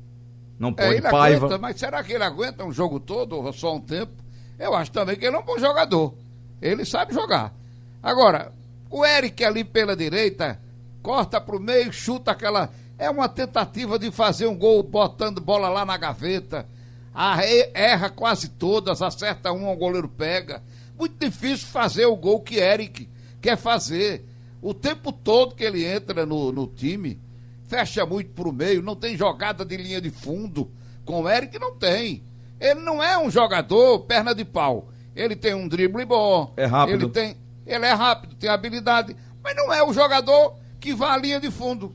Não 0.59 0.71
É, 0.71 0.73
pode. 0.73 0.89
ele 0.95 1.03
Paiva. 1.03 1.47
aguenta, 1.47 1.59
mas 1.61 1.79
será 1.79 2.03
que 2.03 2.13
ele 2.13 2.25
aguenta 2.25 2.65
um 2.65 2.73
jogo 2.73 2.99
todo 2.99 3.37
ou 3.37 3.53
só 3.53 3.75
um 3.77 3.81
tempo? 3.81 4.13
Eu 4.59 4.75
acho 4.75 4.91
também 4.91 5.17
que 5.17 5.25
ele 5.27 5.37
é 5.37 5.39
um 5.39 5.43
bom 5.43 5.59
jogador. 5.59 6.15
Ele 6.61 6.85
sabe 6.85 7.13
jogar. 7.13 7.53
Agora, 8.03 8.53
o 8.91 9.05
Eric 9.05 9.45
ali 9.45 9.63
pela 9.65 9.95
direita, 9.97 10.59
corta 11.03 11.41
pro 11.41 11.61
meio, 11.61 11.93
chuta 11.93 12.31
aquela. 12.33 12.71
É 12.99 13.11
uma 13.11 13.29
tentativa 13.29 13.99
de 13.99 14.11
fazer 14.13 14.47
um 14.47 14.57
gol 14.57 14.83
botando 14.83 15.41
bola 15.41 15.69
lá 15.69 15.85
na 15.85 15.97
gaveta. 15.97 16.67
Erra 17.75 18.09
quase 18.11 18.49
todas, 18.49 19.03
acerta 19.03 19.53
um, 19.53 19.71
o 19.71 19.77
goleiro 19.77 20.09
pega. 20.09 20.63
Muito 21.03 21.19
difícil 21.19 21.67
fazer 21.67 22.07
o 22.07 22.15
gol 22.15 22.41
que 22.43 22.61
Eric 22.61 23.09
quer 23.41 23.57
fazer. 23.57 24.25
O 24.61 24.73
tempo 24.73 25.11
todo 25.11 25.53
que 25.53 25.65
ele 25.65 25.85
entra 25.85 26.25
no, 26.25 26.53
no 26.53 26.69
time, 26.69 27.21
fecha 27.67 28.07
muito 28.07 28.31
pro 28.31 28.53
meio, 28.53 28.81
não 28.81 28.95
tem 28.95 29.17
jogada 29.17 29.65
de 29.65 29.77
linha 29.77 30.01
de 30.01 30.11
fundo. 30.11 30.71
Com 31.05 31.23
o 31.23 31.29
Eric 31.29 31.59
não 31.59 31.75
tem. 31.75 32.23
Ele 32.61 32.79
não 32.79 33.03
é 33.03 33.19
um 33.19 33.29
jogador 33.29 33.99
perna 34.05 34.33
de 34.33 34.45
pau. 34.45 34.93
Ele 35.17 35.35
tem 35.35 35.55
um 35.55 35.67
drible 35.67 36.05
bom. 36.05 36.55
É 36.57 36.67
rápido. 36.67 37.07
Ele 37.07 37.13
tem, 37.13 37.37
ele 37.67 37.85
é 37.85 37.93
rápido, 37.93 38.37
tem 38.37 38.49
habilidade, 38.49 39.17
mas 39.43 39.57
não 39.57 39.75
é 39.75 39.83
o 39.83 39.93
jogador 39.93 40.55
que 40.79 40.95
vai 40.95 41.11
à 41.11 41.17
linha 41.17 41.41
de 41.41 41.51
fundo. 41.51 41.93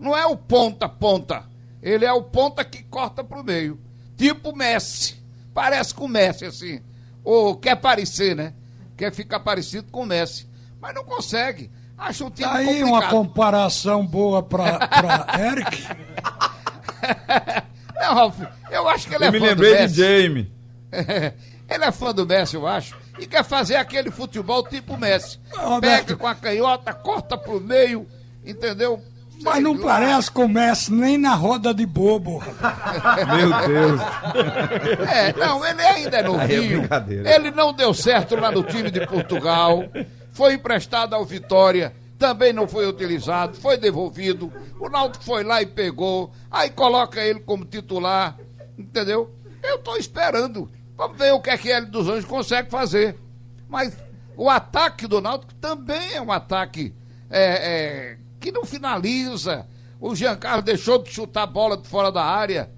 Não 0.00 0.16
é 0.16 0.24
o 0.24 0.34
ponta 0.34 0.88
ponta. 0.88 1.44
Ele 1.82 2.06
é 2.06 2.12
o 2.14 2.22
ponta 2.22 2.64
que 2.64 2.82
corta 2.84 3.22
pro 3.22 3.44
meio. 3.44 3.78
Tipo 4.16 4.56
Messi. 4.56 5.22
Parece 5.52 5.94
com 5.94 6.06
o 6.06 6.08
Messi 6.08 6.46
assim. 6.46 6.80
Ou 7.26 7.56
quer 7.56 7.74
parecer, 7.74 8.36
né? 8.36 8.54
Quer 8.96 9.12
ficar 9.12 9.40
parecido 9.40 9.90
com 9.90 10.02
o 10.02 10.06
Messi, 10.06 10.48
mas 10.80 10.94
não 10.94 11.02
consegue. 11.04 11.68
Acho 11.98 12.26
um 12.26 12.30
time 12.30 12.48
Tá 12.48 12.54
aí 12.54 12.84
uma 12.84 12.92
complicado. 13.02 13.10
comparação 13.10 14.06
boa 14.06 14.44
pra, 14.44 14.78
pra 14.86 15.26
Eric. 15.50 15.82
Não, 17.96 18.14
Ralf, 18.14 18.38
eu 18.70 18.88
acho 18.88 19.08
que 19.08 19.14
ele 19.14 19.24
Eu 19.24 19.28
é 19.28 19.30
me 19.32 19.38
fã 19.40 19.44
do 19.46 19.50
lembrei 19.50 19.74
de 19.74 19.82
Messi. 19.82 19.94
Jamie. 19.96 20.52
ele 21.68 21.84
é 21.84 21.92
fã 21.92 22.14
do 22.14 22.24
Messi, 22.26 22.54
eu 22.54 22.66
acho. 22.66 22.96
E 23.18 23.26
quer 23.26 23.44
fazer 23.44 23.76
aquele 23.76 24.10
futebol 24.10 24.62
tipo 24.68 24.96
Messi. 24.96 25.40
Roberto. 25.56 26.06
Pega 26.06 26.16
com 26.16 26.26
a 26.26 26.34
canhota, 26.34 26.92
corta 26.94 27.36
pro 27.36 27.60
meio, 27.60 28.06
entendeu? 28.44 29.02
Mas 29.42 29.62
não 29.62 29.78
parece 29.78 30.30
com 30.30 30.46
o 30.46 30.48
Messi 30.48 30.92
nem 30.92 31.18
na 31.18 31.34
roda 31.34 31.72
de 31.72 31.86
bobo. 31.86 32.42
Meu 33.36 33.68
Deus. 33.68 34.00
É, 35.08 35.32
não, 35.32 35.64
ele 35.64 35.82
ainda 35.82 36.16
é 36.16 36.20
é 36.20 36.22
novinho. 36.22 36.78
brincadeira. 36.80 37.34
ele 37.34 37.50
não 37.50 37.72
deu 37.72 37.92
certo 37.92 38.36
lá 38.36 38.50
no 38.50 38.62
time 38.62 38.90
de 38.90 39.06
Portugal. 39.06 39.84
Foi 40.32 40.54
emprestado 40.54 41.14
ao 41.14 41.24
Vitória. 41.24 41.94
Também 42.18 42.52
não 42.52 42.66
foi 42.66 42.88
utilizado, 42.88 43.56
foi 43.56 43.76
devolvido. 43.76 44.50
O 44.80 44.88
Náutico 44.88 45.24
foi 45.24 45.44
lá 45.44 45.60
e 45.60 45.66
pegou. 45.66 46.32
Aí 46.50 46.70
coloca 46.70 47.20
ele 47.20 47.40
como 47.40 47.64
titular. 47.64 48.36
Entendeu? 48.78 49.30
Eu 49.62 49.78
tô 49.78 49.96
esperando. 49.96 50.70
Vamos 50.96 51.18
ver 51.18 51.32
o 51.32 51.40
que 51.40 51.50
é 51.50 51.58
que 51.58 51.68
ele 51.68 51.86
dos 51.86 52.08
Anjos 52.08 52.24
consegue 52.24 52.70
fazer. 52.70 53.16
Mas 53.68 53.96
o 54.36 54.48
ataque 54.48 55.06
do 55.06 55.20
Náutico 55.20 55.54
também 55.54 56.14
é 56.14 56.20
um 56.20 56.32
ataque 56.32 56.94
é, 57.30 58.12
é, 58.12 58.18
que 58.46 58.52
não 58.52 58.64
finaliza. 58.64 59.66
O 60.00 60.14
Giancarlo 60.14 60.62
deixou 60.62 61.02
de 61.02 61.10
chutar 61.10 61.42
a 61.42 61.46
bola 61.46 61.76
de 61.76 61.88
fora 61.88 62.12
da 62.12 62.24
área. 62.24 62.70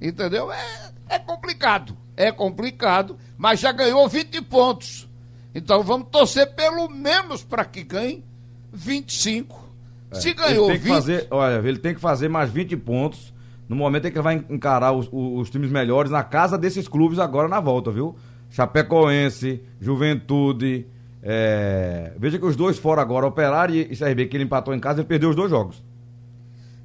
Entendeu? 0.00 0.52
É, 0.52 0.92
é 1.08 1.18
complicado. 1.18 1.96
É 2.16 2.30
complicado, 2.30 3.16
mas 3.36 3.58
já 3.60 3.72
ganhou 3.72 4.08
20 4.08 4.40
pontos. 4.42 5.08
Então 5.54 5.82
vamos 5.82 6.08
torcer 6.10 6.54
pelo 6.54 6.88
menos 6.88 7.42
para 7.42 7.64
que 7.64 7.82
ganhe 7.82 8.24
25. 8.72 9.68
Se 10.12 10.32
ganhou 10.34 10.70
É, 10.70 10.74
ele 10.74 10.78
tem 10.78 10.78
que 10.78 10.84
20, 10.84 10.94
fazer, 10.94 11.26
olha, 11.30 11.68
ele 11.68 11.78
tem 11.78 11.94
que 11.94 12.00
fazer 12.00 12.28
mais 12.28 12.50
20 12.50 12.76
pontos 12.76 13.32
no 13.68 13.74
momento 13.76 14.06
em 14.06 14.10
que 14.12 14.16
ele 14.18 14.22
vai 14.22 14.44
encarar 14.48 14.92
os, 14.92 15.06
os- 15.12 15.40
os 15.42 15.50
times 15.50 15.70
melhores 15.70 16.10
na 16.10 16.22
casa 16.22 16.56
desses 16.56 16.86
clubes 16.88 17.18
agora 17.18 17.48
na 17.48 17.60
volta, 17.60 17.90
viu? 17.90 18.16
Chapecoense, 18.50 19.62
Juventude. 19.80 20.86
É, 21.22 22.12
Veja 22.18 22.38
que 22.38 22.44
os 22.44 22.56
dois 22.56 22.78
fora 22.78 23.02
agora, 23.02 23.26
Operário 23.26 23.74
e 23.74 23.96
CRB, 23.96 24.26
que 24.26 24.36
ele 24.36 24.44
empatou 24.44 24.74
em 24.74 24.80
casa, 24.80 25.00
ele 25.00 25.08
perdeu 25.08 25.30
os 25.30 25.36
dois 25.36 25.50
jogos. 25.50 25.82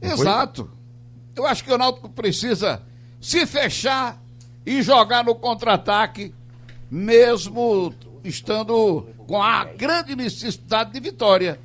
Não 0.02 0.18
foi? 0.18 0.26
Exato. 0.26 0.70
Eu 1.36 1.46
acho 1.46 1.64
que 1.64 1.72
o 1.72 1.78
Náutico 1.78 2.10
precisa 2.10 2.82
se 3.20 3.46
fechar 3.46 4.22
e 4.66 4.82
jogar 4.82 5.24
no 5.24 5.36
contra-ataque, 5.36 6.34
mesmo 6.90 7.94
estando 8.24 9.08
com 9.28 9.42
a 9.42 9.66
grande 9.66 10.16
necessidade 10.16 10.92
de 10.92 11.00
vitória. 11.00 11.60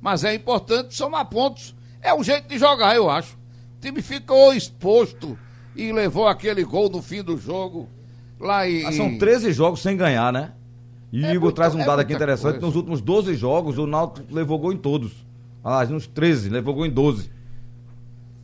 Mas 0.00 0.24
é 0.24 0.34
importante 0.34 0.94
somar 0.94 1.24
pontos. 1.26 1.74
É 2.02 2.14
um 2.14 2.22
jeito 2.22 2.48
de 2.48 2.58
jogar, 2.58 2.94
eu 2.94 3.08
acho. 3.08 3.34
O 3.78 3.80
time 3.80 4.02
ficou 4.02 4.52
exposto 4.52 5.38
e 5.74 5.90
levou 5.92 6.28
aquele 6.28 6.62
gol 6.64 6.90
no 6.90 7.00
fim 7.00 7.22
do 7.22 7.38
jogo. 7.38 7.88
Lá 8.38 8.68
em. 8.68 8.84
Ah, 8.84 8.92
são 8.92 9.16
13 9.16 9.52
jogos 9.52 9.80
sem 9.80 9.96
ganhar, 9.96 10.32
né? 10.32 10.52
E 11.14 11.22
o 11.22 11.26
É 11.26 11.30
Igor 11.30 11.42
muito- 11.42 11.54
traz 11.54 11.74
um 11.74 11.80
é 11.80 11.84
dado 11.84 12.00
aqui 12.00 12.10
muita 12.12 12.24
interessante: 12.24 12.52
coisa. 12.54 12.66
nos 12.66 12.74
últimos 12.74 13.00
12 13.00 13.34
jogos, 13.36 13.78
o 13.78 13.86
Náutico 13.86 14.26
levou 14.34 14.58
gol 14.58 14.72
em 14.72 14.76
todos. 14.76 15.12
Ah, 15.62 15.84
nos 15.84 16.06
13, 16.08 16.48
levou 16.48 16.74
gol 16.74 16.84
em 16.86 16.90
12. 16.90 17.30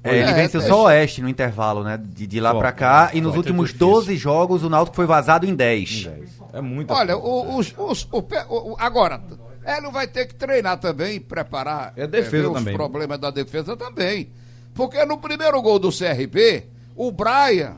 É, 0.04 0.16
ele 0.18 0.30
É, 0.30 0.35
venceu 0.35 0.61
é, 0.61 0.64
só 0.64 0.83
o 0.83 0.85
Oeste 0.85 1.20
no 1.20 1.28
intervalo, 1.28 1.83
né? 1.83 1.98
De, 2.02 2.26
de 2.26 2.40
lá 2.40 2.54
pra 2.54 2.70
cá. 2.72 3.11
E 3.12 3.20
nos 3.20 3.37
últimos 3.37 3.70
ter 3.70 3.78
difícil. 3.78 3.94
12 3.94 4.16
jogos, 4.16 4.62
o 4.62 4.68
Náutico 4.70 4.94
foi 4.96 5.04
vazado 5.04 5.44
em 5.46 5.54
10. 5.54 6.09
É 6.52 6.61
muita 6.61 6.94
Olha, 6.94 7.16
coisa. 7.16 7.28
o, 7.28 7.59
os, 7.59 7.74
os- 7.76 8.09
o 8.11 8.18
o- 8.48 8.76
agora, 8.78 9.20
Hélio 9.64 9.90
vai 9.90 10.06
ter 10.06 10.26
que 10.26 10.35
treinar 10.37 10.78
também, 10.78 11.20
preparar. 11.20 11.92
É 11.96 12.06
defesa 12.06 12.48
ver 12.48 12.54
também. 12.54 12.72
Os 12.74 12.78
problemas 12.78 13.18
da 13.18 13.30
defesa 13.30 13.76
também. 13.76 14.30
Porque 14.72 15.04
no 15.04 15.18
primeiro 15.18 15.61
gol 15.61 15.78
do 15.78 15.90
CRB, 15.90 16.64
o 16.96 17.11
Brian 17.12 17.74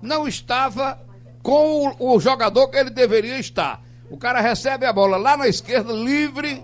não 0.00 0.26
estava 0.26 0.98
com 1.42 1.94
o, 1.98 2.14
o 2.14 2.20
jogador 2.20 2.68
que 2.68 2.78
ele 2.78 2.90
deveria 2.90 3.38
estar. 3.38 3.82
O 4.10 4.16
cara 4.16 4.40
recebe 4.40 4.86
a 4.86 4.92
bola 4.92 5.16
lá 5.16 5.36
na 5.36 5.46
esquerda, 5.48 5.92
livre. 5.92 6.62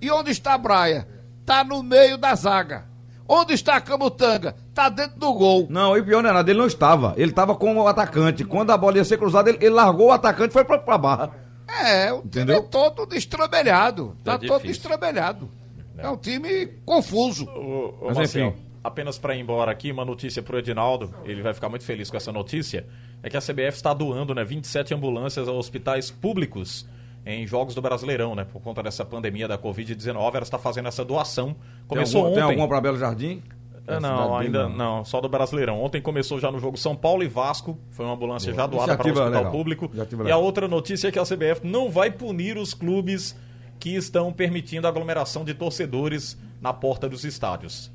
E 0.00 0.10
onde 0.10 0.30
está 0.30 0.56
Brian? 0.56 1.06
Está 1.40 1.64
no 1.64 1.82
meio 1.82 2.16
da 2.16 2.34
zaga. 2.34 2.86
Onde 3.26 3.52
está 3.52 3.78
Camutanga? 3.80 4.54
Está 4.70 4.88
dentro 4.88 5.18
do 5.18 5.32
gol. 5.34 5.66
Não, 5.68 5.96
e 5.96 6.00
o 6.00 6.04
pior 6.04 6.22
não 6.22 6.30
é 6.30 6.32
nada, 6.32 6.50
ele 6.50 6.58
não 6.58 6.66
estava. 6.66 7.12
Ele 7.16 7.30
estava 7.30 7.54
com 7.54 7.76
o 7.76 7.86
atacante. 7.86 8.42
Quando 8.44 8.70
a 8.70 8.76
bola 8.76 8.96
ia 8.96 9.04
ser 9.04 9.18
cruzada, 9.18 9.50
ele, 9.50 9.58
ele 9.60 9.74
largou 9.74 10.06
o 10.08 10.12
atacante 10.12 10.50
e 10.50 10.52
foi 10.52 10.64
pra, 10.64 10.78
pra 10.78 10.96
barra. 10.96 11.30
É, 11.68 12.10
o 12.10 12.16
time 12.22 12.26
Entendeu? 12.28 12.56
é 12.56 12.62
todo 12.62 13.04
destrambelhado. 13.06 14.16
Tá, 14.24 14.38
Tá 14.38 14.46
todo 14.46 14.62
destrambelhado. 14.62 15.50
É 15.98 16.08
um 16.08 16.16
time 16.16 16.66
confuso. 16.86 17.44
Ô, 17.50 17.94
ô, 18.00 18.14
Mas 18.14 18.34
enfim. 18.34 18.54
apenas 18.82 19.18
para 19.18 19.34
ir 19.36 19.40
embora 19.40 19.70
aqui, 19.70 19.92
uma 19.92 20.04
notícia 20.04 20.42
pro 20.42 20.58
Edinaldo, 20.58 21.12
ele 21.24 21.42
vai 21.42 21.52
ficar 21.52 21.68
muito 21.68 21.84
feliz 21.84 22.10
com 22.10 22.16
essa 22.16 22.32
notícia, 22.32 22.86
é 23.22 23.28
que 23.28 23.36
a 23.36 23.40
CBF 23.40 23.76
está 23.76 23.92
doando 23.92 24.34
né, 24.34 24.44
27 24.44 24.94
ambulâncias 24.94 25.48
a 25.48 25.52
hospitais 25.52 26.10
públicos 26.10 26.86
em 27.26 27.46
jogos 27.46 27.74
do 27.74 27.82
Brasileirão, 27.82 28.34
né? 28.34 28.44
Por 28.44 28.62
conta 28.62 28.82
dessa 28.82 29.04
pandemia 29.04 29.46
da 29.46 29.58
Covid-19, 29.58 30.34
ela 30.34 30.38
está 30.42 30.58
fazendo 30.58 30.88
essa 30.88 31.04
doação. 31.04 31.54
Começou 31.86 32.22
tem 32.22 32.30
ontem. 32.30 32.34
Tem 32.36 32.44
alguma 32.44 32.68
pra 32.68 32.80
Belo 32.80 32.98
Jardim? 32.98 33.42
É, 33.86 33.98
não, 33.98 34.36
ainda 34.36 34.64
dele, 34.64 34.76
não. 34.76 35.02
só 35.04 35.20
do 35.20 35.28
Brasileirão. 35.28 35.82
Ontem 35.82 36.00
começou 36.00 36.38
já 36.38 36.50
no 36.52 36.58
jogo 36.58 36.76
São 36.76 36.94
Paulo 36.94 37.22
e 37.22 37.28
Vasco, 37.28 37.78
foi 37.90 38.04
uma 38.04 38.14
ambulância 38.14 38.52
já 38.52 38.66
doada 38.66 38.96
para 38.96 39.06
o 39.06 39.10
hospital 39.10 39.30
legal. 39.30 39.50
público. 39.50 39.90
E 40.26 40.30
a 40.30 40.36
outra 40.36 40.68
notícia 40.68 41.08
é 41.08 41.10
que 41.10 41.18
a 41.18 41.22
CBF 41.22 41.60
não 41.64 41.90
vai 41.90 42.10
punir 42.10 42.58
os 42.58 42.74
clubes 42.74 43.34
que 43.80 43.94
estão 43.94 44.30
permitindo 44.30 44.86
a 44.86 44.90
aglomeração 44.90 45.42
de 45.42 45.54
torcedores 45.54 46.36
na 46.60 46.72
porta 46.72 47.08
dos 47.08 47.24
estádios. 47.24 47.90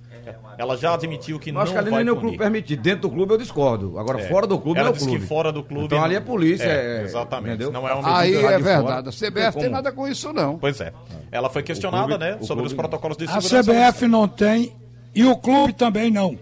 Ela 0.57 0.77
já 0.77 0.93
admitiu 0.93 1.39
que 1.39 1.49
Eu 1.49 1.55
não 1.55 1.61
acho 1.61 1.71
que 1.71 1.77
ali 1.77 1.89
vai 1.89 2.03
nem 2.03 2.13
o 2.13 2.15
clube 2.17 2.37
permitido. 2.37 2.81
Dentro 2.81 3.01
do 3.01 3.09
clube 3.09 3.33
eu 3.33 3.37
discordo. 3.37 3.97
Agora, 3.99 4.21
É. 4.21 4.27
fora 4.29 4.45
do 4.47 4.57
clube 4.59 4.79
Ela 4.79 4.89
não 4.89 4.93
é 4.93 4.95
o 4.95 4.97
disse 4.97 5.05
clube. 5.07 5.21
que 5.21 5.27
fora 5.27 5.51
do 5.51 5.63
clube 5.63 5.85
Então 5.85 6.03
ali 6.03 6.15
é 6.15 6.19
não- 6.19 6.25
polícia. 6.25 6.63
É, 6.65 7.01
É, 7.01 7.03
exatamente. 7.03 7.55
Entendeu? 7.55 7.71
Não 7.71 7.87
é 7.87 7.93
uma 7.93 8.17
Aí 8.19 8.33
é 8.33 8.37
de 8.37 8.41
fora. 8.43 8.59
verdade. 8.59 9.09
A 9.09 9.11
CBF 9.11 9.59
tem 9.59 9.69
nada 9.69 9.91
com 9.91 10.07
isso, 10.07 10.31
não. 10.31 10.57
Pois 10.57 10.79
é. 10.79 10.93
Ela 11.31 11.49
foi 11.49 11.63
questionada, 11.63 12.07
clube- 12.07 12.23
né, 12.23 12.37
sobre 12.41 12.65
os 12.65 12.73
protocolos 12.73 13.17
de 13.17 13.25
A 13.25 13.41
segurança. 13.41 13.63
CBF 13.63 14.07
não 14.07 14.27
tem 14.27 14.73
e 15.15 15.25
o 15.25 15.35
clube 15.35 15.73
também 15.73 16.09
não. 16.11 16.37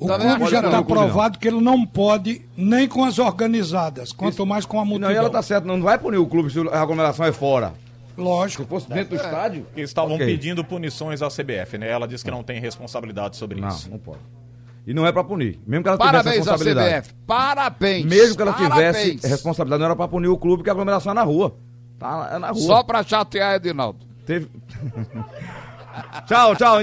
O 0.00 0.06
Também 0.06 0.28
clube 0.36 0.50
já 0.52 0.62
não. 0.62 0.68
está 0.68 0.80
O 0.80 0.84
clube 0.84 1.00
não. 1.00 1.08
provado 1.10 1.38
que 1.40 1.48
ele 1.48 1.60
não 1.60 1.84
pode 1.84 2.40
nem 2.56 2.86
com 2.86 3.02
as 3.04 3.18
organizadas, 3.18 4.12
quanto 4.12 4.46
mais 4.46 4.64
com 4.64 4.76
a 4.78 4.82
Não, 4.82 4.86
multidão. 4.86 5.10
e 5.10 5.16
ela 5.16 5.28
tá 5.28 5.42
certa, 5.42 5.66
não 5.66 5.82
vai 5.82 5.98
punir 5.98 6.18
o 6.18 6.26
clube 6.26 6.50
se 6.52 6.60
a 6.68 6.80
aglomeração 6.80 7.26
é 7.26 7.32
fora. 7.32 7.72
Lógico. 8.18 8.64
Se 8.64 8.68
fosse 8.68 8.88
dentro 8.88 9.10
do 9.10 9.16
estádio. 9.16 9.66
Que 9.74 9.80
estavam 9.80 10.14
ok. 10.16 10.26
pedindo 10.26 10.64
punições 10.64 11.22
à 11.22 11.28
CBF, 11.28 11.78
né? 11.78 11.88
Ela 11.88 12.06
disse 12.06 12.24
que 12.24 12.30
não 12.30 12.42
tem 12.42 12.60
responsabilidade 12.60 13.36
sobre 13.36 13.60
Não, 13.60 13.68
isso. 13.68 13.90
não 13.90 13.98
pode. 13.98 14.18
E 14.86 14.92
não 14.94 15.06
é 15.06 15.12
pra 15.12 15.22
punir. 15.22 15.60
Mesmo 15.66 15.82
que 15.82 15.88
ela 15.88 15.98
tivesse 15.98 16.12
Parabéns 16.12 16.48
à 16.48 16.52
responsabilidade. 16.52 16.94
CBF. 17.02 17.14
Parabéns. 17.26 18.04
Mesmo 18.06 18.36
que 18.36 18.42
ela 18.42 18.52
Parabéns. 18.52 18.96
tivesse 18.96 19.26
responsabilidade, 19.28 19.80
não 19.80 19.86
era 19.86 19.96
pra 19.96 20.08
punir 20.08 20.28
o 20.28 20.36
clube, 20.38 20.62
que 20.62 20.70
a 20.70 20.72
aglomeração 20.72 21.12
é 21.12 21.14
na 21.14 21.22
rua. 21.22 21.54
Tá 21.98 22.30
é 22.32 22.38
na 22.38 22.50
rua. 22.50 22.62
Só 22.62 22.82
pra 22.82 23.02
chatear 23.02 23.56
Edinaldo. 23.56 23.98
Teve... 24.24 24.48
tchau, 26.26 26.56
tchau. 26.56 26.82